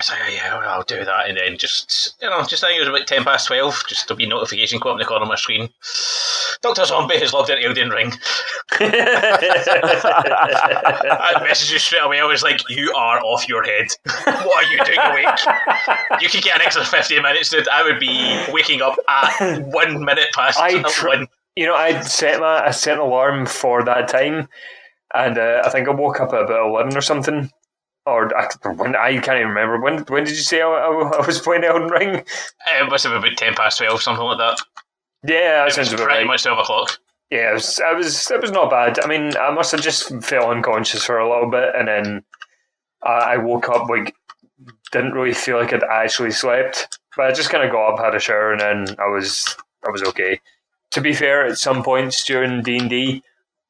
so 0.00 0.14
yeah, 0.28 0.34
yeah, 0.34 0.56
I'll 0.68 0.82
do 0.82 1.04
that, 1.04 1.28
and 1.28 1.36
then 1.36 1.56
just 1.58 2.14
you 2.20 2.28
know, 2.30 2.42
just 2.44 2.62
I 2.64 2.68
think 2.68 2.78
it 2.78 2.88
was 2.88 2.88
about 2.96 3.06
ten 3.06 3.24
past 3.24 3.46
twelve. 3.46 3.82
Just 3.88 4.10
a 4.10 4.14
wee 4.14 4.26
notification 4.26 4.80
come 4.80 4.90
up 4.92 4.94
in 4.96 4.98
the 5.00 5.04
corner 5.04 5.22
of 5.22 5.28
my 5.28 5.34
screen. 5.36 5.68
Doctor 6.62 6.84
Zombie 6.84 7.18
has 7.18 7.32
logged 7.32 7.50
into 7.50 7.62
Elden 7.66 7.90
Ring. 7.90 8.12
I 10.04 11.34
messaged 11.46 11.72
you 11.72 11.78
straight 11.78 12.02
away. 12.02 12.20
I 12.20 12.24
was 12.24 12.42
like, 12.42 12.60
"You 12.68 12.92
are 12.94 13.20
off 13.20 13.48
your 13.48 13.62
head. 13.64 13.86
what 14.24 14.64
are 14.64 14.70
you 14.70 14.82
doing 14.84 14.98
awake? 14.98 15.38
You 16.20 16.28
could 16.28 16.42
get 16.42 16.56
an 16.56 16.62
extra 16.62 16.84
fifteen 16.84 17.22
minutes, 17.22 17.50
dude. 17.50 17.68
I 17.68 17.82
would 17.82 17.98
be 18.00 18.44
waking 18.52 18.82
up 18.82 18.96
at 19.08 19.58
one 19.66 20.04
minute 20.04 20.28
past 20.34 20.58
I 20.60 20.82
tr- 20.82 21.08
one. 21.08 21.28
you 21.56 21.66
know, 21.66 21.74
I 21.74 22.00
set 22.00 22.40
my 22.40 22.66
I 22.66 22.70
set 22.70 22.94
an 22.94 23.00
alarm 23.00 23.46
for 23.46 23.84
that 23.84 24.08
time, 24.08 24.48
and 25.14 25.38
uh, 25.38 25.62
I 25.64 25.70
think 25.70 25.88
I 25.88 25.92
woke 25.92 26.20
up 26.20 26.32
at 26.32 26.42
about 26.42 26.66
eleven 26.68 26.96
or 26.96 27.00
something. 27.02 27.50
Or 28.06 28.36
I, 28.36 28.48
when, 28.68 28.94
I 28.96 29.12
can't 29.18 29.38
even 29.38 29.48
remember 29.48 29.80
when. 29.80 29.98
When 30.04 30.24
did 30.24 30.36
you 30.36 30.42
say 30.42 30.60
I, 30.60 30.66
I, 30.66 31.10
I 31.22 31.26
was 31.26 31.40
playing 31.40 31.64
Elden 31.64 31.88
Ring? 31.88 32.16
It 32.16 32.90
must 32.90 33.04
have 33.04 33.12
been 33.12 33.24
about 33.24 33.38
ten 33.38 33.54
past 33.54 33.78
twelve, 33.78 34.02
something 34.02 34.24
like 34.24 34.38
that. 34.38 34.60
Yeah, 35.26 35.64
that 35.64 35.68
It 35.68 35.72
sounds 35.72 35.90
was 35.90 35.94
about 35.94 36.08
pretty 36.08 36.18
right. 36.20 36.26
much 36.26 36.42
twelve 36.42 36.58
o'clock. 36.58 36.98
Yeah, 37.30 37.50
it 37.50 37.54
was, 37.54 37.80
I 37.80 37.92
was. 37.94 38.30
It 38.30 38.42
was 38.42 38.50
not 38.50 38.70
bad. 38.70 39.02
I 39.02 39.06
mean, 39.06 39.34
I 39.38 39.50
must 39.52 39.72
have 39.72 39.80
just 39.80 40.08
felt 40.22 40.50
unconscious 40.54 41.04
for 41.04 41.18
a 41.18 41.28
little 41.28 41.50
bit, 41.50 41.70
and 41.74 41.88
then 41.88 42.24
uh, 43.02 43.08
I 43.08 43.38
woke 43.38 43.68
up 43.70 43.88
like 43.88 44.14
didn't 44.92 45.12
really 45.12 45.32
feel 45.32 45.58
like 45.58 45.72
I'd 45.72 45.82
actually 45.82 46.30
slept. 46.30 46.98
But 47.16 47.26
I 47.26 47.32
just 47.32 47.48
kind 47.48 47.64
of 47.64 47.72
got 47.72 47.94
up, 47.94 47.98
had 48.04 48.14
a 48.14 48.20
shower, 48.20 48.52
and 48.52 48.60
then 48.60 48.96
I 48.98 49.08
was 49.08 49.56
I 49.86 49.90
was 49.90 50.02
okay. 50.02 50.40
To 50.90 51.00
be 51.00 51.14
fair, 51.14 51.46
at 51.46 51.58
some 51.58 51.82
points 51.82 52.22
during 52.24 52.62
D 52.62 52.76
and 52.76 52.90
D, 52.90 53.22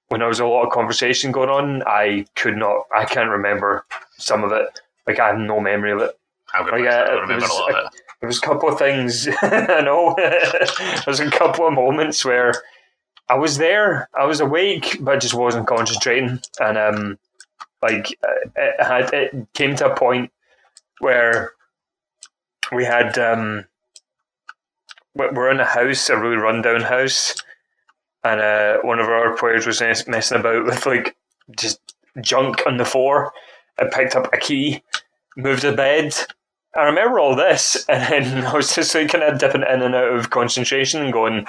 when 0.09 0.19
there 0.19 0.29
was 0.29 0.41
a 0.41 0.47
lot 0.47 0.65
of 0.67 0.73
conversation 0.73 1.31
going 1.31 1.51
on, 1.51 1.83
I 1.87 2.27
could 2.35 2.57
not. 2.57 2.83
I 2.95 3.05
can't 3.05 3.31
remember 3.31 3.87
some 4.19 4.45
of 4.45 4.53
it. 4.53 4.81
Like 5.07 5.19
I 5.21 5.29
have 5.29 5.39
no 5.39 5.61
memory 5.61 5.93
of 5.93 6.01
it. 6.01 6.19
Oh, 6.55 6.65
good. 6.71 6.85
yeah, 6.85 7.01
I 7.09 7.13
remember 7.13 7.35
was- 7.37 7.51
a 7.51 7.55
lot 7.55 7.71
of 7.75 7.87
it. 7.87 8.01
There 8.21 8.29
was 8.29 8.39
a 8.39 8.43
couple 8.43 8.69
of 8.71 8.79
things 8.79 9.29
I 9.43 9.83
know. 9.83 10.15
There's 11.05 11.21
a 11.21 11.31
couple 11.31 11.67
of 11.67 11.75
moments 11.75 12.25
where 12.25 12.55
I 13.29 13.35
was 13.35 13.59
there, 13.59 14.09
I 14.19 14.25
was 14.25 14.41
awake, 14.41 14.97
but 15.01 15.17
I 15.17 15.19
just 15.19 15.35
wasn't 15.35 15.67
concentrating, 15.67 16.41
and 16.61 16.79
um, 16.79 17.19
like 17.83 18.17
uh, 18.27 18.49
it 18.57 18.83
had 18.83 19.13
it 19.13 19.47
came 19.53 19.77
to 19.77 19.93
a 19.93 19.97
point 19.97 20.31
where 21.01 21.53
we 22.73 22.85
had 22.85 23.19
um, 23.19 23.65
we- 25.15 25.29
we're 25.29 25.51
in 25.51 25.61
a 25.61 25.65
house, 25.67 26.09
a 26.09 26.17
really 26.19 26.37
rundown 26.37 26.81
house, 26.83 27.35
and 28.23 28.41
uh, 28.41 28.79
one 28.83 29.01
of 29.01 29.09
our 29.09 29.37
players 29.37 29.67
was 29.67 29.81
messing 30.07 30.39
about 30.39 30.65
with 30.65 30.87
like 30.87 31.15
just 31.59 31.81
junk 32.23 32.63
on 32.67 32.77
the 32.79 32.85
floor. 32.85 33.33
I 33.79 33.87
picked 33.93 34.17
up 34.17 34.33
a 34.33 34.37
key, 34.37 34.83
moved 35.37 35.65
a 35.65 35.73
bed. 35.75 36.15
I 36.77 36.85
remember 36.85 37.19
all 37.19 37.37
this, 37.37 37.85
and 37.89 38.25
then 38.27 38.47
I 38.47 38.55
was 38.55 38.75
just 38.75 38.95
like 38.95 39.11
kind 39.11 39.25
of 39.25 39.39
dipping 39.39 39.63
in 39.63 39.83
and 39.83 39.95
out 39.95 40.17
of 40.17 40.31
concentration 40.31 41.03
and 41.03 41.13
going. 41.13 41.47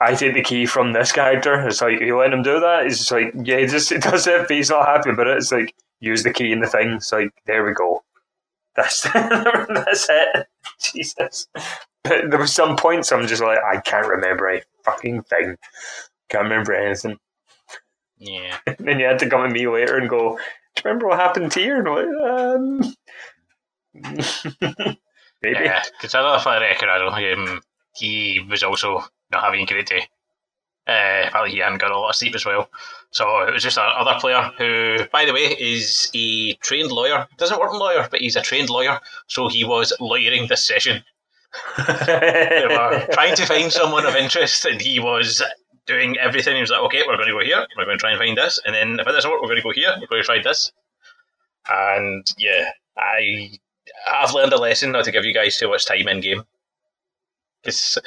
I 0.00 0.16
take 0.16 0.34
the 0.34 0.42
key 0.42 0.66
from 0.66 0.92
this 0.92 1.12
character. 1.12 1.66
It's 1.66 1.80
like 1.80 2.00
you 2.00 2.18
let 2.18 2.32
him 2.32 2.42
do 2.42 2.58
that. 2.58 2.86
It's 2.86 2.98
just 2.98 3.12
like 3.12 3.32
yeah, 3.44 3.58
he 3.58 3.66
just 3.66 3.92
it 3.92 4.02
does 4.02 4.26
it, 4.26 4.48
but 4.48 4.56
he's 4.56 4.70
not 4.70 4.86
happy 4.86 5.10
about 5.10 5.28
it. 5.28 5.36
It's 5.36 5.52
like 5.52 5.74
use 6.00 6.24
the 6.24 6.32
key 6.32 6.52
in 6.52 6.60
the 6.60 6.66
thing. 6.66 6.90
It's 6.90 7.12
like 7.12 7.30
there 7.46 7.64
we 7.64 7.72
go. 7.72 8.02
That's 8.74 9.02
that's 9.12 10.08
it. 10.10 10.46
Jesus. 10.80 11.46
But 12.02 12.30
there 12.30 12.38
was 12.38 12.52
some 12.52 12.76
points 12.76 13.12
I'm 13.12 13.26
just 13.28 13.42
like 13.42 13.58
I 13.58 13.80
can't 13.80 14.08
remember 14.08 14.50
a 14.50 14.62
fucking 14.84 15.22
thing. 15.22 15.56
Can't 16.30 16.44
remember 16.44 16.74
anything. 16.74 17.18
Yeah. 18.18 18.56
And 18.66 18.88
then 18.88 18.98
you 18.98 19.06
had 19.06 19.18
to 19.20 19.28
come 19.28 19.42
at 19.42 19.52
me 19.52 19.66
later 19.68 19.96
and 19.98 20.08
go, 20.08 20.38
remember 20.84 21.06
what 21.08 21.18
happened 21.18 21.52
to 21.52 21.60
you? 21.62 21.76
And 21.76 21.88
like, 21.88 22.06
um 22.30 22.94
Maybe. 25.42 25.64
Yeah, 25.64 25.82
another 26.02 26.38
for 26.42 26.54
the 26.54 26.60
record, 26.60 26.88
um, 26.88 27.60
he 27.96 28.40
was 28.48 28.62
also 28.62 29.04
not 29.30 29.42
having 29.42 29.62
a 29.62 29.66
great 29.66 29.86
day. 29.86 30.08
Uh, 30.86 31.24
apparently, 31.26 31.52
he 31.52 31.58
hadn't 31.58 31.78
got 31.78 31.90
a 31.90 31.98
lot 31.98 32.10
of 32.10 32.16
sleep 32.16 32.34
as 32.34 32.44
well. 32.44 32.68
So 33.10 33.40
it 33.40 33.52
was 33.52 33.62
just 33.62 33.76
another 33.76 34.18
player 34.18 34.50
who, 34.56 34.98
by 35.12 35.24
the 35.26 35.32
way, 35.32 35.56
is 35.58 36.10
a 36.14 36.54
trained 36.54 36.90
lawyer. 36.90 37.26
Doesn't 37.38 37.58
work 37.58 37.72
in 37.72 37.78
lawyer, 37.78 38.08
but 38.10 38.20
he's 38.20 38.36
a 38.36 38.42
trained 38.42 38.70
lawyer. 38.70 39.00
So 39.26 39.48
he 39.48 39.64
was 39.64 39.92
lawyering 40.00 40.48
this 40.48 40.66
session. 40.66 41.04
They 41.76 42.64
were 42.66 43.06
trying 43.12 43.36
to 43.36 43.46
find 43.46 43.70
someone 43.70 44.06
of 44.06 44.16
interest, 44.16 44.64
and 44.64 44.80
he 44.80 44.98
was 44.98 45.42
doing 45.86 46.16
everything. 46.18 46.54
He 46.56 46.60
was 46.60 46.70
like, 46.70 46.80
"Okay, 46.82 47.02
we're 47.06 47.16
going 47.16 47.28
to 47.28 47.34
go 47.34 47.44
here. 47.44 47.66
We're 47.76 47.84
going 47.84 47.98
to 47.98 48.00
try 48.00 48.10
and 48.10 48.18
find 48.18 48.36
this, 48.36 48.60
and 48.64 48.74
then 48.74 49.00
if 49.00 49.06
it 49.06 49.12
doesn't 49.12 49.30
work, 49.30 49.40
we're 49.42 49.48
going 49.48 49.60
to 49.60 49.62
go 49.62 49.72
here. 49.72 49.94
We're 50.00 50.06
going 50.06 50.22
to 50.22 50.26
try 50.26 50.42
this." 50.42 50.72
And 51.68 52.26
yeah, 52.38 52.70
I 52.96 53.50
I've 54.10 54.34
learned 54.34 54.52
a 54.52 54.58
lesson 54.58 54.92
not 54.92 55.04
to 55.04 55.12
give 55.12 55.24
you 55.24 55.34
guys 55.34 55.58
too 55.58 55.68
much 55.68 55.86
time 55.86 56.08
in 56.08 56.20
game. 56.20 56.44
Because 57.62 57.98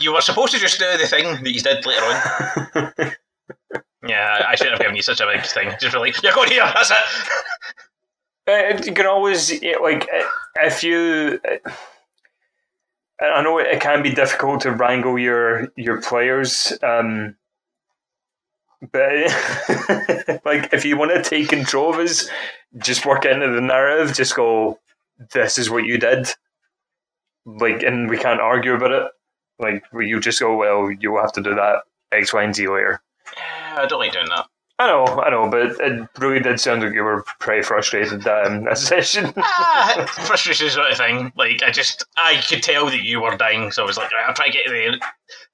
you 0.00 0.12
were 0.14 0.22
supposed 0.22 0.54
to 0.54 0.58
just 0.58 0.78
do 0.78 0.86
the 0.96 1.06
thing 1.06 1.42
that 1.44 1.52
you 1.52 1.60
did 1.60 1.84
later 1.84 2.04
on. 2.04 3.12
Yeah, 4.04 4.44
I 4.48 4.56
shouldn't 4.56 4.72
have 4.72 4.80
given 4.80 4.96
you 4.96 5.02
such 5.02 5.20
a 5.20 5.26
big 5.26 5.44
thing. 5.44 5.70
Just 5.80 5.92
be 5.92 5.98
like, 6.00 6.20
you're 6.24 6.32
going 6.32 6.50
here, 6.50 6.68
that's 6.74 6.90
it. 6.90 6.96
Uh, 8.48 8.82
you 8.84 8.92
can 8.92 9.06
always 9.06 9.62
like 9.80 10.08
if 10.56 10.82
you. 10.82 11.38
uh, 11.48 11.70
I 13.22 13.42
know 13.42 13.58
it 13.58 13.80
can 13.80 14.02
be 14.02 14.12
difficult 14.12 14.62
to 14.62 14.72
wrangle 14.72 15.18
your 15.18 15.68
your 15.76 16.00
players, 16.00 16.72
um, 16.82 17.36
but 18.90 19.12
like 20.44 20.72
if 20.72 20.84
you 20.84 20.96
want 20.96 21.12
to 21.12 21.22
take 21.22 21.48
control 21.48 21.92
of 21.94 22.00
us, 22.00 22.28
just 22.78 23.06
work 23.06 23.24
into 23.24 23.48
the 23.48 23.60
narrative. 23.60 24.14
Just 24.14 24.34
go, 24.34 24.80
this 25.32 25.58
is 25.58 25.70
what 25.70 25.84
you 25.84 25.98
did, 25.98 26.28
like, 27.46 27.82
and 27.82 28.10
we 28.10 28.18
can't 28.18 28.40
argue 28.40 28.74
about 28.74 28.92
it. 28.92 29.12
Like 29.58 29.84
you 29.92 30.18
just 30.18 30.40
go, 30.40 30.56
well, 30.56 30.90
you'll 30.90 31.20
have 31.20 31.32
to 31.32 31.42
do 31.42 31.54
that 31.54 31.82
X, 32.10 32.32
Y, 32.32 32.42
and 32.42 32.54
Z 32.54 32.66
later. 32.66 33.02
I 33.76 33.86
don't 33.86 34.00
like 34.00 34.12
doing 34.12 34.28
that. 34.28 34.46
I 34.82 34.88
know, 34.88 35.04
I 35.22 35.30
know, 35.30 35.48
but 35.48 35.80
it 35.80 36.08
really 36.18 36.40
did 36.40 36.58
sound 36.58 36.82
like 36.82 36.92
you 36.92 37.04
were 37.04 37.24
pretty 37.38 37.62
frustrated 37.62 38.26
um, 38.26 38.64
that 38.64 38.78
session. 38.78 39.32
ah, 39.36 40.06
frustration 40.26 40.66
is 40.66 40.76
not 40.76 40.90
a 40.90 40.96
thing. 40.96 41.32
Like 41.36 41.62
I 41.62 41.70
just, 41.70 42.04
I 42.16 42.42
could 42.48 42.64
tell 42.64 42.86
that 42.86 43.02
you 43.02 43.20
were 43.20 43.36
dying, 43.36 43.70
so 43.70 43.84
I 43.84 43.86
was 43.86 43.96
like, 43.96 44.10
right, 44.10 44.24
I'm 44.26 44.34
trying 44.34 44.50
to 44.50 44.58
get 44.58 44.66
the 44.66 45.00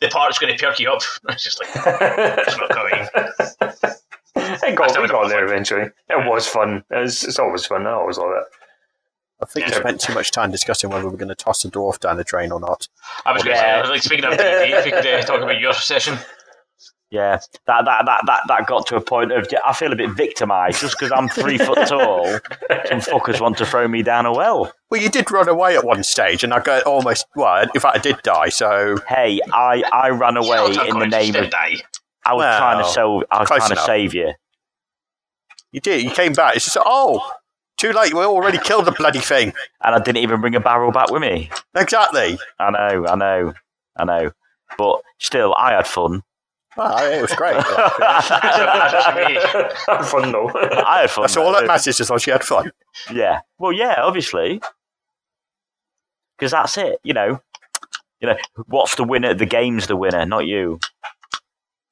the 0.01 0.09
part's 0.09 0.39
going 0.39 0.57
to 0.57 0.65
perk 0.65 0.81
you 0.81 0.91
up. 0.91 1.03
It's 1.29 1.45
just 1.45 1.61
like 1.61 1.69
it's 1.75 2.57
not 2.57 2.71
coming. 2.71 3.07
it 4.65 4.75
got, 4.77 5.03
we 5.03 5.09
got 5.09 5.29
there 5.29 5.45
eventually. 5.45 5.91
It 6.09 6.27
was 6.27 6.47
fun. 6.47 6.83
It's, 6.91 7.23
it's 7.23 7.39
always 7.39 7.67
fun. 7.67 7.87
I 7.87 7.93
always 7.93 8.17
love 8.17 8.31
it. 8.31 8.45
I 9.43 9.47
think 9.47 9.67
we 9.67 9.73
spent 9.75 10.01
too 10.01 10.15
much 10.15 10.31
time 10.31 10.51
discussing 10.51 10.91
whether 10.91 11.05
we're 11.05 11.17
going 11.17 11.29
to 11.29 11.35
toss 11.35 11.65
a 11.67 11.71
dwarf 11.71 12.01
down 12.01 12.17
the 12.17 12.25
drain 12.25 12.51
or 12.51 12.61
not. 12.61 12.89
I 13.25 13.33
was 13.33 13.45
going 13.45 13.57
to 13.57 13.63
say, 13.63 13.89
like, 13.89 14.03
speaking 14.03 14.25
of 14.25 14.33
D&D, 14.33 14.43
if 14.43 14.87
you 14.87 14.93
could 14.93 15.07
uh, 15.07 15.23
talk 15.23 15.43
about 15.43 15.61
your 15.61 15.75
session. 15.75 16.19
Yeah, 17.11 17.39
that 17.67 17.85
that 17.87 18.05
that 18.05 18.21
that, 18.27 18.41
that 18.49 18.67
got 18.67 18.87
to 18.89 18.97
a 18.97 19.01
point 19.01 19.33
of 19.33 19.49
I 19.65 19.73
feel 19.73 19.93
a 19.93 19.97
bit 19.97 20.11
victimised 20.11 20.81
just 20.81 20.99
because 20.99 21.11
I'm 21.11 21.29
three 21.29 21.57
foot 21.57 21.79
tall. 21.89 22.27
Some 22.87 23.01
fuckers 23.01 23.41
want 23.41 23.57
to 23.59 23.67
throw 23.67 23.89
me 23.89 24.03
down 24.03 24.27
a 24.27 24.33
well. 24.33 24.71
Well, 24.91 25.01
you 25.01 25.09
did 25.09 25.31
run 25.31 25.49
away 25.49 25.75
at 25.77 25.85
one 25.85 26.03
stage, 26.03 26.45
and 26.45 26.53
I 26.53 26.61
got 26.61 26.83
almost. 26.83 27.25
Well, 27.35 27.63
in 27.75 27.81
fact, 27.81 27.97
I 27.97 28.01
did 28.01 28.21
die. 28.23 28.51
So 28.51 28.99
Hey, 29.09 29.41
I, 29.51 29.83
I 29.91 30.11
ran 30.11 30.37
away 30.37 30.67
in 30.87 30.99
the 30.99 31.07
name 31.07 31.35
of 31.35 31.49
die. 31.51 31.77
I 32.27 32.35
was 32.35 32.43
Well, 32.43 32.59
trying 32.59 32.85
to 32.85 32.91
save 32.91 33.25
I 33.31 33.41
was 33.41 33.49
trying 33.49 33.71
to 33.71 33.77
save 33.77 34.13
you. 34.15 34.35
you 35.73 35.81
did. 35.81 36.03
You 36.03 36.11
came 36.11 36.35
back. 36.35 36.57
It's 36.57 36.67
just 36.67 36.77
oh, 36.79 37.27
too 37.79 37.93
late. 37.93 38.13
We 38.13 38.21
already 38.21 38.59
killed 38.59 38.85
the 38.85 38.93
bloody 38.93 39.21
thing. 39.21 39.55
And 39.83 39.95
I 39.95 39.99
didn't 39.99 40.19
even 40.19 40.43
bring 40.43 40.55
a 40.55 40.61
barrel 40.61 40.93
back 40.93 41.11
with 41.11 41.23
me. 41.23 41.49
Exactly. 41.75 42.39
I 42.59 42.71
know, 42.71 43.07
I 43.07 43.15
know, 43.17 43.55
I 43.97 44.05
know. 44.05 44.31
But 44.77 45.01
still, 45.19 45.55
I 45.55 45.73
had 45.73 45.87
fun. 45.87 46.23
Well, 46.79 47.13
it 47.13 47.21
was 47.21 47.33
great. 47.33 47.57
fun 50.07 50.31
though. 50.31 50.49
I 50.55 51.01
had 51.01 51.11
fun. 51.11 51.25
That's 51.25 51.37
all 51.37 51.51
that 51.53 51.67
matters. 51.67 52.01
As 52.01 52.09
long 52.09 52.21
she 52.21 52.31
had 52.31 52.45
fun. 52.45 52.71
Yeah. 53.13 53.41
Well, 53.59 53.73
yeah, 53.73 53.97
obviously. 53.99 54.61
Because 56.39 56.53
that's 56.53 56.79
it, 56.79 57.01
you 57.03 57.15
know. 57.15 57.41
You 58.21 58.29
know, 58.29 58.37
what's 58.69 58.95
the 58.95 59.03
winner? 59.03 59.35
The 59.35 59.45
game's 59.45 59.89
the 59.89 59.97
winner, 59.97 60.25
not 60.25 60.47
you. 60.47 60.79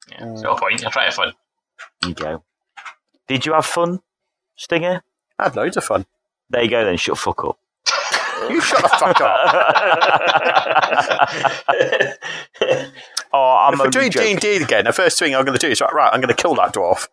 Yeah, 0.09 0.21
mm. 0.21 0.31
it's 0.33 0.41
no 0.41 0.55
point. 0.55 0.85
I'll 0.85 0.91
try 0.91 1.03
to 1.03 1.07
have 1.07 1.15
fun. 1.15 1.33
There 2.01 2.09
you 2.09 2.15
go. 2.15 2.43
Did 3.27 3.45
you 3.45 3.51
have 3.53 3.65
fun, 3.65 3.99
Stinger? 4.55 5.03
I 5.37 5.43
had 5.43 5.57
loads 5.57 5.75
of 5.75 5.83
fun. 5.83 6.05
There 6.49 6.63
you 6.63 6.69
go 6.69 6.85
then, 6.85 6.95
shut 6.95 7.15
the 7.15 7.21
fuck 7.21 7.43
up. 7.43 7.59
You 8.49 8.61
shut 8.61 8.81
the 8.81 8.87
fuck 8.87 9.19
up. 12.61 12.93
oh, 13.33 13.67
I'm 13.67 13.73
if 13.73 13.79
we're 13.79 13.89
doing 13.89 14.11
D 14.11 14.31
and 14.31 14.39
D 14.39 14.57
again, 14.57 14.85
the 14.85 14.93
first 14.93 15.19
thing 15.19 15.35
I'm 15.35 15.45
going 15.45 15.57
to 15.57 15.65
do 15.65 15.71
is 15.71 15.81
right. 15.81 15.93
Right, 15.93 16.09
I'm 16.13 16.21
going 16.21 16.33
to 16.33 16.41
kill 16.41 16.55
that 16.55 16.73
dwarf. 16.73 17.07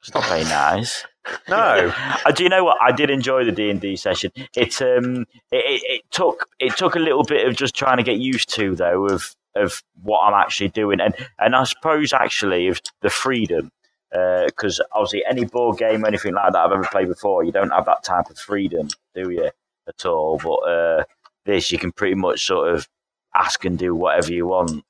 It's 0.00 0.14
not 0.14 0.24
very 0.26 0.44
nice. 0.44 1.04
No. 1.48 1.92
Uh, 2.26 2.30
do 2.32 2.42
you 2.42 2.50
know 2.50 2.64
what? 2.64 2.76
I 2.82 2.92
did 2.92 3.08
enjoy 3.08 3.44
the 3.44 3.52
D 3.52 3.70
and 3.70 3.80
D 3.80 3.96
session. 3.96 4.30
It 4.54 4.82
um, 4.82 5.22
it, 5.50 5.64
it, 5.64 5.82
it 5.84 6.02
took 6.10 6.48
it 6.58 6.76
took 6.76 6.96
a 6.96 6.98
little 6.98 7.24
bit 7.24 7.48
of 7.48 7.56
just 7.56 7.74
trying 7.74 7.96
to 7.96 8.02
get 8.02 8.18
used 8.18 8.52
to 8.56 8.74
though 8.74 9.06
of 9.06 9.34
of 9.54 9.82
what 10.02 10.20
I'm 10.20 10.34
actually 10.34 10.68
doing, 10.68 11.00
and 11.00 11.14
and 11.38 11.56
I 11.56 11.64
suppose 11.64 12.12
actually 12.12 12.68
of 12.68 12.80
the 13.00 13.10
freedom. 13.10 13.70
Because 14.46 14.80
obviously, 14.92 15.24
any 15.28 15.44
board 15.44 15.76
game 15.78 16.04
or 16.04 16.06
anything 16.06 16.34
like 16.34 16.52
that 16.52 16.58
I've 16.58 16.70
ever 16.70 16.84
played 16.84 17.08
before, 17.08 17.42
you 17.42 17.50
don't 17.50 17.70
have 17.70 17.86
that 17.86 18.04
type 18.04 18.30
of 18.30 18.38
freedom, 18.38 18.86
do 19.12 19.28
you, 19.28 19.50
at 19.88 20.06
all? 20.06 20.38
But 20.38 20.70
uh, 20.70 21.04
this, 21.46 21.72
you 21.72 21.78
can 21.78 21.90
pretty 21.90 22.14
much 22.14 22.46
sort 22.46 22.72
of 22.72 22.88
ask 23.34 23.64
and 23.64 23.76
do 23.76 23.92
whatever 23.92 24.32
you 24.32 24.46
want, 24.46 24.84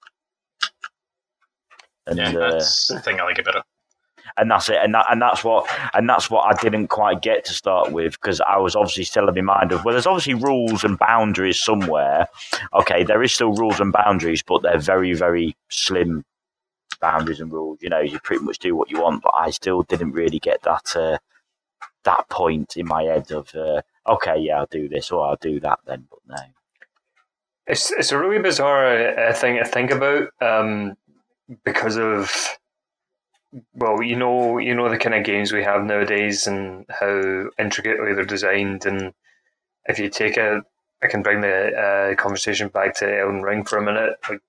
and 2.06 2.18
Yeah, 2.18 2.30
uh, 2.30 2.50
that's 2.52 2.88
the 2.88 3.00
thing 3.00 3.20
I 3.20 3.24
like 3.24 3.38
about 3.38 3.56
it. 3.56 3.62
and 4.36 4.50
that's 4.50 4.68
it. 4.68 4.78
And 4.82 4.94
that, 4.94 5.06
and 5.10 5.20
that's 5.20 5.44
what 5.44 5.66
and 5.94 6.08
that's 6.08 6.30
what 6.30 6.42
I 6.46 6.60
didn't 6.60 6.88
quite 6.88 7.22
get 7.22 7.44
to 7.46 7.52
start 7.52 7.92
with 7.92 8.12
because 8.12 8.40
I 8.40 8.56
was 8.58 8.74
obviously 8.74 9.04
still 9.04 9.28
in 9.28 9.44
my 9.44 9.54
mind 9.58 9.72
of 9.72 9.84
well, 9.84 9.92
there's 9.92 10.06
obviously 10.06 10.34
rules 10.34 10.84
and 10.84 10.98
boundaries 10.98 11.58
somewhere. 11.62 12.26
Okay, 12.72 13.04
there 13.04 13.22
is 13.22 13.32
still 13.32 13.52
rules 13.52 13.80
and 13.80 13.92
boundaries, 13.92 14.42
but 14.42 14.62
they're 14.62 14.78
very 14.78 15.14
very 15.14 15.56
slim 15.68 16.24
boundaries 17.00 17.40
and 17.40 17.52
rules. 17.52 17.78
You 17.82 17.90
know, 17.90 18.00
you 18.00 18.18
pretty 18.20 18.44
much 18.44 18.58
do 18.58 18.74
what 18.74 18.90
you 18.90 19.00
want. 19.02 19.22
But 19.22 19.34
I 19.34 19.50
still 19.50 19.82
didn't 19.82 20.12
really 20.12 20.38
get 20.38 20.62
that 20.62 20.96
uh, 20.96 21.18
that 22.04 22.28
point 22.28 22.76
in 22.76 22.86
my 22.86 23.02
head 23.04 23.30
of 23.30 23.54
uh, 23.54 23.82
okay, 24.06 24.38
yeah, 24.38 24.58
I'll 24.58 24.66
do 24.66 24.88
this 24.88 25.10
or 25.10 25.26
I'll 25.26 25.36
do 25.36 25.60
that 25.60 25.80
then. 25.86 26.06
But 26.10 26.18
no, 26.26 26.42
It's 27.66 27.90
it's 27.92 28.12
a 28.12 28.18
really 28.18 28.40
bizarre 28.42 29.18
uh, 29.18 29.32
thing 29.34 29.56
to 29.56 29.64
think 29.64 29.90
about 29.90 30.28
um, 30.42 30.96
because 31.64 31.96
of 31.96 32.58
well, 33.74 34.02
you 34.02 34.16
know, 34.16 34.58
you 34.58 34.74
know 34.74 34.88
the 34.88 34.98
kind 34.98 35.14
of 35.14 35.24
games 35.24 35.52
we 35.52 35.62
have 35.62 35.84
nowadays 35.84 36.46
and 36.46 36.86
how 36.90 37.50
intricately 37.58 38.14
they're 38.14 38.24
designed, 38.24 38.84
and 38.86 39.12
if 39.86 39.98
you 39.98 40.08
take 40.08 40.36
a, 40.36 40.62
I 41.02 41.06
can 41.08 41.22
bring 41.22 41.40
the 41.40 42.12
uh, 42.12 42.14
conversation 42.16 42.68
back 42.68 42.94
to 42.96 43.18
Elden 43.20 43.42
Ring 43.42 43.64
for 43.64 43.78
a 43.78 43.84
minute. 43.84 44.16
Like 44.28 44.40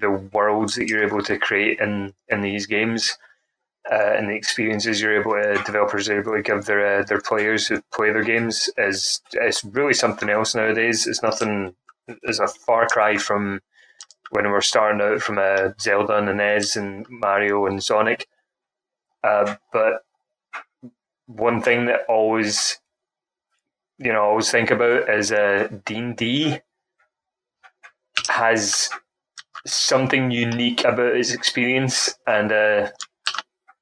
the 0.00 0.10
worlds 0.10 0.76
that 0.76 0.88
you're 0.88 1.04
able 1.06 1.22
to 1.22 1.38
create 1.38 1.80
in 1.80 2.14
in 2.28 2.40
these 2.40 2.66
games. 2.66 3.16
Uh, 3.90 4.12
and 4.16 4.28
the 4.28 4.34
experiences 4.34 5.00
you're 5.00 5.18
able 5.18 5.32
to 5.32 5.62
developers 5.64 6.08
are 6.08 6.20
able 6.20 6.32
to 6.34 6.42
give 6.42 6.66
their 6.66 7.00
uh, 7.00 7.04
their 7.04 7.20
players 7.20 7.66
who 7.66 7.80
play 7.92 8.12
their 8.12 8.22
games 8.22 8.70
is 8.76 9.20
it's 9.32 9.64
really 9.64 9.94
something 9.94 10.28
else 10.30 10.54
nowadays. 10.54 11.06
It's 11.06 11.22
nothing 11.22 11.74
It's 12.22 12.38
a 12.38 12.46
far 12.48 12.86
cry 12.88 13.16
from 13.16 13.60
when 14.30 14.50
we're 14.50 14.60
starting 14.60 15.00
out 15.00 15.20
from 15.20 15.38
uh, 15.38 15.70
Zelda 15.80 16.16
and 16.16 16.36
NES 16.36 16.76
and 16.76 17.06
Mario 17.08 17.66
and 17.66 17.82
Sonic. 17.82 18.28
Uh, 19.24 19.56
but 19.72 20.04
one 21.26 21.60
thing 21.60 21.86
that 21.86 22.00
always, 22.08 22.78
you 23.98 24.12
know, 24.12 24.20
I 24.20 24.26
always 24.26 24.50
think 24.50 24.70
about 24.70 25.08
is 25.10 25.32
uh, 25.32 25.68
D&D 25.84 26.60
has 28.28 28.90
something 29.66 30.30
unique 30.30 30.84
about 30.84 31.16
its 31.16 31.32
experience 31.32 32.14
and 32.26 32.52
uh, 32.52 32.88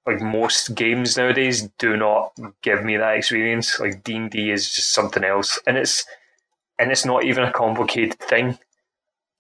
like 0.06 0.20
most 0.20 0.74
games 0.74 1.16
nowadays 1.16 1.68
do 1.78 1.96
not 1.96 2.32
give 2.62 2.82
me 2.82 2.96
that 2.96 3.16
experience 3.16 3.78
like 3.78 4.02
d&d 4.02 4.50
is 4.50 4.74
just 4.74 4.92
something 4.92 5.22
else 5.22 5.60
and 5.66 5.76
it's 5.76 6.04
and 6.78 6.90
it's 6.92 7.04
not 7.04 7.24
even 7.24 7.44
a 7.44 7.52
complicated 7.52 8.18
thing. 8.18 8.58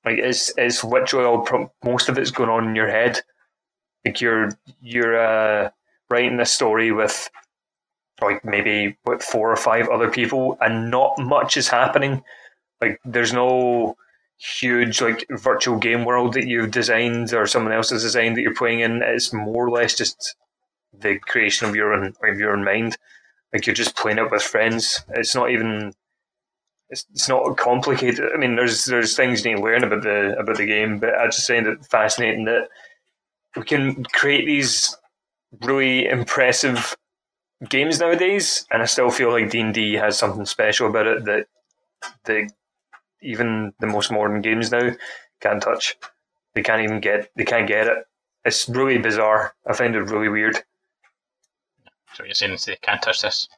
Like 0.04 0.18
it's 0.18 0.52
it's 0.56 0.84
literally 0.84 1.26
all 1.26 1.70
most 1.84 2.08
of 2.08 2.18
it's 2.18 2.30
going 2.30 2.50
on 2.50 2.68
in 2.68 2.76
your 2.76 2.88
head. 2.88 3.20
Like 4.04 4.20
you're 4.20 4.50
you're 4.80 5.18
uh, 5.20 5.70
writing 6.10 6.36
this 6.36 6.52
story 6.52 6.92
with 6.92 7.28
like 8.20 8.44
maybe 8.44 8.96
what 9.04 9.22
four 9.22 9.50
or 9.50 9.56
five 9.56 9.88
other 9.88 10.10
people, 10.10 10.56
and 10.60 10.90
not 10.90 11.18
much 11.18 11.56
is 11.56 11.68
happening. 11.68 12.22
Like 12.80 13.00
there's 13.04 13.32
no 13.32 13.96
huge 14.38 15.00
like 15.00 15.26
virtual 15.30 15.76
game 15.78 16.04
world 16.04 16.34
that 16.34 16.46
you've 16.46 16.70
designed 16.70 17.34
or 17.34 17.46
someone 17.46 17.72
else 17.72 17.90
has 17.90 18.02
designed 18.02 18.36
that 18.36 18.42
you're 18.42 18.54
playing 18.54 18.80
in. 18.80 19.02
It's 19.02 19.32
more 19.32 19.66
or 19.66 19.70
less 19.70 19.96
just 19.96 20.36
the 20.96 21.18
creation 21.18 21.68
of 21.68 21.74
your 21.74 21.92
own 21.92 22.14
of 22.22 22.38
your 22.38 22.52
own 22.52 22.64
mind. 22.64 22.96
Like 23.52 23.66
you're 23.66 23.74
just 23.74 23.96
playing 23.96 24.18
it 24.18 24.30
with 24.30 24.42
friends. 24.42 25.04
It's 25.10 25.34
not 25.34 25.50
even 25.50 25.92
it's, 26.90 27.06
it's 27.12 27.28
not 27.28 27.56
complicated. 27.56 28.30
I 28.34 28.38
mean, 28.38 28.56
there's 28.56 28.84
there's 28.86 29.16
things 29.16 29.44
you 29.44 29.52
need 29.52 29.58
to 29.58 29.64
learn 29.64 29.84
about 29.84 30.02
the 30.02 30.38
about 30.38 30.56
the 30.56 30.66
game, 30.66 30.98
but 30.98 31.14
I 31.14 31.26
just 31.26 31.46
find 31.46 31.66
it 31.66 31.84
fascinating 31.84 32.44
that 32.44 32.68
we 33.56 33.62
can 33.64 34.04
create 34.04 34.46
these 34.46 34.96
really 35.62 36.06
impressive 36.06 36.96
games 37.68 38.00
nowadays, 38.00 38.66
and 38.70 38.82
I 38.82 38.86
still 38.86 39.10
feel 39.10 39.30
like 39.30 39.50
D 39.50 39.60
and 39.60 39.74
D 39.74 39.94
has 39.94 40.18
something 40.18 40.46
special 40.46 40.88
about 40.88 41.06
it 41.06 41.24
that 41.24 41.46
the 42.24 42.50
even 43.20 43.72
the 43.80 43.86
most 43.86 44.12
modern 44.12 44.40
games 44.40 44.70
now 44.70 44.90
can't 45.40 45.62
touch. 45.62 45.96
They 46.54 46.62
can't 46.62 46.82
even 46.82 47.00
get. 47.00 47.30
They 47.36 47.44
can't 47.44 47.68
get 47.68 47.86
it. 47.86 47.98
It's 48.44 48.68
really 48.68 48.98
bizarre. 48.98 49.54
I 49.66 49.74
find 49.74 49.94
it 49.94 50.02
really 50.02 50.28
weird. 50.28 50.62
So 52.14 52.24
you're 52.24 52.34
saying 52.34 52.56
they 52.66 52.76
can't 52.76 53.02
touch 53.02 53.20
this? 53.20 53.48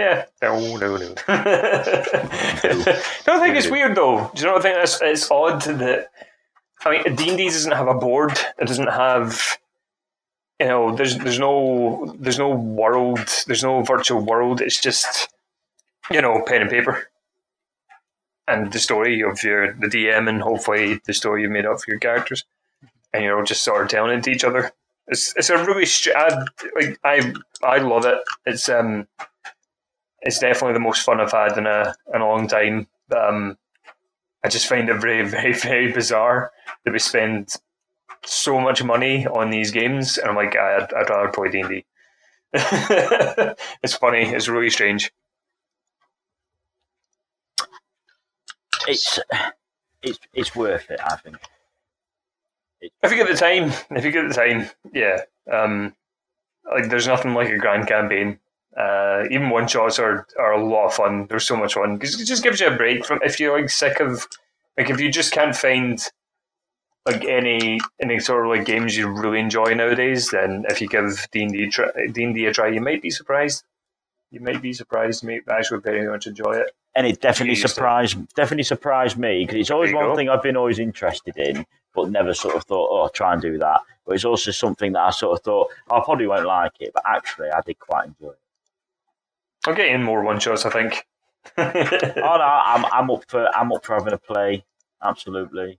Yeah. 0.00 0.24
No, 0.42 0.76
no, 0.78 0.96
no. 0.96 1.14
I 1.28 2.62
don't 3.26 3.40
think 3.40 3.56
it's 3.56 3.68
weird 3.68 3.94
though. 3.94 4.30
Do 4.34 4.40
you 4.40 4.46
know 4.46 4.54
what 4.54 4.64
I 4.64 4.70
think? 4.70 4.82
It's, 4.82 4.98
it's 5.02 5.30
odd 5.30 5.60
that 5.62 6.10
I 6.84 6.90
mean 6.90 7.14
D 7.16 7.28
and 7.28 7.36
D 7.36 7.44
doesn't 7.44 7.72
have 7.72 7.86
a 7.88 7.94
board. 7.94 8.32
It 8.58 8.66
doesn't 8.66 8.86
have 8.86 9.58
you 10.58 10.68
know. 10.68 10.96
There's 10.96 11.18
there's 11.18 11.38
no 11.38 12.16
there's 12.18 12.38
no 12.38 12.48
world. 12.48 13.28
There's 13.46 13.62
no 13.62 13.82
virtual 13.82 14.24
world. 14.24 14.62
It's 14.62 14.80
just 14.80 15.28
you 16.10 16.22
know 16.22 16.42
pen 16.46 16.62
and 16.62 16.70
paper 16.70 17.08
and 18.48 18.72
the 18.72 18.78
story 18.78 19.20
of 19.20 19.42
your 19.42 19.74
the 19.74 19.86
DM 19.86 20.28
and 20.28 20.40
hopefully 20.42 21.00
the 21.04 21.12
story 21.12 21.42
you've 21.42 21.50
made 21.52 21.66
up 21.66 21.80
for 21.80 21.90
your 21.90 22.00
characters, 22.00 22.44
and 23.12 23.22
you're 23.22 23.36
all 23.38 23.44
just 23.44 23.62
sort 23.62 23.82
of 23.82 23.88
telling 23.88 24.16
it 24.18 24.24
to 24.24 24.30
each 24.30 24.44
other. 24.44 24.72
It's 25.08 25.34
it's 25.36 25.50
a 25.50 25.58
really 25.58 25.84
str- 25.84 26.16
I, 26.16 26.46
like 26.74 26.98
I 27.04 27.34
I 27.62 27.78
love 27.78 28.06
it. 28.06 28.18
It's 28.46 28.68
um 28.70 29.06
it's 30.22 30.38
definitely 30.38 30.74
the 30.74 30.80
most 30.80 31.02
fun 31.02 31.20
I've 31.20 31.32
had 31.32 31.56
in 31.56 31.66
a 31.66 31.94
in 32.14 32.20
a 32.20 32.28
long 32.28 32.46
time. 32.46 32.86
Um, 33.14 33.58
I 34.44 34.48
just 34.48 34.66
find 34.66 34.88
it 34.88 35.00
very, 35.00 35.26
very, 35.26 35.52
very 35.68 35.92
bizarre 35.92 36.52
that 36.84 36.92
we 36.92 36.98
spend 36.98 37.54
so 38.24 38.60
much 38.60 38.82
money 38.82 39.26
on 39.26 39.50
these 39.50 39.70
games, 39.70 40.18
and 40.18 40.28
I'm 40.30 40.36
like, 40.36 40.56
I'd, 40.56 40.92
I'd 40.94 41.10
rather 41.10 41.32
play 41.32 41.50
D 41.50 41.60
and 41.60 41.68
D. 41.70 41.84
It's 43.82 43.94
funny. 43.94 44.22
It's 44.22 44.48
really 44.48 44.70
strange. 44.70 45.12
It's 48.88 49.18
it's 50.02 50.18
it's 50.32 50.56
worth 50.56 50.90
it. 50.90 51.00
I 51.04 51.16
think. 51.16 51.36
If 53.02 53.10
you 53.10 53.16
get 53.16 53.28
the 53.28 53.36
time, 53.36 53.72
if 53.90 54.04
you 54.04 54.10
get 54.10 54.26
the 54.28 54.34
time, 54.34 54.70
yeah. 54.92 55.22
Um, 55.50 55.94
like 56.70 56.88
there's 56.88 57.06
nothing 57.06 57.34
like 57.34 57.50
a 57.50 57.58
grand 57.58 57.86
campaign. 57.86 58.38
Uh, 58.76 59.24
even 59.30 59.50
one 59.50 59.66
shots 59.66 59.98
are, 59.98 60.26
are 60.38 60.52
a 60.52 60.64
lot 60.64 60.86
of 60.86 60.94
fun. 60.94 61.26
They're 61.28 61.40
so 61.40 61.56
much 61.56 61.74
fun 61.74 61.94
because 61.96 62.20
it 62.20 62.26
just 62.26 62.42
gives 62.42 62.60
you 62.60 62.68
a 62.68 62.76
break 62.76 63.04
from 63.04 63.18
if 63.22 63.40
you're 63.40 63.58
like 63.58 63.68
sick 63.70 64.00
of 64.00 64.26
like 64.78 64.90
if 64.90 65.00
you 65.00 65.10
just 65.10 65.32
can't 65.32 65.54
find 65.56 66.00
like 67.06 67.24
any 67.24 67.80
any 68.00 68.20
sort 68.20 68.44
of 68.44 68.50
like 68.50 68.64
games 68.66 68.96
you 68.96 69.08
really 69.08 69.40
enjoy 69.40 69.74
nowadays. 69.74 70.30
Then 70.30 70.64
if 70.68 70.80
you 70.80 70.88
give 70.88 71.26
D 71.32 71.42
and 71.42 71.52
D 71.52 72.46
a 72.46 72.52
try, 72.52 72.68
you 72.68 72.80
might 72.80 73.02
be 73.02 73.10
surprised. 73.10 73.64
You 74.30 74.40
might 74.40 74.62
be 74.62 74.72
surprised. 74.72 75.22
You 75.24 75.30
might 75.30 75.48
actually 75.48 75.80
very 75.80 76.06
much 76.06 76.26
enjoy 76.26 76.52
it. 76.52 76.70
and 76.94 77.06
it 77.06 77.20
definitely 77.20 77.50
used 77.50 77.62
to 77.62 77.68
surprised 77.68 78.34
definitely 78.34 78.62
surprised 78.64 79.16
me 79.16 79.44
because 79.44 79.60
it's 79.60 79.70
always 79.70 79.92
one 79.92 80.04
go. 80.06 80.16
thing 80.16 80.28
I've 80.28 80.42
been 80.42 80.56
always 80.56 80.78
interested 80.78 81.36
in, 81.36 81.66
but 81.94 82.10
never 82.10 82.34
sort 82.34 82.54
of 82.54 82.64
thought, 82.64 82.88
oh, 82.90 83.08
try 83.08 83.32
and 83.32 83.42
do 83.42 83.58
that. 83.58 83.80
But 84.06 84.14
it's 84.14 84.24
also 84.24 84.50
something 84.52 84.92
that 84.92 85.00
I 85.00 85.10
sort 85.10 85.38
of 85.38 85.44
thought 85.44 85.68
"Oh, 85.90 85.96
I 86.00 86.04
probably 86.04 86.26
won't 86.28 86.46
like 86.46 86.72
it, 86.80 86.92
but 86.94 87.02
actually 87.06 87.50
I 87.50 87.60
did 87.66 87.78
quite 87.78 88.06
enjoy 88.06 88.30
it. 88.30 88.38
I'm 89.66 89.74
getting 89.74 89.94
in 89.94 90.02
more 90.02 90.22
one 90.22 90.40
shots. 90.40 90.64
I 90.66 90.70
think. 90.70 91.06
Oh 91.56 91.62
no, 91.64 92.60
I'm 92.66 92.84
I'm 92.92 93.10
up 93.10 93.24
for 93.28 93.48
I'm 93.56 93.72
up 93.72 93.84
for 93.84 93.94
having 93.94 94.12
a 94.12 94.18
play. 94.18 94.64
Absolutely. 95.02 95.78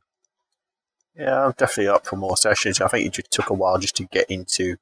Yeah, 1.15 1.45
I'm 1.45 1.51
definitely 1.57 1.89
up 1.89 2.05
for 2.05 2.15
more 2.15 2.37
sessions. 2.37 2.81
I 2.81 2.87
think 2.87 3.05
it 3.05 3.13
just 3.13 3.31
took 3.31 3.49
a 3.49 3.53
while 3.53 3.77
just 3.77 3.95
to 3.97 4.03
get 4.05 4.29
into 4.29 4.77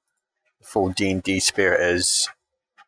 the 0.59 0.65
full 0.65 0.89
D 0.89 1.09
and 1.11 1.21
D 1.23 1.39
spirit. 1.39 1.81
As 1.81 2.29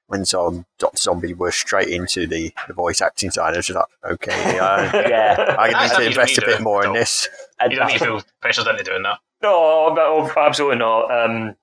when 0.07 0.24
Zom, 0.26 0.66
Doctor 0.80 0.97
Zombie 0.97 1.34
was 1.34 1.55
straight 1.55 1.88
into 1.89 2.28
the, 2.28 2.53
the 2.68 2.74
voice 2.74 3.01
acting 3.01 3.32
side, 3.32 3.53
I 3.53 3.57
was 3.57 3.66
just 3.66 3.78
like, 3.78 3.86
okay, 4.14 4.55
Yeah. 4.55 5.55
I 5.57 5.72
That's 5.72 5.97
need 5.97 6.03
to 6.03 6.09
invest 6.09 6.38
a 6.38 6.41
bit 6.45 6.62
more 6.62 6.86
in 6.86 6.93
this. 6.93 7.28
And 7.59 7.72
You 7.72 7.80
don't 7.80 7.88
need 7.88 7.93
to 7.93 7.99
that's- 8.05 8.22
feel 8.24 8.32
pressured 8.41 8.68
into 8.68 8.84
doing 8.84 9.03
that. 9.03 9.20
No, 9.41 9.93
but- 9.95 10.38
absolutely 10.38 10.78
not. 10.80 11.09
Um, 11.12 11.55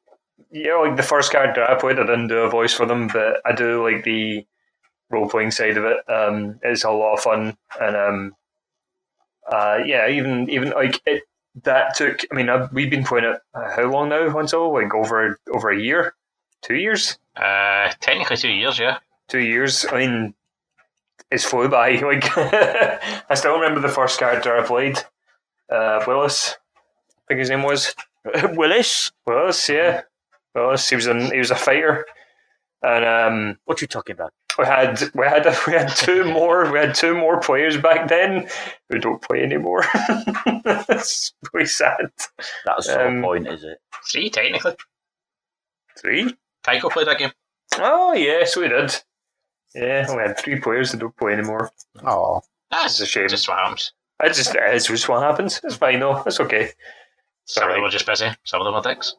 yeah, 0.51 0.77
like 0.77 0.97
the 0.97 1.03
first 1.03 1.31
character 1.33 1.63
I 1.63 1.75
played, 1.75 1.99
I 1.99 2.07
didn't 2.07 2.29
do 2.29 2.39
a 2.39 2.51
voice 2.51 2.73
for 2.73 2.87
them, 2.87 3.09
but 3.09 3.41
I 3.45 3.55
do 3.55 3.83
like 3.83 4.05
the 4.05 4.47
role 5.11 5.29
playing 5.29 5.51
side 5.51 5.77
of 5.77 5.85
it. 5.85 5.97
Um, 6.11 6.59
it's 6.63 6.85
a 6.85 6.91
lot 6.91 7.15
of 7.15 7.21
fun, 7.21 7.57
and 7.81 7.97
um, 7.97 8.37
uh, 9.51 9.79
yeah, 9.85 10.09
even 10.09 10.49
even 10.51 10.71
like 10.71 11.01
it 11.07 11.23
that 11.65 11.95
took. 11.97 12.21
I 12.31 12.35
mean, 12.35 12.49
I've, 12.49 12.73
we've 12.73 12.91
been 12.91 13.05
playing 13.05 13.25
it 13.27 13.41
uh, 13.55 13.71
how 13.75 13.91
long 13.91 14.09
now, 14.09 14.31
Hansel? 14.31 14.73
Like 14.73 14.95
over 14.95 15.39
over 15.53 15.71
a 15.71 15.81
year, 15.81 16.15
two 16.63 16.77
years, 16.77 17.19
Uh, 17.37 17.93
technically 18.01 18.37
two 18.37 18.51
years, 18.53 18.79
yeah. 18.79 18.99
two 19.29 19.41
years. 19.41 19.87
I 19.91 19.99
mean, 19.99 20.35
it's 21.31 21.45
flew 21.45 21.69
by. 21.69 21.91
Like 22.03 22.25
I 22.37 23.35
still 23.35 23.55
remember 23.55 23.81
the 23.81 23.89
first 23.89 24.19
character 24.19 24.57
I 24.57 24.65
played, 24.67 24.99
uh, 25.71 26.03
Willis. 26.07 26.57
I 27.09 27.21
think 27.29 27.41
his 27.41 27.51
name 27.51 27.63
was. 27.63 27.95
Willis, 28.53 29.11
Willis, 29.27 29.69
yeah. 29.69 30.03
Willis, 30.55 30.89
he 30.89 30.97
was 30.97 31.07
an, 31.07 31.31
he 31.31 31.39
was 31.39 31.51
a 31.51 31.57
fighter, 31.57 32.05
and 32.83 33.05
um, 33.05 33.59
what 33.65 33.81
you 33.81 33.87
talking 33.89 34.15
about? 34.15 34.33
we 34.59 34.65
had 34.65 35.01
we 35.15 35.25
had 35.25 35.45
we 35.69 35.73
had 35.73 35.89
two 35.95 36.25
more 36.33 36.71
we 36.73 36.79
had 36.79 36.95
two 36.95 37.15
more 37.15 37.39
players 37.41 37.77
back 37.77 38.09
then 38.09 38.49
who 38.89 38.99
don't 38.99 39.23
play 39.23 39.43
anymore. 39.43 39.85
That's 40.65 41.33
really 41.53 41.67
sad. 41.67 42.11
That's 42.65 42.87
the 42.89 43.07
Um, 43.07 43.23
point, 43.23 43.47
is 43.47 43.63
it? 43.63 43.79
Three, 44.11 44.31
technically. 44.31 44.75
Three? 46.01 46.35
Tycho 46.65 46.89
played 46.91 47.07
that 47.09 47.19
game. 47.19 47.31
Oh 47.77 48.13
yes, 48.15 48.57
we 48.57 48.69
did. 48.69 48.97
Yeah, 49.75 50.13
we 50.15 50.23
had 50.23 50.39
three 50.39 50.59
players 50.59 50.91
that 50.91 50.99
don't 50.99 51.17
play 51.17 51.33
anymore. 51.35 51.71
Oh, 52.05 52.41
That's 52.71 52.95
It's 52.95 53.01
a 53.01 53.07
shame. 53.07 53.29
just 53.29 53.49
what 53.49 53.59
happens. 53.59 53.93
It 54.23 54.33
just 54.35 54.55
it's 54.57 54.87
just 54.87 55.09
what 55.09 55.23
happens. 55.23 55.61
It's 55.63 55.77
fine 55.77 56.01
though. 56.01 56.23
It's 56.27 56.41
okay. 56.41 56.71
Some 57.45 57.69
of 57.69 57.75
them 57.77 57.85
are 57.85 57.91
just 57.91 58.07
busy. 58.07 58.29
Some 58.45 58.61
of 58.61 58.65
them 58.65 58.75
are 58.75 58.83
dicks. 58.83 59.15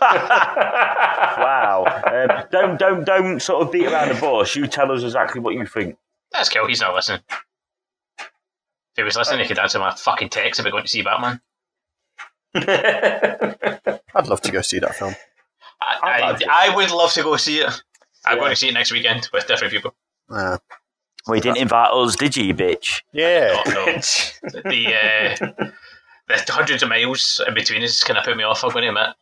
wow. 1.40 1.84
Um, 2.06 2.46
don't 2.50 2.78
don't 2.78 3.04
don't 3.04 3.40
sort 3.40 3.62
of 3.66 3.72
beat 3.72 3.86
around 3.86 4.08
the 4.14 4.20
bush. 4.20 4.56
You 4.56 4.66
tell 4.66 4.90
us 4.92 5.02
exactly 5.02 5.40
what 5.40 5.54
you 5.54 5.66
think. 5.66 5.96
That's 6.32 6.48
cool. 6.48 6.66
He's 6.66 6.80
not 6.80 6.94
listening. 6.94 7.20
If 8.18 8.96
he 8.96 9.02
was 9.02 9.16
listening, 9.16 9.40
he 9.40 9.46
could 9.48 9.58
answer 9.58 9.78
my 9.78 9.94
fucking 9.94 10.28
text 10.30 10.60
about 10.60 10.72
going 10.72 10.84
to 10.84 10.88
see 10.88 11.02
Batman. 11.02 11.40
I'd 12.54 14.26
love 14.26 14.40
to 14.42 14.50
go 14.52 14.60
see 14.62 14.78
that 14.80 14.96
film. 14.96 15.14
I, 15.80 15.98
I'd 16.02 16.20
I, 16.22 16.30
like 16.30 16.38
to. 16.40 16.46
I 16.50 16.74
would 16.74 16.90
love 16.90 17.12
to 17.14 17.22
go 17.22 17.36
see 17.36 17.60
it. 17.60 17.70
I'm 18.24 18.36
Yeah. 18.36 18.40
going 18.40 18.50
to 18.50 18.56
see 18.56 18.68
it 18.68 18.72
next 18.74 18.92
weekend 18.92 19.28
with 19.32 19.46
different 19.46 19.72
people. 19.72 19.94
Uh, 20.28 20.58
Well, 21.26 21.36
you 21.36 21.42
didn't 21.42 21.58
invite 21.58 21.90
us, 21.92 22.16
did 22.16 22.36
you, 22.36 22.44
you 22.44 22.54
bitch? 22.54 23.02
yeah, 23.12 23.62
No, 23.66 23.72
no. 23.72 23.84
the 24.70 24.94
uh, 24.94 25.70
the 26.28 26.52
hundreds 26.52 26.82
of 26.82 26.88
miles 26.88 27.40
in 27.46 27.54
between 27.54 27.82
us 27.82 28.02
kind 28.04 28.18
of 28.18 28.24
put 28.24 28.36
me 28.36 28.44
off. 28.44 28.62
I'm 28.64 28.70
going 28.70 28.82
to 28.82 28.88
admit. 28.88 29.14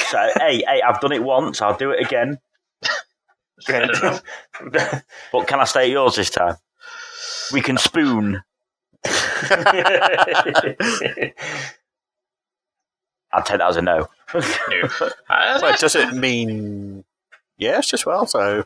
So, 0.00 0.30
hey, 0.38 0.62
hey, 0.66 0.82
I've 0.82 1.00
done 1.00 1.12
it 1.12 1.22
once. 1.22 1.60
I'll 1.62 1.76
do 1.76 1.90
it 1.90 2.04
again. 2.04 2.38
Fair 3.66 3.84
enough. 3.84 4.22
But 5.32 5.46
can 5.46 5.60
I 5.60 5.64
stay 5.64 5.84
at 5.84 5.90
yours 5.90 6.16
this 6.16 6.30
time? 6.30 6.56
We 7.52 7.60
can 7.60 7.76
spoon. 7.78 8.42
I'd 13.32 13.44
take 13.44 13.58
that 13.58 13.68
as 13.68 13.76
a 13.76 13.82
no. 13.82 14.08
No. 14.34 14.40
Uh, 15.28 15.60
but 15.60 15.78
does 15.78 15.94
it 15.94 16.12
mean 16.14 17.04
yes 17.58 17.92
as 17.94 18.04
well? 18.06 18.26
So 18.26 18.64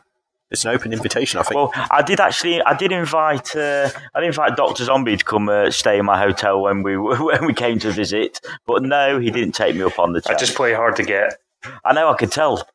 it's 0.51 0.65
an 0.65 0.71
open 0.71 0.91
invitation, 0.91 1.39
I 1.39 1.43
think. 1.43 1.55
Well, 1.55 1.71
I 1.89 2.01
did 2.01 2.19
actually. 2.19 2.61
I 2.61 2.75
did 2.75 2.91
invite. 2.91 3.55
Uh, 3.55 3.89
I 4.13 4.19
did 4.19 4.27
invite 4.27 4.57
Doctor 4.57 4.83
Zombie 4.83 5.15
to 5.15 5.23
come 5.23 5.47
uh, 5.47 5.71
stay 5.71 5.97
in 5.97 6.05
my 6.05 6.19
hotel 6.19 6.61
when 6.61 6.83
we 6.83 6.97
when 6.97 7.45
we 7.45 7.53
came 7.53 7.79
to 7.79 7.91
visit. 7.91 8.41
But 8.65 8.83
no, 8.83 9.17
he 9.19 9.31
didn't 9.31 9.53
take 9.53 9.75
me 9.75 9.83
up 9.83 9.97
on 9.97 10.11
the. 10.11 10.21
I 10.27 10.35
just 10.35 10.55
play 10.55 10.73
hard 10.73 10.97
to 10.97 11.03
get. 11.03 11.37
I 11.85 11.93
know. 11.93 12.09
I 12.09 12.15
could 12.15 12.31
tell 12.31 12.67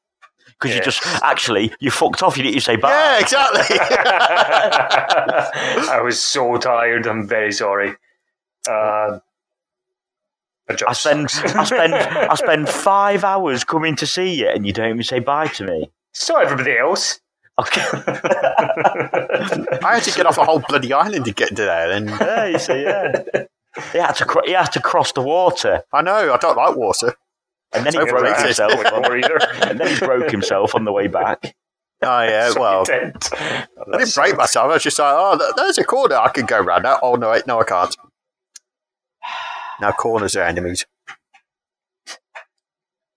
because 0.58 0.74
you 0.74 0.82
just 0.82 1.04
actually 1.22 1.70
you 1.78 1.90
fucked 1.90 2.22
off. 2.22 2.38
You 2.38 2.44
didn't 2.44 2.62
say 2.62 2.76
bye. 2.76 2.88
yeah, 2.88 3.20
exactly. 3.20 3.76
I 5.90 6.00
was 6.02 6.18
so 6.18 6.56
tired. 6.56 7.06
I'm 7.06 7.28
very 7.28 7.52
sorry. 7.52 7.94
Uh, 8.66 9.18
I 10.88 10.92
spend. 10.94 11.28
I 11.44 11.64
spend 11.64 11.94
I 11.94 12.34
spend 12.36 12.68
five 12.70 13.22
hours 13.22 13.64
coming 13.64 13.96
to 13.96 14.06
see 14.06 14.34
you, 14.34 14.48
and 14.48 14.66
you 14.66 14.72
don't 14.72 14.88
even 14.88 15.02
say 15.02 15.18
bye 15.18 15.48
to 15.48 15.64
me. 15.64 15.90
so 16.12 16.38
everybody 16.38 16.78
else. 16.78 17.20
Okay. 17.58 17.80
I 19.82 19.94
had 19.94 20.02
to 20.02 20.12
get 20.14 20.26
off 20.26 20.36
a 20.38 20.44
whole 20.44 20.60
bloody 20.68 20.92
island 20.92 21.24
to 21.24 21.32
get 21.32 21.48
to 21.50 21.54
there, 21.54 21.90
and 21.90 22.10
yeah, 22.10 22.46
you 22.46 22.58
see, 22.58 22.82
yeah. 22.82 23.22
He 23.92 23.98
had 23.98 24.12
to 24.16 24.24
cro- 24.26 24.42
he 24.44 24.52
had 24.52 24.72
to 24.72 24.80
cross 24.80 25.12
the 25.12 25.22
water, 25.22 25.82
I 25.92 26.02
know 26.02 26.32
I 26.34 26.36
don't 26.36 26.56
like 26.56 26.76
water. 26.76 27.14
and 27.72 27.84
then 27.86 27.92
he 27.94 27.98
broke 28.10 28.24
racist. 28.24 28.44
himself. 28.44 28.72
On, 28.92 29.04
and 29.68 29.80
then 29.80 29.88
he 29.88 29.98
broke 29.98 30.30
himself 30.30 30.74
on 30.74 30.84
the 30.84 30.92
way 30.92 31.06
back. 31.06 31.54
Oh 32.02 32.22
yeah, 32.22 32.50
So 32.52 32.60
well, 32.60 32.80
you 32.80 32.84
did. 32.86 33.16
I 33.32 33.66
didn't 33.98 34.14
break 34.14 34.36
myself. 34.36 34.70
I 34.70 34.74
was 34.74 34.82
just 34.82 34.98
like, 34.98 35.14
oh, 35.16 35.52
there's 35.56 35.78
a 35.78 35.84
corner 35.84 36.16
I 36.16 36.28
could 36.28 36.46
go 36.46 36.60
around 36.60 36.84
that. 36.84 37.00
Oh 37.02 37.14
no, 37.14 37.30
wait, 37.30 37.46
no, 37.46 37.60
I 37.60 37.64
can't. 37.64 37.96
Now 39.80 39.92
corners 39.92 40.36
are 40.36 40.42
enemies. 40.42 40.84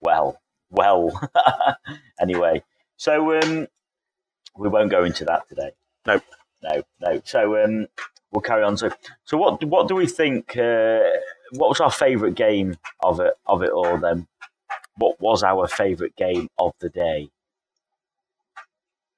Well, 0.01 0.39
well. 0.69 1.29
anyway, 2.21 2.63
so 2.97 3.37
um, 3.39 3.67
we 4.59 4.69
won't 4.69 4.91
go 4.91 5.03
into 5.03 5.25
that 5.25 5.47
today. 5.47 5.71
Nope. 6.05 6.23
No, 6.61 6.83
no. 6.99 7.21
So 7.23 7.63
um, 7.63 7.87
we'll 8.31 8.41
carry 8.41 8.63
on. 8.63 8.77
So, 8.77 8.91
so 9.23 9.37
what? 9.37 9.63
What 9.63 9.87
do 9.87 9.95
we 9.95 10.07
think? 10.07 10.57
Uh, 10.57 10.99
what 11.53 11.69
was 11.69 11.79
our 11.79 11.91
favourite 11.91 12.35
game 12.35 12.75
of 13.01 13.19
it? 13.19 13.33
Of 13.45 13.63
it 13.63 13.71
all? 13.71 13.97
Then, 13.97 14.27
what 14.97 15.19
was 15.19 15.43
our 15.43 15.67
favourite 15.67 16.15
game 16.15 16.49
of 16.59 16.73
the 16.79 16.89
day? 16.89 17.29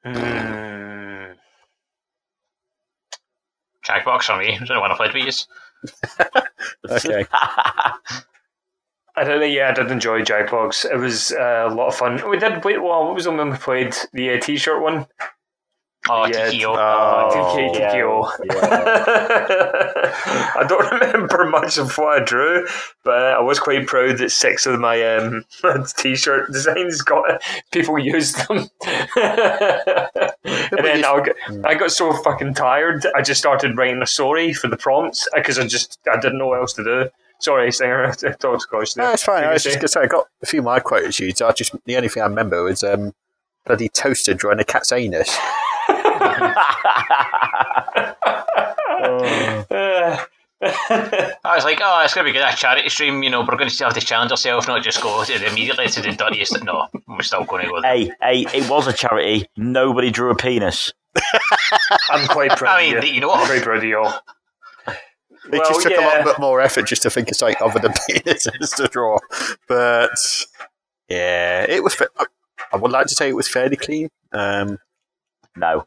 Hmm. 0.04 1.34
Jackbox 3.84 4.30
on 4.30 4.40
me. 4.40 4.58
I 4.62 4.66
don't 4.66 4.80
want 4.80 4.92
to 4.92 4.98
play 4.98 5.26
with 5.26 5.46
Okay. 6.90 7.26
I 9.16 9.24
did, 9.24 9.52
yeah, 9.52 9.70
I 9.70 9.74
did 9.74 9.92
enjoy 9.92 10.22
Jackbox. 10.22 10.86
It 10.86 10.98
was 10.98 11.32
uh, 11.34 11.68
a 11.70 11.74
lot 11.74 11.88
of 11.88 11.96
fun. 11.96 12.30
We 12.30 12.40
did 12.40 12.62
play. 12.62 12.78
Well, 12.78 13.06
what 13.06 13.16
was 13.16 13.26
the 13.26 13.32
one 13.32 13.50
we 13.52 13.58
played? 13.58 13.96
The 14.14 14.32
uh, 14.32 14.40
T-shirt 14.40 14.82
one. 14.82 15.08
Oh, 16.10 16.26
Yeah, 16.26 16.50
TKO. 16.50 16.76
Oh, 16.76 17.56
TK, 17.56 17.78
yeah, 17.78 17.96
yeah. 17.96 18.92
I 20.56 20.66
don't 20.68 20.92
remember 20.92 21.46
much 21.50 21.78
of 21.78 21.96
what 21.96 22.22
I 22.22 22.26
drew, 22.26 22.66
but 23.04 23.22
I 23.22 23.40
was 23.40 23.60
quite 23.60 23.86
proud 23.86 24.18
that 24.18 24.32
six 24.32 24.66
of 24.66 24.80
my 24.80 25.04
um, 25.16 25.46
t-shirt 25.98 26.52
designs 26.52 27.04
got 27.04 27.44
people 27.72 28.00
used 28.00 28.48
them. 28.48 28.58
and 28.88 30.84
then 30.84 31.06
I 31.06 31.24
got, 31.24 31.36
I 31.64 31.76
got 31.76 31.92
so 31.92 32.14
fucking 32.14 32.56
tired, 32.56 33.06
I 33.16 33.22
just 33.22 33.40
started 33.40 33.78
writing 33.78 34.02
a 34.02 34.08
story 34.08 34.54
for 34.54 34.70
the 34.70 34.78
prompts 34.78 35.28
because 35.36 35.60
I 35.60 35.68
just 35.68 36.00
I 36.12 36.20
didn't 36.20 36.40
know 36.40 36.48
what 36.48 36.62
else 36.62 36.74
to 36.74 36.84
do. 36.84 37.10
Sorry, 37.42 37.72
Stinger. 37.72 38.06
I 38.10 38.12
talked 38.14 38.64
across 38.64 38.94
there. 38.94 39.06
No, 39.06 39.12
it's 39.14 39.24
fine. 39.24 39.44
I 39.44 39.54
was 39.54 39.64
just 39.64 39.76
going 39.76 39.82
to 39.82 39.88
say, 39.88 40.02
I 40.02 40.06
got 40.06 40.28
a 40.42 40.46
few 40.46 40.60
of 40.60 40.66
my 40.66 40.80
quotes 40.80 41.20
used. 41.20 41.42
I 41.42 41.52
just 41.52 41.76
the 41.86 41.98
only 41.98 42.08
thing 42.08 42.24
I 42.24 42.28
remember 42.28 42.64
was 42.64 42.84
um, 42.84 43.14
bloody 43.66 43.90
toaster 43.90 44.34
drawing 44.34 44.60
a 44.60 44.64
cat's 44.64 44.92
anus. 44.92 45.36
Uh, 45.90 46.56
I 50.64 51.56
was 51.56 51.64
like, 51.64 51.80
oh, 51.82 52.02
it's 52.04 52.14
going 52.14 52.28
to 52.28 52.32
be 52.32 52.38
good, 52.38 52.48
a 52.48 52.56
charity 52.56 52.88
stream, 52.90 53.24
you 53.24 53.32
know, 53.32 53.40
we're 53.40 53.58
going 53.58 53.68
to 53.68 53.74
still 53.74 53.88
have 53.88 53.96
to 53.96 54.02
challenge 54.06 54.30
ourselves, 54.30 54.68
not 54.68 54.84
just 54.84 55.02
go 55.02 55.24
to 55.24 55.48
immediately 55.52 55.88
to 55.88 56.02
the 56.02 56.12
dirtiest. 56.12 56.64
No, 56.64 56.88
we're 57.08 57.24
still 57.24 57.44
going 57.46 57.64
to 57.66 57.70
go 57.72 57.82
there. 57.82 57.92
hey, 57.92 58.12
hey, 58.22 58.46
it 58.54 58.70
was 58.70 58.86
a 58.86 58.94
charity. 58.94 59.48
Nobody 59.58 60.12
drew 60.12 60.30
a 60.30 60.36
penis. 60.36 60.94
I'm 62.12 62.28
quite 62.28 62.52
proud 62.52 62.80
I 62.80 62.84
mean, 62.84 62.98
of 62.98 63.04
you. 63.06 63.14
you 63.14 63.22
know 63.22 63.32
I'm 63.32 63.40
what? 63.40 63.48
quite 63.50 63.64
proud 63.64 63.78
of 63.78 63.84
you 63.84 63.98
all. 63.98 64.14
It 65.52 65.60
Well, 65.60 65.68
just 65.70 65.82
took 65.82 65.92
a 65.92 65.96
yeah. 65.96 66.08
little 66.08 66.24
bit 66.24 66.40
more 66.40 66.62
effort 66.62 66.84
just 66.88 67.02
to 67.04 67.10
think 67.10 67.30
of 67.30 67.36
something 67.38 67.58
other 67.62 67.80
than 67.80 67.92
penises 67.94 68.76
to 68.78 68.88
draw. 68.88 69.18
But 69.68 70.12
yeah, 71.10 71.66
it 71.68 71.84
was. 71.84 71.96
I 72.74 72.78
would 72.78 72.92
like 72.92 73.08
to 73.08 73.16
say 73.16 73.30
it 73.30 73.36
was 73.36 73.48
fairly 73.48 73.76
clean. 73.76 74.10
Um, 74.32 74.78
No. 75.58 75.86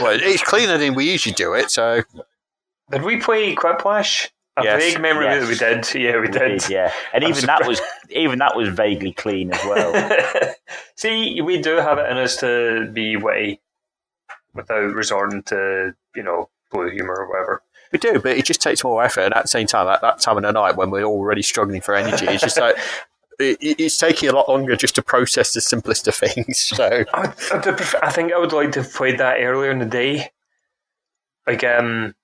well, 0.00 0.18
it's 0.20 0.42
cleaner 0.42 0.76
than 0.78 0.94
we 0.94 1.10
usually 1.10 1.34
do 1.34 1.54
it. 1.54 1.70
So 1.70 2.02
Did 2.90 3.02
we 3.02 3.18
play 3.20 3.54
Quiplash? 3.54 4.28
A 4.56 4.64
Yes. 4.64 4.82
vague 4.82 5.00
memory 5.00 5.26
Yes. 5.26 5.42
that 5.42 5.48
we 5.48 5.54
did. 5.94 6.02
Yeah, 6.02 6.14
we 6.16 6.20
We 6.22 6.28
did. 6.28 6.60
did, 6.62 6.68
yeah. 6.68 6.92
And 7.12 7.22
I'm 7.22 7.30
even 7.30 7.46
that 7.46 7.64
was 7.68 7.80
even 8.10 8.40
that 8.40 8.56
was 8.56 8.68
vaguely 8.70 9.12
clean 9.12 9.52
as 9.52 9.64
well. 9.64 10.54
See, 10.96 11.40
we 11.40 11.60
do 11.62 11.76
have 11.76 11.98
it 11.98 12.10
in 12.10 12.16
us 12.16 12.36
to 12.38 12.90
be 12.92 13.16
witty 13.16 13.60
without 14.54 14.92
resorting 14.94 15.44
to, 15.44 15.94
you 16.16 16.24
know, 16.24 16.50
blue 16.72 16.90
humour 16.90 17.14
or 17.14 17.28
whatever. 17.30 17.62
We 17.92 17.98
do, 17.98 18.18
but 18.20 18.36
it 18.36 18.44
just 18.44 18.60
takes 18.60 18.82
more 18.84 19.02
effort. 19.02 19.22
And 19.22 19.34
at 19.34 19.42
the 19.42 19.48
same 19.48 19.66
time, 19.66 19.88
at 19.88 20.00
that 20.02 20.20
time 20.20 20.36
of 20.36 20.42
the 20.42 20.52
night 20.52 20.76
when 20.76 20.90
we're 20.90 21.04
already 21.04 21.42
struggling 21.42 21.80
for 21.80 21.94
energy, 21.94 22.26
it's 22.26 22.42
just 22.42 22.58
like. 22.58 22.76
It, 23.40 23.56
it- 23.60 23.78
it's 23.80 23.96
taking 23.96 24.28
a 24.28 24.32
lot 24.32 24.48
longer 24.48 24.74
just 24.74 24.96
to 24.96 25.02
process 25.02 25.52
the 25.52 25.60
simplest 25.60 26.08
of 26.08 26.14
things. 26.16 26.58
So 26.60 27.04
I, 27.14 27.32
I, 27.52 27.98
I 28.02 28.10
think 28.10 28.32
I 28.32 28.38
would 28.38 28.52
like 28.52 28.72
to 28.72 28.82
have 28.82 28.92
played 28.92 29.18
that 29.18 29.36
earlier 29.40 29.70
in 29.70 29.78
the 29.78 29.84
day. 29.84 30.32
Like, 31.46 31.62
um, 31.62 32.16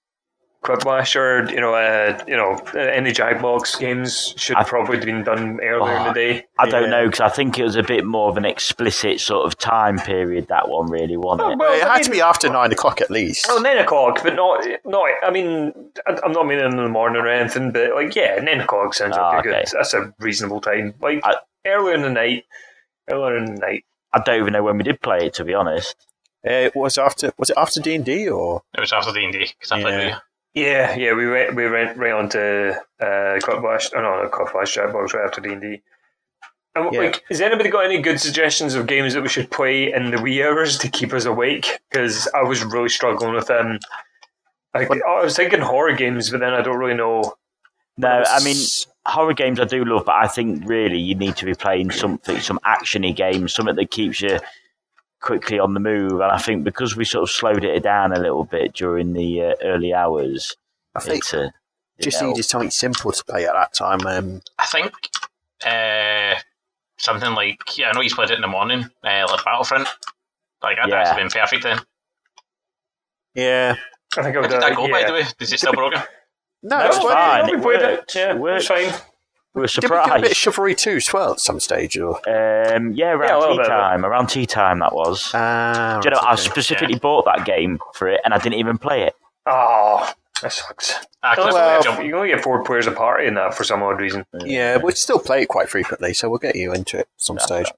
Quiplash 0.65 1.15
or, 1.15 1.49
you 1.53 1.61
know, 1.61 1.75
uh, 1.75 2.19
you 2.27 2.37
know, 2.37 2.59
uh, 2.75 2.79
any 2.79 3.11
Jackbox 3.12 3.79
games 3.79 4.33
should 4.39 4.57
I- 4.57 4.65
probably 4.65 4.97
have 4.97 5.05
been 5.05 5.23
done 5.23 5.61
earlier 5.62 5.95
in 5.97 6.03
the 6.05 6.11
Oh, 6.11 6.12
day. 6.15 6.47
I 6.59 6.69
don't 6.69 6.85
Yeah. 6.85 6.89
know 6.91 7.05
because 7.07 7.21
I 7.21 7.29
think 7.29 7.59
it 7.59 7.62
was 7.65 7.77
a 7.77 7.83
bit 7.83 8.05
more 8.05 8.31
of 8.31 8.37
an 8.39 8.47
explicit 8.47 9.21
sort 9.21 9.45
of 9.47 9.59
time 9.59 9.99
period. 9.99 10.49
That 10.49 10.69
one 10.69 10.91
really 10.91 11.17
wasn't 11.19 11.53
it? 11.53 11.59
Well, 11.59 11.73
it 11.73 11.85
I 11.85 11.89
had 11.89 11.95
mean- 11.97 12.05
to 12.05 12.11
be 12.11 12.21
after 12.23 12.49
nine 12.49 12.73
o'clock 12.73 13.01
at 13.03 13.11
least. 13.11 13.47
Oh, 13.51 13.59
nine 13.59 13.77
o'clock, 13.79 14.23
but 14.23 14.35
not, 14.35 14.67
not. 14.87 15.09
I 15.23 15.31
mean, 15.31 15.73
I- 16.07 16.19
I'm 16.25 16.33
not 16.33 16.47
meaning 16.47 16.65
in 16.65 16.77
the 16.77 16.89
morning 16.89 17.21
or 17.23 17.29
anything, 17.29 17.71
but 17.71 17.95
like, 17.95 18.17
yeah, 18.17 18.37
nine 18.41 18.61
o'clock 18.62 18.95
sounds 18.95 19.17
Ah, 19.19 19.39
okay, 19.39 19.51
okay. 19.51 19.59
good. 19.65 19.69
That's 19.73 19.93
a 19.93 20.15
reasonable 20.19 20.61
time. 20.62 20.95
Like 21.01 21.21
I- 21.25 21.37
earlier 21.67 21.95
in 21.95 22.01
the 22.03 22.11
night, 22.11 22.45
earlier 23.11 23.37
in 23.37 23.45
the 23.55 23.61
night. 23.61 23.85
I 24.15 24.21
don't 24.21 24.41
even 24.41 24.53
know 24.55 24.62
when 24.62 24.79
we 24.79 24.83
did 24.85 25.03
play 25.03 25.27
it 25.27 25.35
to 25.35 25.45
be 25.45 25.53
honest. 25.53 25.95
It 26.43 26.75
was 26.77 26.99
after. 26.99 27.33
Was 27.39 27.51
it 27.51 27.57
after 27.57 27.81
D 27.81 27.95
and 27.97 28.05
D 28.05 28.29
or? 28.29 28.62
It 28.77 28.81
was 28.81 28.93
after 28.93 29.12
D&D, 29.12 29.39
because 29.59 29.73
I 29.73 29.81
played 29.81 30.09
Yeah. 30.09 30.19
Yeah, 30.55 30.95
yeah, 30.95 31.15
we 31.15 31.29
went, 31.29 31.57
we 31.57 31.69
went 31.69 31.97
right 31.99 32.13
on 32.13 32.29
to 32.31 32.81
uh, 33.01 33.05
Quiplash. 33.41 33.91
Oh 33.95 34.01
no, 34.01 34.23
not 34.23 34.31
Quiplash, 34.31 34.77
Jackbox 34.77 35.13
right 35.13 35.25
after 35.27 35.41
D 35.41 35.53
and 35.53 35.61
D. 35.61 35.83
Uh, 36.77 36.83
and 36.85 36.93
Yeah. 36.93 37.01
like, 37.01 37.25
has 37.29 37.41
anybody 37.41 37.71
got 37.71 37.85
any 37.85 38.01
good 38.01 38.21
suggestions 38.21 38.75
of 38.75 38.87
games 38.87 39.15
that 39.15 39.23
we 39.23 39.29
should 39.29 39.51
play 39.51 39.93
in 39.93 40.11
the 40.13 40.23
wee 40.23 40.45
hours 40.45 40.79
to 40.79 40.89
keep 40.89 41.13
us 41.13 41.25
awake? 41.25 41.81
Because 41.91 42.29
I 42.35 42.43
was 42.43 42.65
really 42.65 42.89
struggling 42.89 43.35
with 43.35 43.49
them. 43.49 43.81
Like, 44.75 44.91
I 44.91 45.23
was 45.23 45.37
thinking 45.37 45.61
horror 45.61 45.95
games, 45.95 46.31
but 46.31 46.41
then 46.41 46.53
I 46.53 46.63
don't 46.63 46.79
really 46.79 46.97
know. 46.97 47.35
No, 47.97 48.25
I 48.27 48.43
mean 48.43 48.57
horror 49.07 49.35
games 49.35 49.61
I 49.61 49.65
do 49.65 49.85
love, 49.85 50.05
but 50.07 50.17
I 50.17 50.27
think 50.27 50.69
really 50.69 50.99
you 50.99 51.15
need 51.15 51.37
to 51.37 51.45
be 51.45 51.55
playing 51.55 51.93
something, 51.93 52.41
some 52.41 52.59
actiony 52.65 53.15
games, 53.15 53.55
something 53.55 53.77
that 53.77 53.91
keeps 53.91 54.21
you 54.21 54.41
quickly 55.25 55.59
on 55.59 55.75
the 55.75 55.81
move. 55.81 56.12
And 56.12 56.25
I 56.31 56.39
think 56.39 56.62
because 56.64 56.97
we 56.97 57.05
sort 57.05 57.22
of 57.25 57.31
slowed 57.31 57.64
it 57.64 57.83
down 57.83 58.12
a 58.12 58.20
little 58.20 58.45
bit 58.45 58.75
during 58.75 59.12
the 59.14 59.43
uh, 59.43 59.55
early 59.62 59.93
hours, 59.95 60.57
I 60.95 61.01
think 61.01 61.18
it's 61.25 61.35
uh, 61.35 61.51
just 62.01 62.20
you 62.20 62.27
know, 62.27 62.33
needed 62.33 62.43
something 62.45 62.70
simple 62.70 63.11
to 63.12 63.25
play 63.25 63.47
at 63.47 63.53
that 63.55 63.72
time. 63.75 64.07
Um, 64.07 64.43
I 64.59 64.66
think 64.66 64.93
uh, 65.66 66.39
something 66.99 67.33
like, 67.35 67.77
yeah, 67.79 67.89
I 67.89 67.93
know 67.93 68.01
he's 68.03 68.14
played 68.14 68.31
it 68.31 68.35
in 68.37 68.43
the 68.43 68.49
morning, 68.49 68.85
uh, 69.03 69.27
like 69.29 69.45
Battlefront. 69.45 69.89
Like, 70.62 70.77
that'd 70.77 70.91
Yeah. 70.91 71.01
actually 71.01 71.22
been 71.22 71.31
perfect 71.31 71.62
then. 71.64 71.79
yeah, 73.35 73.77
I 74.16 74.22
think 74.22 74.27
I 74.29 74.33
How 74.33 74.41
would. 74.43 74.51
did 74.51 74.62
that 74.62 74.77
go, 74.77 74.87
yeah. 74.87 74.93
by 74.93 75.05
the 75.05 75.12
way? 75.12 75.25
Is 75.41 75.53
it 75.53 75.59
still 75.59 75.72
broken? 75.72 76.01
no, 76.62 76.79
No, 76.79 76.87
it's 76.87 76.97
it's 76.97 77.05
fine. 77.05 77.14
fine. 77.14 77.41
fine. 77.41 77.51
We 77.51 77.57
It 77.57 77.62
played 77.62 77.81
worked. 77.83 78.16
it. 78.16 78.18
Yeah, 78.18 78.31
It 78.35 78.39
worked. 78.39 78.59
it's 78.61 78.68
fine. 78.68 79.01
We 79.55 79.61
were 79.63 79.67
Did 79.69 79.85
we 79.85 79.89
do 79.89 79.95
a 79.95 80.21
bit 80.21 80.31
of 80.33 80.37
chivalry 80.37 80.75
too 80.75 80.97
as 80.97 81.13
well 81.13 81.33
at 81.33 81.41
some 81.41 81.61
stage? 81.61 81.97
Or 81.97 82.17
Um, 82.29 82.93
yeah, 82.93 83.13
around 83.13 83.29
Yeah, 83.29 83.37
a 83.37 83.39
little 83.39 83.55
tea 83.57 83.63
bit 83.63 83.67
of 83.67 83.73
it. 83.73 83.81
time. 83.81 84.05
Around 84.05 84.27
tea 84.29 84.47
time, 84.47 84.79
that 84.81 84.93
was. 84.95 85.31
ah, 85.35 86.01
Do 86.03 86.09
you 86.09 86.11
know, 86.15 86.19
I 86.21 86.25
right, 86.31 86.33
okay. 86.39 86.43
specifically 86.43 86.99
bought 86.99 87.25
that 87.27 87.45
game 87.45 87.79
for 87.95 88.09
it, 88.09 88.21
and 88.25 88.35
I 88.35 88.39
didn't 88.39 88.59
even 88.59 88.79
play 88.79 89.03
it. 89.03 89.15
Oh, 89.47 90.13
that 90.43 90.53
sucks. 90.53 90.95
Ah, 91.23 91.35
'cause 91.37 91.53
well- 91.55 91.69
I 91.69 91.77
you 91.77 91.83
jump- 91.83 91.99
can 92.01 92.15
only 92.15 92.29
get 92.29 92.43
four 92.43 92.63
players 92.65 92.87
a 92.87 92.93
party 92.93 93.27
in 93.27 93.35
that 93.35 93.55
for 93.55 93.65
some 93.65 93.83
odd 93.83 94.01
reason. 94.01 94.27
yeah, 94.41 94.77
we 94.79 94.93
still 94.93 95.19
play 95.19 95.43
it 95.43 95.47
quite 95.47 95.69
frequently, 95.69 96.15
so 96.15 96.29
we'll 96.29 96.39
get 96.39 96.57
you 96.57 96.73
into 96.73 96.99
it 96.99 97.09
some 97.17 97.39
stage. 97.39 97.71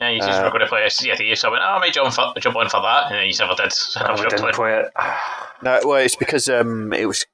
yeah, 0.00 0.08
you 0.10 0.18
just 0.20 0.40
Uh, 0.40 0.42
were 0.44 0.48
going 0.50 0.60
to 0.60 0.66
play 0.66 0.82
a 0.84 0.90
CFE, 0.90 1.34
so 1.36 1.48
I 1.48 1.52
went, 1.52 1.62
oh, 1.64 1.68
I 1.68 1.78
might 1.78 1.92
jump, 1.92 2.12
for, 2.12 2.32
jump 2.40 2.56
on 2.56 2.68
for 2.68 2.82
that, 2.82 3.06
and 3.06 3.14
then 3.14 3.26
you 3.28 3.34
never 3.38 3.54
did. 3.54 3.72
So 3.72 4.00
I 4.00 4.04
I 4.04 4.08
never 4.16 4.22
didn't 4.28 4.40
played. 4.40 4.54
play 4.54 4.80
it. 4.80 4.86
No, 5.62 5.78
well, 5.84 5.98
it's 5.98 6.16
because 6.16 6.48
um, 6.48 6.92
it 6.92 7.06
was 7.06 7.24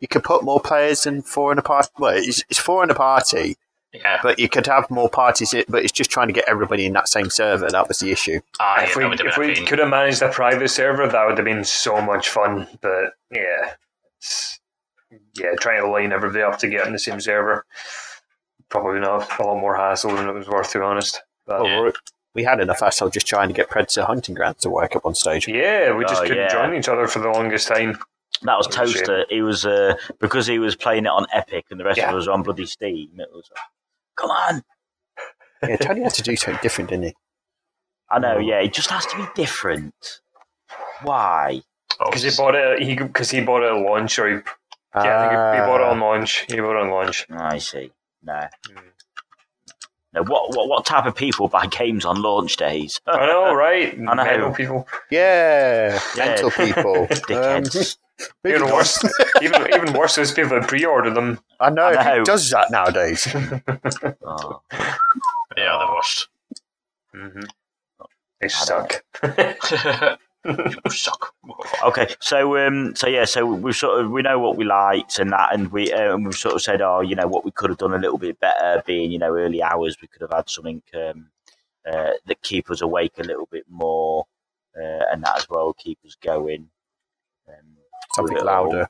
you 0.00 0.08
could 0.08 0.24
put 0.24 0.42
more 0.44 0.60
players 0.60 1.02
than 1.04 1.22
four 1.22 1.52
in 1.52 1.58
a 1.58 1.62
party. 1.62 1.88
Well, 1.98 2.14
it's, 2.16 2.42
it's 2.50 2.58
four 2.58 2.82
in 2.84 2.90
a 2.90 2.94
party, 2.94 3.56
Yeah, 3.92 4.18
but 4.22 4.38
you 4.38 4.48
could 4.48 4.66
have 4.66 4.90
more 4.90 5.08
parties. 5.08 5.54
But 5.68 5.82
it's 5.84 5.92
just 5.92 6.10
trying 6.10 6.26
to 6.28 6.32
get 6.34 6.48
everybody 6.48 6.86
in 6.86 6.92
that 6.94 7.08
same 7.08 7.30
server. 7.30 7.68
That 7.70 7.88
was 7.88 7.98
the 8.00 8.10
issue. 8.12 8.40
ah, 8.60 8.76
yeah, 8.78 8.84
if 8.84 8.94
that 8.94 9.20
we, 9.38 9.52
if 9.54 9.58
we 9.60 9.66
could 9.66 9.78
have 9.78 9.88
managed 9.88 10.22
a 10.22 10.28
private 10.30 10.68
server, 10.68 11.06
that 11.08 11.26
would 11.26 11.38
have 11.38 11.44
been 11.44 11.64
so 11.64 12.00
much 12.00 12.28
fun. 12.28 12.66
But 12.80 13.14
yeah, 13.30 13.74
yeah, 15.34 15.54
trying 15.60 15.82
to 15.82 15.88
line 15.88 16.12
everybody 16.12 16.42
up 16.42 16.58
to 16.58 16.68
get 16.68 16.86
in 16.86 16.92
the 16.92 16.98
same 16.98 17.20
server 17.20 17.64
probably 18.68 18.98
not 18.98 19.38
a 19.38 19.42
lot 19.44 19.60
more 19.60 19.76
hassle 19.76 20.10
than 20.16 20.28
it 20.28 20.32
was 20.32 20.48
worth, 20.48 20.72
to 20.72 20.78
be 20.78 20.84
honest. 20.84 21.22
But, 21.46 21.60
Well, 21.62 21.70
Yeah. 21.70 21.80
we're- 22.34 22.44
had 22.44 22.58
enough 22.60 22.80
hassle 22.80 23.08
just 23.10 23.26
trying 23.26 23.46
to 23.48 23.54
get 23.54 23.70
Predator 23.70 24.04
Hunting 24.04 24.34
Grounds 24.34 24.60
to 24.62 24.70
work 24.70 24.94
up 24.96 25.06
on 25.06 25.14
stage. 25.14 25.46
yeah, 25.48 25.92
we 25.92 26.04
just 26.04 26.20
Oh, 26.20 26.26
couldn't 26.26 26.36
yeah. 26.36 26.48
join 26.48 26.74
each 26.74 26.88
other 26.88 27.06
for 27.06 27.20
the 27.20 27.30
longest 27.30 27.68
time. 27.68 27.98
That 28.42 28.56
was 28.58 28.66
That 28.68 28.82
was 28.82 28.94
a 28.94 28.98
Toaster. 28.98 29.26
He 29.30 29.42
was 29.42 29.64
uh, 29.66 29.94
because 30.20 30.46
he 30.46 30.58
was 30.58 30.76
playing 30.76 31.04
it 31.06 31.10
on 31.10 31.26
Epic, 31.32 31.66
and 31.70 31.80
the 31.80 31.84
rest 31.84 31.98
Yeah. 31.98 32.10
of 32.10 32.16
us 32.16 32.26
were 32.26 32.32
on 32.32 32.42
bloody 32.42 32.66
Steam. 32.66 33.10
It 33.18 33.28
was, 33.32 33.50
come 34.16 34.30
on. 34.30 34.62
Yeah, 35.66 35.76
Tony 35.76 36.02
had 36.02 36.14
to 36.14 36.22
do 36.22 36.36
something 36.36 36.60
different, 36.62 36.90
didn't 36.90 37.04
he? 37.06 37.14
I 38.10 38.18
know. 38.18 38.38
Yeah, 38.38 38.60
it 38.60 38.72
just 38.72 38.90
has 38.90 39.06
to 39.06 39.16
be 39.16 39.24
different. 39.34 40.20
Why? 41.02 41.62
Oh, 41.98 42.06
Because 42.10 42.22
he 42.22 42.30
bought 42.36 42.54
it, 42.54 42.82
he 42.82 42.94
because 42.94 43.30
he 43.30 43.40
bought 43.40 43.62
it 43.62 43.72
at 43.74 43.82
launch, 43.82 44.18
or 44.18 44.28
he, 44.28 44.34
yeah, 44.34 44.40
I 44.94 45.20
think 45.20 45.32
he, 45.32 45.60
he 45.60 45.66
bought 45.66 45.80
it 45.80 45.86
on 45.86 46.00
launch. 46.00 46.44
He 46.48 46.56
bought 46.60 46.76
it 46.76 46.82
on 46.82 46.90
launch. 46.90 47.26
I 47.30 47.58
see. 47.58 47.90
No. 48.22 48.46
Hmm. 48.68 48.78
No. 50.12 50.22
What? 50.24 50.54
What? 50.56 50.68
What 50.68 50.84
type 50.86 51.06
of 51.06 51.14
people 51.16 51.48
buy 51.48 51.66
games 51.66 52.04
on 52.04 52.20
launch 52.22 52.56
days? 52.56 53.00
I 53.06 53.26
know, 53.26 53.54
right? 53.54 53.92
I 54.08 54.14
know. 54.14 54.14
Mental 54.24 54.52
people. 54.52 54.88
Yeah, 55.10 55.98
Yeah. 56.16 56.26
mental 56.26 56.50
people. 56.50 56.96
Um, 57.00 57.06
Dickheads. 57.08 57.96
Maybe 58.44 58.56
Even 58.56 58.68
not. 58.68 58.74
worse, 58.74 59.04
even 59.42 59.66
even 59.74 59.92
worse 59.92 60.18
is 60.18 60.32
people 60.32 60.58
that 60.58 60.68
pre-order 60.68 61.10
them. 61.10 61.38
I 61.60 61.70
know. 61.70 61.86
I 61.86 62.04
know. 62.04 62.18
Who 62.18 62.24
does 62.24 62.50
that 62.50 62.70
nowadays? 62.70 63.26
Oh. 64.24 64.60
yeah, 65.56 65.78
the 65.78 65.92
worst. 65.94 66.28
Mm-hmm. 67.14 67.40
They 68.40 68.48
suck. 68.48 69.02
you 70.44 70.90
suck. 70.90 71.34
Okay, 71.84 72.14
so 72.20 72.56
um, 72.58 72.94
so 72.94 73.06
yeah, 73.06 73.24
so 73.24 73.46
we 73.46 73.72
sort 73.72 74.00
of 74.04 74.10
we 74.10 74.22
know 74.22 74.38
what 74.38 74.56
we 74.56 74.64
liked 74.64 75.18
and 75.18 75.32
that, 75.32 75.54
and 75.54 75.72
we 75.72 75.92
uh, 75.92 76.14
and 76.14 76.24
we've 76.24 76.34
sort 76.34 76.54
of 76.54 76.62
said, 76.62 76.82
oh, 76.82 77.00
you 77.00 77.14
know, 77.14 77.26
what 77.26 77.44
we 77.44 77.50
could 77.50 77.70
have 77.70 77.78
done 77.78 77.94
a 77.94 77.98
little 77.98 78.18
bit 78.18 78.38
better, 78.40 78.82
being 78.86 79.10
you 79.10 79.18
know 79.18 79.34
early 79.36 79.62
hours, 79.62 79.96
we 80.00 80.08
could 80.08 80.22
have 80.22 80.32
had 80.32 80.48
something 80.50 80.82
um, 80.94 81.28
uh, 81.90 82.10
that 82.26 82.42
keep 82.42 82.70
us 82.70 82.82
awake 82.82 83.14
a 83.18 83.22
little 83.24 83.48
bit 83.50 83.64
more, 83.70 84.26
uh, 84.76 85.04
and 85.10 85.22
that 85.24 85.38
as 85.38 85.48
well 85.48 85.72
keep 85.72 85.98
us 86.04 86.16
going. 86.20 86.68
Um, 87.48 87.75
Something 88.14 88.34
with 88.36 88.44
louder. 88.44 88.88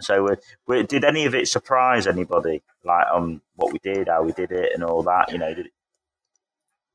So, 0.00 0.28
uh, 0.28 0.36
we- 0.66 0.82
did 0.84 1.04
any 1.04 1.26
of 1.26 1.34
it 1.34 1.48
surprise 1.48 2.06
anybody? 2.06 2.62
Like 2.84 3.06
on 3.12 3.40
what 3.56 3.72
we 3.72 3.78
did, 3.80 4.08
how 4.08 4.22
we 4.22 4.32
did 4.32 4.50
it, 4.52 4.72
and 4.74 4.82
all 4.82 5.02
that? 5.02 5.30
You 5.32 5.38
know, 5.38 5.52
did 5.52 5.66
it, 5.66 5.72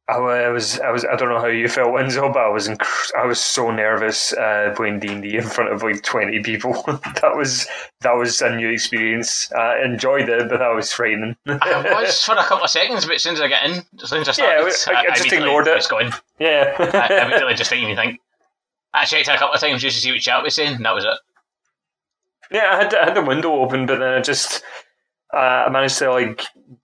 I 0.07 0.19
was, 0.49 0.79
I 0.79 0.91
was, 0.91 1.03
I 1.03 1.15
don't 1.15 1.29
know 1.29 1.39
how 1.39 1.47
you 1.47 1.67
felt, 1.67 1.91
Winslow, 1.93 2.31
but 2.31 2.39
I 2.45 2.49
was, 2.49 2.67
inc- 2.67 3.11
I 3.19 3.25
was 3.25 3.39
so 3.39 3.71
nervous 3.71 4.33
uh, 4.33 4.71
playing 4.75 4.99
D 4.99 5.07
and 5.07 5.23
D 5.23 5.35
in 5.35 5.41
front 5.43 5.71
of 5.73 5.81
like 5.81 6.03
twenty 6.03 6.41
people. 6.43 6.73
that 7.21 7.33
was, 7.35 7.67
that 8.01 8.13
was 8.13 8.39
a 8.43 8.55
new 8.55 8.69
experience. 8.69 9.51
I 9.53 9.83
enjoyed 9.83 10.29
it, 10.29 10.47
but 10.49 10.59
that 10.59 10.75
was 10.75 10.91
frightening. 10.91 11.35
I 11.47 11.81
was 12.01 12.21
for 12.23 12.33
a 12.33 12.43
couple 12.43 12.63
of 12.65 12.69
seconds, 12.69 13.05
but 13.05 13.15
as 13.15 13.23
soon 13.23 13.33
as 13.33 13.41
I 13.41 13.47
get 13.47 13.63
in, 13.65 13.83
as 14.01 14.09
soon 14.09 14.21
as 14.21 14.29
I 14.29 14.31
started, 14.33 14.71
Yeah, 14.87 14.93
I- 14.95 15.01
I 15.01 15.09
just 15.09 15.21
immediately 15.21 15.37
ignored 15.47 15.67
it. 15.67 15.75
was 15.75 15.87
going. 15.87 16.07
I, 16.11 16.17
I 16.39 16.43
yeah, 17.09 17.25
immediately 17.25 17.53
just 17.55 17.69
didn't 17.71 17.85
even 17.89 17.95
think. 17.95 18.19
I 18.95 19.05
checked 19.05 19.27
it 19.27 19.33
a 19.35 19.37
couple 19.37 19.53
of 19.55 19.61
times 19.61 19.81
just 19.81 19.97
to 19.97 20.01
see 20.01 20.11
what 20.11 20.21
chat 20.21 20.43
was 20.43 20.55
saying, 20.55 20.75
and 20.75 20.85
that 20.85 20.95
was 20.95 21.03
it. 21.05 21.17
yeah. 22.51 22.69
I 22.71 22.75
had, 22.83 22.95
I 22.95 23.05
had 23.05 23.15
the 23.15 23.23
window 23.23 23.53
open, 23.53 23.85
but 23.85 23.99
then 23.99 24.13
I 24.13 24.21
just, 24.21 24.63
uh, 25.33 25.65
I 25.67 25.69
managed 25.69 25.97
to 25.99 26.11
like 26.11 26.43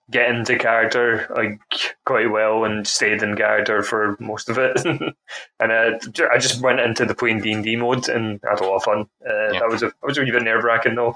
get 0.09 0.29
into 0.29 0.57
character 0.57 1.25
like 1.35 1.59
quite 2.05 2.29
well 2.29 2.65
and 2.65 2.85
stayed 2.85 3.23
in 3.23 3.37
character 3.37 3.81
for 3.81 4.17
most 4.19 4.49
of 4.49 4.57
it. 4.57 4.77
and 5.59 5.71
uh, 5.71 5.97
I 6.31 6.37
just 6.37 6.61
went 6.61 6.81
into 6.81 7.05
the 7.05 7.15
playing 7.15 7.41
D 7.41 7.53
and 7.53 7.63
D 7.63 7.75
mode 7.77 8.09
and 8.09 8.39
had 8.43 8.59
a 8.59 8.65
lot 8.65 8.75
of 8.77 8.83
fun. 8.83 9.05
Uh, 9.25 9.51
Yeah. 9.53 9.59
That 9.59 9.69
was 9.69 9.83
a, 9.83 9.87
that 9.87 10.03
was 10.03 10.17
a 10.17 10.21
wee 10.21 10.31
bit 10.31 10.43
nerve 10.43 10.63
wracking 10.63 10.95
though, 10.95 11.15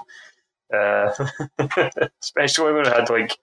uh, 0.74 1.12
especially 2.22 2.72
when 2.72 2.86
I 2.86 3.00
had 3.00 3.10
like. 3.10 3.36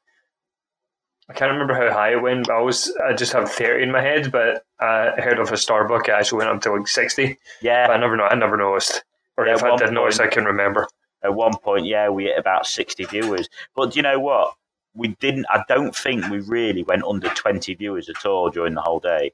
I 1.30 1.34
can't 1.34 1.52
remember 1.52 1.74
how 1.74 1.92
high 1.94 2.12
it 2.14 2.22
went. 2.22 2.48
But 2.48 2.56
I 2.58 2.62
was 2.62 2.94
I 3.04 3.14
just 3.14 3.32
have 3.34 3.50
thirty 3.52 3.84
in 3.84 3.92
my 3.92 4.02
head, 4.02 4.32
but 4.32 4.66
uh, 4.82 5.12
I 5.18 5.22
heard 5.22 5.40
of 5.40 5.52
a 5.52 5.58
Starbuck. 5.58 6.08
It 6.08 6.12
actually 6.12 6.40
went 6.40 6.50
up 6.50 6.62
to 6.64 6.74
like 6.74 6.88
sixty. 6.88 7.38
Yeah, 7.62 7.88
But 7.88 7.96
I 7.96 8.00
never 8.00 8.18
know. 8.18 8.26
I 8.26 8.36
never 8.36 8.58
noticed, 8.58 9.04
or 9.38 9.48
Yeah, 9.48 9.56
if 9.56 9.64
I 9.64 9.70
one 9.70 9.80
did 9.80 9.92
notice, 9.94 10.20
I 10.20 10.28
can 10.28 10.46
remember. 10.46 10.88
at 11.24 11.34
one 11.34 11.56
point, 11.58 11.86
yeah, 11.86 12.10
we 12.10 12.26
hit 12.26 12.38
about 12.38 12.68
60 12.68 13.06
viewers. 13.06 13.48
But 13.76 13.92
do 13.94 13.98
you 14.00 14.04
know 14.04 14.20
what? 14.20 14.54
We 14.94 15.08
didn't, 15.22 15.46
I 15.50 15.64
don't 15.70 15.96
think 15.96 16.28
we 16.30 16.40
really 16.42 16.84
went 16.84 17.04
under 17.06 17.30
20 17.30 17.74
viewers 17.76 18.10
at 18.10 18.26
all 18.26 18.50
during 18.50 18.74
the 18.74 18.82
whole 18.82 19.00
day. 19.00 19.32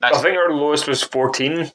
That's 0.00 0.16
I 0.18 0.22
think 0.22 0.36
our 0.38 0.52
lowest 0.52 0.88
was 0.88 1.02
fourteen. 1.02 1.70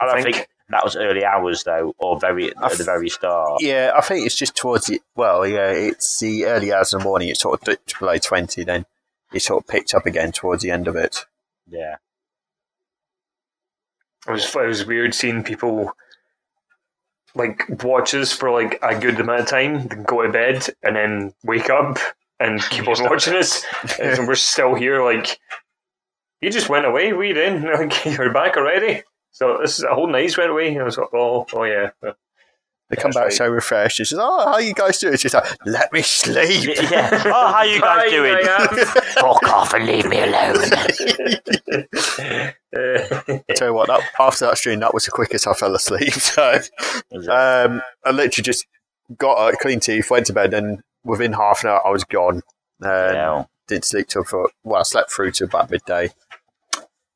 I 0.00 0.06
don't 0.06 0.18
I 0.18 0.22
think- 0.22 0.36
think, 0.36 0.48
that 0.70 0.84
was 0.84 0.96
early 0.96 1.24
hours, 1.24 1.64
though, 1.64 1.94
or 1.98 2.18
very 2.20 2.54
I 2.56 2.66
at 2.66 2.78
the 2.78 2.84
very 2.84 3.08
start. 3.08 3.62
Yeah, 3.62 3.92
I 3.96 4.00
think 4.02 4.26
it's 4.26 4.36
just 4.36 4.56
towards 4.56 4.86
the 4.86 5.00
well, 5.16 5.46
yeah, 5.46 5.70
it's 5.70 6.20
the 6.20 6.44
early 6.46 6.72
hours 6.72 6.92
in 6.92 6.98
the 6.98 7.04
morning. 7.04 7.28
It 7.28 7.38
sort 7.38 7.58
of 7.58 7.64
dipped 7.64 7.98
below 7.98 8.18
twenty, 8.18 8.64
then 8.64 8.84
it 9.32 9.40
sort 9.40 9.62
of 9.62 9.68
picked 9.68 9.94
up 9.94 10.06
again 10.06 10.32
towards 10.32 10.62
the 10.62 10.70
end 10.70 10.88
of 10.88 10.96
it. 10.96 11.24
Yeah. 11.68 11.96
It 14.26 14.32
was 14.32 14.54
it 14.54 14.66
was 14.66 14.84
weird 14.84 15.14
seeing 15.14 15.42
people 15.42 15.92
like 17.34 17.82
watches 17.82 18.32
for 18.32 18.50
like 18.50 18.78
a 18.82 18.98
good 18.98 19.18
amount 19.20 19.40
of 19.40 19.46
time, 19.46 19.86
then 19.88 20.02
go 20.02 20.22
to 20.22 20.30
bed, 20.30 20.68
and 20.82 20.96
then 20.96 21.32
wake 21.44 21.70
up 21.70 21.98
and 22.40 22.60
keep 22.70 22.86
on 22.88 23.02
watching 23.04 23.34
us, 23.34 23.64
and 23.98 24.28
we're 24.28 24.34
still 24.34 24.74
here. 24.74 25.02
Like 25.02 25.38
you 26.40 26.50
just 26.50 26.68
went 26.68 26.86
away. 26.86 27.12
We 27.12 27.32
didn't. 27.32 27.64
Like 27.78 28.04
you're 28.04 28.32
back 28.32 28.56
already. 28.56 29.02
So 29.30 29.58
this 29.60 29.78
is 29.78 29.84
a 29.84 29.94
whole 29.94 30.08
night 30.08 30.36
went 30.36 30.50
away. 30.50 30.68
And 30.68 30.80
I 30.80 30.84
was 30.84 30.98
like, 30.98 31.08
oh, 31.14 31.46
oh 31.52 31.64
yeah. 31.64 31.90
They 32.90 32.96
come 32.96 33.10
That's 33.10 33.16
back 33.16 33.24
right. 33.24 33.32
so 33.32 33.48
refreshed. 33.48 34.00
It's 34.00 34.10
just, 34.10 34.22
oh, 34.22 34.50
how 34.50 34.58
you 34.58 34.72
guys 34.72 34.98
doing? 34.98 35.12
It's 35.12 35.22
just 35.22 35.34
like, 35.34 35.44
let 35.66 35.92
me 35.92 36.00
sleep. 36.00 36.70
yeah. 36.90 37.22
Oh, 37.26 37.52
how 37.52 37.62
you 37.62 37.80
guys 37.80 38.10
doing? 38.10 38.36
I 38.42 38.66
Fuck 39.20 39.42
off 39.44 39.74
and 39.74 39.84
leave 39.84 40.06
me 40.06 40.20
alone. 40.22 40.56
I 42.74 43.42
tell 43.54 43.68
you 43.68 43.74
what, 43.74 43.88
that, 43.88 44.00
after 44.18 44.46
that 44.46 44.56
stream, 44.56 44.80
that 44.80 44.94
was 44.94 45.04
the 45.04 45.10
quickest 45.10 45.46
I 45.46 45.52
fell 45.52 45.74
asleep. 45.74 46.12
So 46.12 46.60
um, 47.30 47.82
I 48.04 48.10
literally 48.10 48.42
just 48.42 48.66
got 49.16 49.34
uh, 49.34 49.52
clean 49.60 49.80
teeth, 49.80 50.10
went 50.10 50.26
to 50.26 50.32
bed, 50.32 50.54
and 50.54 50.80
within 51.04 51.34
half 51.34 51.64
an 51.64 51.70
hour, 51.70 51.86
I 51.86 51.90
was 51.90 52.04
gone. 52.04 52.36
Um, 52.82 52.90
Yeah. 52.90 53.44
Didn't 53.66 53.84
sleep 53.84 54.08
till 54.08 54.24
for 54.24 54.48
well, 54.64 54.80
I 54.80 54.82
slept 54.82 55.12
through 55.12 55.32
to 55.32 55.44
about 55.44 55.70
midday. 55.70 56.08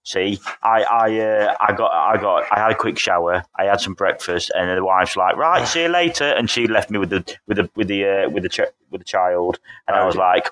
See, 0.04 0.40
I, 0.62 0.82
I, 0.82 1.20
uh, 1.20 1.54
I 1.60 1.72
got, 1.74 1.92
I 1.92 2.16
got, 2.20 2.44
I 2.50 2.58
had 2.60 2.72
a 2.72 2.74
quick 2.74 2.98
shower. 2.98 3.44
I 3.56 3.64
had 3.66 3.80
some 3.80 3.94
breakfast, 3.94 4.50
and 4.54 4.68
then 4.68 4.76
the 4.76 4.84
wife's 4.84 5.16
like, 5.16 5.36
"Right, 5.36 5.66
see 5.66 5.82
you 5.82 5.88
later," 6.02 6.24
and 6.24 6.50
she 6.50 6.66
left 6.66 6.90
me 6.90 6.98
with 6.98 7.10
the, 7.10 7.24
with 7.46 7.56
the, 7.58 7.70
with 7.76 7.86
the, 7.88 8.04
uh, 8.04 8.28
with 8.30 8.42
the, 8.42 8.48
ch- 8.48 8.72
with 8.90 9.00
the 9.00 9.04
child, 9.04 9.60
and 9.86 9.96
I 9.96 10.04
was 10.04 10.16
like, 10.16 10.50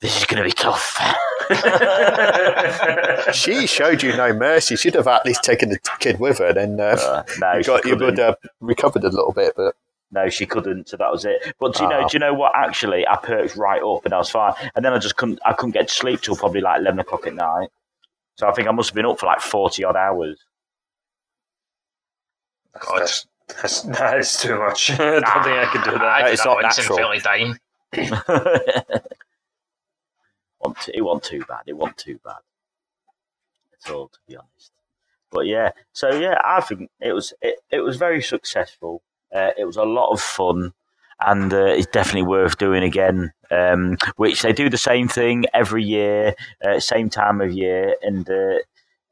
"This 0.00 0.16
is 0.16 0.24
going 0.26 0.38
to 0.42 0.48
be 0.48 0.52
tough." 0.52 0.96
She 3.34 3.66
showed 3.66 4.02
you 4.02 4.16
no 4.16 4.32
mercy. 4.32 4.76
She'd 4.76 4.94
have 4.94 5.06
at 5.08 5.24
least 5.26 5.42
taken 5.42 5.68
the 5.70 5.78
kid 5.98 6.20
with 6.20 6.38
her. 6.38 6.52
Then 6.52 6.78
uh, 6.80 6.96
Uh, 7.00 7.22
no, 7.38 7.54
you 7.56 7.64
got 7.64 7.84
you 7.84 7.96
would 7.96 8.18
have 8.18 8.36
recovered 8.60 9.04
a 9.04 9.08
little 9.08 9.32
bit, 9.32 9.54
but 9.56 9.74
No, 10.10 10.28
she 10.28 10.46
couldn't. 10.46 10.88
So 10.88 10.96
that 10.98 11.10
was 11.10 11.24
it. 11.24 11.54
But 11.58 11.74
do 11.74 11.82
you 11.84 11.88
know? 11.88 12.02
Ah. 12.04 12.08
Do 12.08 12.14
you 12.14 12.18
know 12.20 12.34
what? 12.34 12.52
Actually, 12.54 13.06
I 13.06 13.16
perked 13.16 13.56
right 13.56 13.82
up, 13.82 14.04
and 14.04 14.14
I 14.14 14.18
was 14.18 14.30
fine. 14.30 14.54
And 14.74 14.84
then 14.84 14.92
I 14.92 14.98
just 14.98 15.16
couldn't. 15.16 15.40
I 15.44 15.52
couldn't 15.52 15.72
get 15.72 15.88
to 15.88 15.94
sleep 15.94 16.20
till 16.20 16.36
probably 16.36 16.60
like 16.60 16.80
eleven 16.80 17.00
o'clock 17.00 17.26
at 17.26 17.34
night. 17.34 17.68
So 18.38 18.48
I 18.48 18.52
think 18.52 18.68
I 18.68 18.70
must 18.70 18.90
have 18.90 18.94
been 18.94 19.04
up 19.06 19.18
for 19.18 19.26
like 19.26 19.40
forty 19.40 19.82
odd 19.82 19.96
hours. 19.96 20.38
God. 22.78 23.00
That's, 23.00 23.26
that's, 23.60 23.82
that 23.98 24.18
is 24.18 24.36
too 24.36 24.56
much. 24.58 24.90
I 24.92 24.96
don't 24.96 25.22
think 25.44 25.56
I 25.58 25.66
could 25.72 25.82
do 25.82 25.90
that. 25.90 26.02
I 26.02 26.28
It's 26.30 26.44
not 26.44 26.62
natural. 26.62 26.96
and 26.98 26.98
felt 26.98 27.10
like 27.10 27.22
dying. 27.24 27.58
Want 30.60 30.80
to- 30.82 30.96
it 30.96 31.00
wasn't 31.02 31.24
too 31.24 31.44
bad. 31.48 31.62
It 31.66 31.72
wasn't 31.76 31.98
too 31.98 32.20
bad 32.24 32.36
at 33.84 33.90
all, 33.90 34.06
to 34.08 34.18
be 34.28 34.36
honest. 34.36 34.70
But 35.30 35.46
yeah, 35.46 35.72
so 35.92 36.10
yeah, 36.14 36.38
I 36.44 36.60
think 36.60 36.90
it 37.00 37.12
was 37.12 37.32
it, 37.42 37.56
it 37.70 37.80
was 37.80 37.96
very 37.96 38.22
successful. 38.22 39.02
Uh, 39.34 39.50
it 39.58 39.64
was 39.64 39.76
a 39.76 39.82
lot 39.82 40.10
of 40.12 40.20
fun, 40.20 40.72
and 41.20 41.52
uh, 41.52 41.64
it's 41.66 41.86
definitely 41.86 42.28
worth 42.28 42.58
doing 42.58 42.82
again. 42.82 43.32
Um, 43.50 43.96
which 44.16 44.42
they 44.42 44.52
do 44.52 44.68
the 44.68 44.76
same 44.76 45.08
thing 45.08 45.46
every 45.54 45.82
year, 45.82 46.34
uh, 46.62 46.80
same 46.80 47.08
time 47.08 47.40
of 47.40 47.52
year, 47.52 47.96
and 48.02 48.28
uh, 48.28 48.58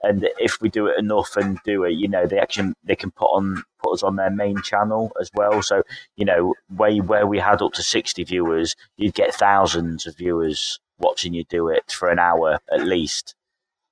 and 0.02 0.28
if 0.38 0.60
we 0.60 0.68
do 0.68 0.86
it 0.86 0.98
enough 0.98 1.36
and 1.36 1.58
do 1.64 1.84
it, 1.84 1.92
you 1.92 2.08
know, 2.08 2.26
they 2.26 2.38
actually 2.38 2.74
they 2.84 2.96
can 2.96 3.10
put 3.12 3.26
on 3.28 3.64
put 3.82 3.94
us 3.94 4.02
on 4.02 4.16
their 4.16 4.30
main 4.30 4.60
channel 4.62 5.12
as 5.20 5.30
well. 5.34 5.62
So 5.62 5.82
you 6.16 6.24
know, 6.24 6.54
way 6.70 7.00
where 7.00 7.26
we 7.26 7.38
had 7.38 7.62
up 7.62 7.72
to 7.74 7.82
sixty 7.82 8.24
viewers, 8.24 8.76
you'd 8.96 9.14
get 9.14 9.34
thousands 9.34 10.06
of 10.06 10.16
viewers 10.16 10.80
watching 10.98 11.34
you 11.34 11.44
do 11.44 11.68
it 11.68 11.90
for 11.90 12.08
an 12.10 12.18
hour 12.18 12.58
at 12.70 12.82
least. 12.84 13.35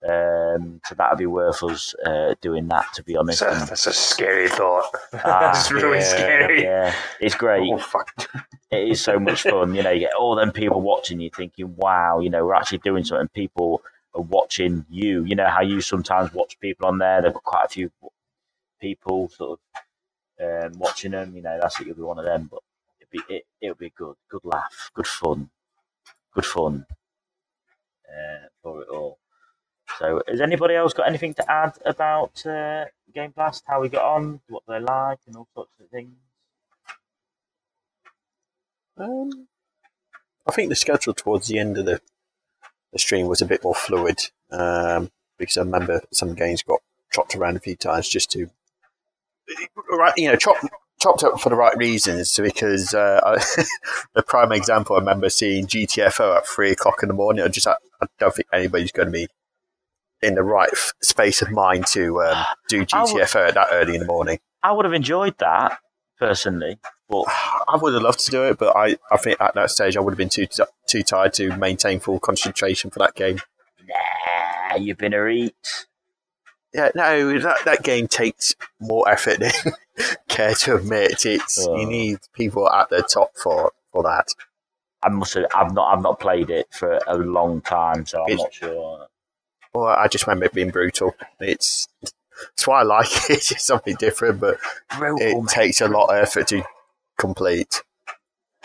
Um, 0.06 0.80
so 0.84 0.94
that 0.96 1.10
would 1.10 1.18
be 1.18 1.26
worth 1.26 1.62
us 1.62 1.94
uh, 2.04 2.34
doing 2.42 2.68
that, 2.68 2.92
to 2.94 3.02
be 3.02 3.16
honest. 3.16 3.40
That's 3.40 3.62
a, 3.62 3.66
that's 3.66 3.86
a 3.86 3.92
scary 3.92 4.48
thought. 4.48 4.84
Ah, 5.14 5.40
That's 5.52 5.72
really 5.72 5.98
yeah, 5.98 6.04
scary. 6.04 6.62
yeah, 6.62 6.94
it's 7.20 7.34
great. 7.34 7.70
Oh 7.72 7.78
fuck! 7.78 8.10
It 8.70 8.88
is 8.88 9.00
so 9.00 9.18
much 9.18 9.42
fun. 9.42 9.74
You 9.74 9.82
know, 9.82 9.90
you 9.90 10.00
get 10.00 10.14
all 10.14 10.36
them 10.36 10.52
people 10.52 10.82
watching 10.82 11.20
you, 11.20 11.30
thinking, 11.34 11.74
"Wow, 11.76 12.20
you 12.20 12.28
know, 12.28 12.44
we're 12.44 12.54
actually 12.54 12.78
doing 12.78 13.02
something." 13.04 13.28
People 13.28 13.80
are 14.14 14.20
watching 14.22 14.84
you. 14.90 15.24
You 15.24 15.36
know 15.36 15.48
how 15.48 15.62
you 15.62 15.80
sometimes 15.80 16.34
watch 16.34 16.60
people 16.60 16.86
on 16.86 16.98
there. 16.98 17.22
They've 17.22 17.32
got 17.32 17.42
quite 17.44 17.64
a 17.66 17.68
few 17.70 17.90
people 18.80 19.30
sort 19.30 19.58
of 20.40 20.64
um, 20.72 20.78
watching 20.78 21.12
them. 21.12 21.34
You 21.34 21.40
know, 21.42 21.58
that's 21.62 21.80
it. 21.80 21.86
You'll 21.86 21.96
be 21.96 22.02
one 22.02 22.18
of 22.18 22.26
them, 22.26 22.48
but 22.50 22.60
it'd 23.00 23.10
be 23.10 23.34
it, 23.34 23.44
it'll 23.62 23.74
be 23.76 23.90
good, 23.96 24.16
good 24.30 24.42
laugh, 24.44 24.90
good 24.92 25.06
fun, 25.06 25.48
good 26.34 26.44
fun 26.44 26.84
uh, 28.08 28.48
for 28.62 28.82
it 28.82 28.88
all. 28.88 29.18
So, 29.98 30.22
has 30.28 30.40
anybody 30.40 30.74
else 30.74 30.92
got 30.92 31.08
anything 31.08 31.34
to 31.34 31.50
add 31.50 31.72
about 31.84 32.44
uh, 32.46 32.86
Game 33.14 33.30
Blast? 33.30 33.62
How 33.66 33.80
we 33.80 33.88
got 33.88 34.04
on, 34.04 34.40
what 34.48 34.64
they're 34.66 34.80
like, 34.80 35.18
and 35.26 35.36
all 35.36 35.48
sorts 35.54 35.72
of 35.80 35.88
things? 35.88 36.14
Um, 38.96 39.48
I 40.46 40.52
think 40.52 40.68
the 40.68 40.76
schedule 40.76 41.14
towards 41.14 41.48
the 41.48 41.58
end 41.58 41.78
of 41.78 41.86
the, 41.86 42.00
the 42.92 42.98
stream 42.98 43.26
was 43.26 43.40
a 43.40 43.46
bit 43.46 43.62
more 43.62 43.74
fluid 43.74 44.18
um, 44.50 45.10
because 45.38 45.56
I 45.56 45.62
remember 45.62 46.02
some 46.12 46.34
games 46.34 46.62
got 46.62 46.80
chopped 47.12 47.34
around 47.34 47.56
a 47.56 47.60
few 47.60 47.76
times 47.76 48.08
just 48.08 48.30
to, 48.32 48.50
right, 49.90 50.12
you 50.16 50.28
know, 50.28 50.36
chop, 50.36 50.56
chopped 51.00 51.22
up 51.22 51.40
for 51.40 51.48
the 51.50 51.56
right 51.56 51.76
reasons. 51.76 52.36
Because 52.36 52.94
uh, 52.94 53.20
the 54.14 54.22
prime 54.22 54.52
example, 54.52 54.96
I 54.96 54.98
remember 54.98 55.30
seeing 55.30 55.66
GTFO 55.66 56.36
at 56.36 56.46
three 56.46 56.72
o'clock 56.72 57.02
in 57.02 57.08
the 57.08 57.14
morning. 57.14 57.44
I 57.44 57.48
just, 57.48 57.66
I, 57.66 57.76
I 58.00 58.06
don't 58.18 58.34
think 58.34 58.48
anybody's 58.52 58.92
going 58.92 59.06
to 59.06 59.12
be 59.12 59.28
in 60.24 60.34
the 60.34 60.42
right 60.42 60.70
space 61.02 61.42
of 61.42 61.50
mind 61.50 61.86
to 61.92 62.20
um, 62.22 62.44
do 62.68 62.78
would- 62.80 62.88
GTFO 62.88 63.48
at 63.48 63.54
that 63.54 63.68
early 63.72 63.94
in 63.94 64.00
the 64.00 64.06
morning. 64.06 64.38
I 64.62 64.72
would 64.72 64.84
have 64.86 64.94
enjoyed 64.94 65.36
that 65.38 65.78
personally, 66.18 66.78
but 67.08 67.24
I 67.28 67.76
would 67.80 67.92
have 67.94 68.02
loved 68.02 68.20
to 68.20 68.30
do 68.30 68.44
it, 68.44 68.58
but 68.58 68.74
I, 68.76 68.96
I 69.12 69.16
think 69.18 69.40
at 69.40 69.54
that 69.54 69.70
stage 69.70 69.96
I 69.96 70.00
would 70.00 70.12
have 70.12 70.18
been 70.18 70.28
too 70.30 70.46
too 70.88 71.02
tired 71.02 71.34
to 71.34 71.56
maintain 71.56 72.00
full 72.00 72.18
concentration 72.20 72.90
for 72.90 72.98
that 73.00 73.14
game. 73.14 73.40
nah, 73.86 74.76
you've 74.76 74.98
been 74.98 75.14
a 75.14 75.26
eat. 75.26 75.54
Yeah, 76.72 76.90
no, 76.94 77.38
that, 77.38 77.64
that 77.66 77.82
game 77.84 78.08
takes 78.08 78.54
more 78.80 79.08
effort 79.08 79.38
than 79.38 79.52
care 80.28 80.54
to 80.54 80.76
admit. 80.76 81.24
It's 81.24 81.64
Oh. 81.68 81.76
you 81.76 81.86
need 81.86 82.18
people 82.34 82.68
at 82.68 82.90
the 82.90 83.02
top 83.02 83.30
for 83.40 83.70
for 83.92 84.02
that. 84.02 84.28
I 85.02 85.08
must 85.10 85.34
have. 85.34 85.44
I've 85.54 85.72
not. 85.72 85.94
I've 85.96 86.02
not 86.02 86.18
played 86.18 86.50
it 86.50 86.66
for 86.72 86.98
a 87.06 87.16
long 87.16 87.60
time, 87.60 88.06
so 88.06 88.22
I'm 88.24 88.30
It's- 88.30 88.40
not 88.40 88.54
sure. 88.54 89.06
Well, 89.74 89.86
I 89.86 90.06
just 90.08 90.26
remember 90.26 90.46
it 90.46 90.52
being 90.54 90.70
brutal. 90.70 91.14
It's 91.40 91.88
it's 92.52 92.66
why 92.66 92.80
I 92.80 92.82
like 92.84 93.06
it. 93.08 93.30
It's 93.30 93.48
just 93.48 93.66
something 93.66 93.96
different, 93.96 94.40
but 94.40 94.58
Brutal, 94.96 95.18
it 95.20 95.34
mate. 95.42 95.48
takes 95.48 95.80
a 95.80 95.88
lot 95.88 96.06
of 96.06 96.16
effort 96.16 96.48
to 96.48 96.62
complete. 97.18 97.82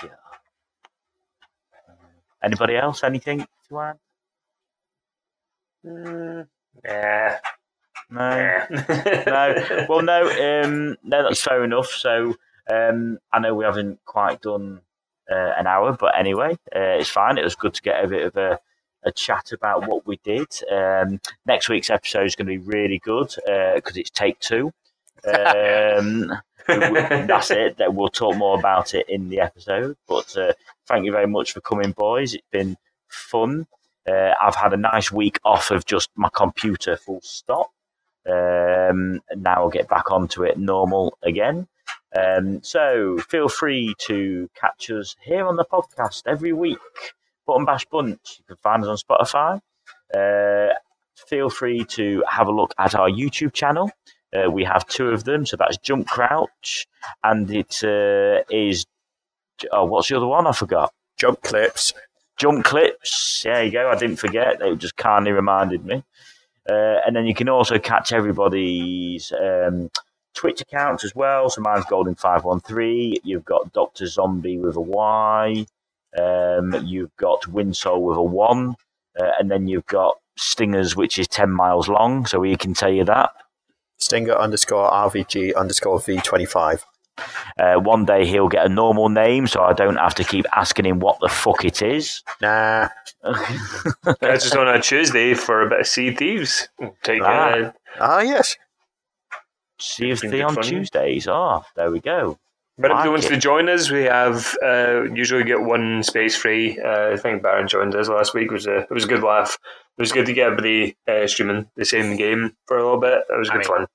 Yeah. 0.04 0.10
Anybody 2.44 2.76
else? 2.78 3.04
Anything 3.04 3.46
to 3.70 3.80
add? 3.80 3.98
Mm, 5.86 6.48
yeah. 6.84 7.40
No. 8.10 8.30
Yeah. 8.30 9.24
no. 9.28 9.86
Well, 9.90 10.02
no. 10.02 10.30
Um, 10.64 10.98
no, 11.04 11.24
that's 11.24 11.42
fair 11.42 11.64
enough. 11.64 11.88
So 11.88 12.36
um, 12.70 13.18
I 13.32 13.40
know 13.40 13.56
we 13.56 13.66
haven't 13.66 14.00
quite 14.06 14.42
done 14.42 14.82
uh, 15.32 15.54
an 15.58 15.68
hour, 15.68 15.94
but 16.00 16.18
anyway, 16.18 16.54
uh, 16.76 16.98
it's 17.00 17.10
fine. 17.10 17.38
It 17.38 17.44
was 17.44 17.56
good 17.56 17.74
to 17.76 17.82
get 17.82 18.04
a 18.04 18.08
bit 18.08 18.26
of 18.26 18.36
a, 18.38 18.60
a 19.04 19.12
chat 19.12 19.52
about 19.52 19.88
what 19.88 20.06
we 20.06 20.20
did. 20.24 20.48
Um, 20.72 21.20
next 21.46 21.70
week's 21.70 21.90
episode 21.90 22.26
is 22.26 22.36
going 22.36 22.48
to 22.48 22.58
be 22.60 22.66
really 22.66 23.00
good 23.00 23.34
because 23.76 23.98
it's 23.98 24.10
take 24.10 24.40
two. 24.40 24.72
Um, 25.26 26.32
that's 26.68 27.52
it. 27.52 27.78
That 27.78 27.94
we'll 27.94 28.10
talk 28.10 28.36
more 28.36 28.58
about 28.58 28.94
it 28.94 29.08
in 29.10 29.30
the 29.30 29.40
episode. 29.40 29.98
But 30.08 30.36
uh, 30.38 30.54
thank 30.88 31.06
you 31.06 31.12
very 31.12 31.28
much 31.28 31.54
for 31.54 31.62
coming, 31.62 31.92
boys. 31.92 32.34
It's 32.34 32.44
been 32.52 32.78
fun. 33.08 33.68
Uh, 34.08 34.34
I've 34.42 34.56
had 34.56 34.74
a 34.74 34.78
nice 34.78 35.12
week 35.12 35.40
off 35.44 35.72
of 35.72 35.86
just 35.86 36.10
my 36.16 36.30
computer, 36.34 36.98
full 36.98 37.22
stop. 37.22 37.72
Um, 38.28 39.22
and 39.30 39.44
now 39.44 39.56
I'll 39.56 39.70
get 39.70 39.88
back 39.88 40.12
onto 40.12 40.44
it 40.44 40.58
normal 40.58 41.18
again. 41.24 41.68
Um, 42.16 42.62
so 42.64 43.18
feel 43.18 43.50
free 43.50 43.94
to 44.00 44.50
catch 44.60 44.90
us 44.90 45.16
here 45.24 45.48
on 45.48 45.56
the 45.56 45.66
podcast 45.66 46.24
every 46.26 46.54
week. 46.54 46.78
Button 47.50 47.66
Bash 47.66 47.86
Bunch. 47.86 48.38
You 48.38 48.46
can 48.48 48.58
find 48.58 48.84
us 48.84 48.90
on 48.90 48.98
Spotify. 48.98 49.60
Uh, 50.14 50.74
feel 51.28 51.50
free 51.50 51.84
to 51.86 52.24
have 52.30 52.48
a 52.48 52.52
look 52.52 52.76
at 52.78 52.94
our 52.94 53.10
YouTube 53.10 53.54
channel. 53.54 53.92
Uh, 54.32 54.52
we 54.52 54.64
have 54.64 54.86
two 54.88 55.10
of 55.10 55.24
them, 55.24 55.48
so 55.48 55.58
that's 55.58 55.78
Jump 55.78 56.08
Crouch, 56.08 56.88
and 57.24 57.50
it 57.50 57.84
uh, 57.84 58.44
is 58.52 58.86
oh, 59.72 59.86
what's 59.86 60.10
the 60.10 60.18
other 60.18 60.28
one? 60.28 60.46
I 60.46 60.52
forgot. 60.52 60.94
Jump 61.18 61.42
clips. 61.42 61.94
Jump 62.38 62.64
clips. 62.64 63.42
There 63.44 63.64
you 63.64 63.72
go. 63.72 63.90
I 63.90 63.98
didn't 63.98 64.18
forget. 64.18 64.60
They 64.60 64.76
just 64.76 64.96
kindly 64.96 65.32
reminded 65.32 65.86
me. 65.86 66.04
Uh, 66.70 67.00
and 67.06 67.16
then 67.16 67.26
you 67.26 67.34
can 67.34 67.50
also 67.50 67.80
catch 67.80 68.14
everybody's 68.14 69.34
um, 69.34 69.90
Twitch 70.36 70.62
accounts 70.62 71.04
as 71.04 71.16
well. 71.16 71.50
So 71.50 71.62
mine's 71.62 71.86
Golden513. 71.86 73.22
You've 73.24 73.46
got 73.46 73.74
Dr. 73.74 74.06
Zombie 74.06 74.60
with 74.60 74.76
a 74.76 74.82
Y. 74.82 75.66
Um, 76.18 76.74
you've 76.86 77.16
got 77.18 77.48
Winsole 77.48 78.02
with 78.04 78.18
a 78.18 78.24
1. 78.24 78.76
Uh, 79.20 79.32
and 79.40 79.52
then 79.52 79.68
you've 79.68 79.86
got 79.88 80.16
Stingers, 80.38 80.96
which 80.96 81.20
is 81.20 81.28
10 81.28 81.50
miles 81.52 81.90
long. 81.90 82.26
So 82.26 82.40
we 82.40 82.56
can 82.56 82.74
tell 82.74 82.92
you 82.92 83.04
that. 83.06 83.32
Stinger 83.98 84.34
underscore 84.36 84.90
RVG 84.90 85.56
underscore 85.56 86.00
V25. 86.00 86.84
Uh, 87.60 87.76
one 87.76 88.06
day 88.06 88.26
he'll 88.26 88.48
get 88.48 88.66
a 88.66 88.70
normal 88.70 89.10
name, 89.10 89.46
so 89.46 89.62
I 89.62 89.74
don't 89.74 89.98
have 89.98 90.16
to 90.16 90.24
keep 90.24 90.46
asking 90.56 90.86
him 90.86 91.00
what 91.00 91.20
the 91.20 91.28
fuck 91.28 91.66
it 91.66 91.82
is. 91.82 92.24
Nah. 92.42 92.88
That's 94.22 94.46
just 94.46 94.56
on 94.56 94.70
a 94.70 94.82
Tuesday 94.82 95.34
for 95.34 95.62
a 95.66 95.70
bit 95.70 95.82
of 95.82 95.88
Sea 95.88 96.16
Thieves. 96.16 96.70
Take 97.04 97.22
Ah. 97.22 97.50
uh, 97.52 97.72
Ah, 98.00 98.22
yes. 98.22 98.56
See 99.82 100.10
if 100.12 100.22
Been 100.22 100.42
on 100.44 100.56
fun. 100.56 100.64
Tuesdays. 100.64 101.28
Ah, 101.28 101.64
there 101.76 101.92
we 101.92 102.00
go. 102.00 102.38
But 102.82 102.92
if 102.92 102.96
Like 102.96 103.04
he 103.04 103.10
wants 103.10 103.28
to 103.28 103.38
join 103.38 103.68
us, 103.68 103.92
we 103.92 104.04
have 104.04 104.56
uh, 104.64 105.04
usually 105.14 105.44
get 105.44 105.62
one 105.62 106.02
space 106.02 106.36
free. 106.38 106.80
Uh, 106.80 107.12
I 107.12 107.18
think 107.18 107.44
Baron 107.44 107.68
joined 107.68 107.94
us 107.94 108.08
last 108.08 108.34
week. 108.34 108.46
It 108.48 108.54
was 108.54 108.68
a 108.68 108.78
it 108.78 108.92
was 108.92 109.04
a 109.04 109.08
good 109.08 109.22
laugh. 109.22 109.58
It 109.98 110.02
was 110.02 110.14
good 110.14 110.26
to 110.28 110.34
get 110.34 110.46
everybody 110.48 110.96
uh, 111.08 111.28
streaming 111.28 111.70
the 111.76 111.84
same 111.84 112.16
game 112.16 112.56
for 112.68 112.78
a 112.78 112.84
little 112.84 113.00
bit. 113.00 113.24
It 113.30 113.38
was 113.38 113.50
I 113.50 113.54
good 113.54 113.60
mean- 113.60 113.68
fun. 113.68 113.88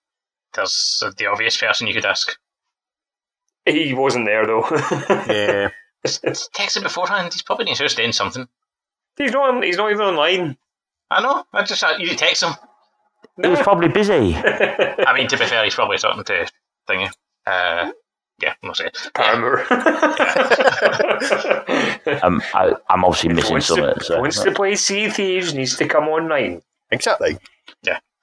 There's 0.55 1.03
the 1.18 1.26
obvious 1.26 1.57
person 1.57 1.87
you 1.89 1.95
could 1.95 2.05
ask. 2.05 2.37
He 3.66 3.95
wasn't 3.95 4.26
there 4.26 4.47
though. 4.47 4.66
Yeah. 5.28 5.70
Text 6.05 6.76
him 6.76 6.82
beforehand. 6.82 7.32
He's 7.32 7.43
probably 7.43 7.64
in 7.64 7.68
his 7.70 7.80
house 7.80 7.95
doing 7.95 8.12
something. 8.12 8.47
he's 9.16 9.32
not. 9.32 9.64
He's 9.64 9.78
not 9.78 9.91
even 9.91 10.05
online. 10.05 10.59
I 11.11 11.22
know. 11.22 11.45
I 11.53 11.62
just 11.64 11.82
you 11.99 12.14
text 12.14 12.43
him. 12.43 12.53
He 13.43 13.49
was 13.49 13.61
probably 13.61 13.89
busy. 13.89 14.35
I 14.37 15.12
mean, 15.14 15.28
to 15.28 15.39
be 15.39 15.47
fair, 15.47 15.64
he's 15.64 15.74
probably 15.74 15.97
talking 15.99 16.22
to 16.24 16.47
thingy. 16.89 17.11
Uh, 17.47 17.93
yeah, 18.43 18.55
I'm 18.62 18.66
not 18.68 18.76
saying. 18.76 18.91
Paramore. 19.14 19.64
Um, 22.22 22.43
I, 22.55 22.74
I'm 22.91 23.05
obviously 23.05 23.30
If 23.30 23.37
missing 23.37 23.53
wants 23.53 23.66
some 23.66 23.78
to, 23.78 23.91
of 23.91 23.97
it. 23.97 24.03
So. 24.05 24.20
wants 24.20 24.43
to 24.43 24.53
play 24.53 24.74
Sea 24.76 25.09
Thieves, 25.09 25.55
needs 25.55 25.76
to 25.76 25.89
come 25.89 26.05
online. 26.05 26.62
Exactly. 26.91 27.39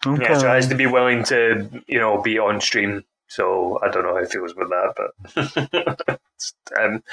Okay. 0.06 0.24
Yeah, 0.24 0.38
so 0.38 0.48
it 0.48 0.56
has 0.56 0.68
to 0.68 0.76
be 0.76 0.88
willing 0.88 1.24
to, 1.26 1.68
you 1.88 2.00
know, 2.00 2.22
be 2.22 2.40
on 2.40 2.62
stream. 2.62 3.04
So 3.28 3.80
I 3.84 3.90
don't 3.90 4.04
know 4.04 4.16
how 4.16 4.22
it 4.22 4.32
feels 4.32 4.56
with 4.56 4.70
that, 4.70 5.98
but 6.08 6.20
um, 6.80 7.04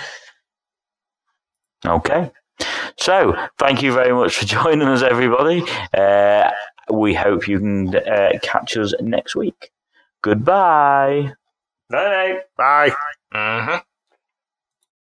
Okay. 1.86 2.30
So, 2.96 3.36
thank 3.58 3.82
you 3.82 3.92
very 3.92 4.12
much 4.12 4.36
for 4.36 4.44
joining 4.44 4.88
us, 4.88 5.02
everybody. 5.02 5.62
Uh, 5.96 6.50
we 6.90 7.14
hope 7.14 7.46
you 7.46 7.58
can 7.58 7.94
uh, 7.94 8.30
catch 8.42 8.76
us 8.76 8.94
next 9.00 9.36
week. 9.36 9.70
Goodbye. 10.22 11.34
Night 11.90 12.08
night. 12.10 12.40
Bye. 12.56 12.90
Mm-hmm. 13.34 13.87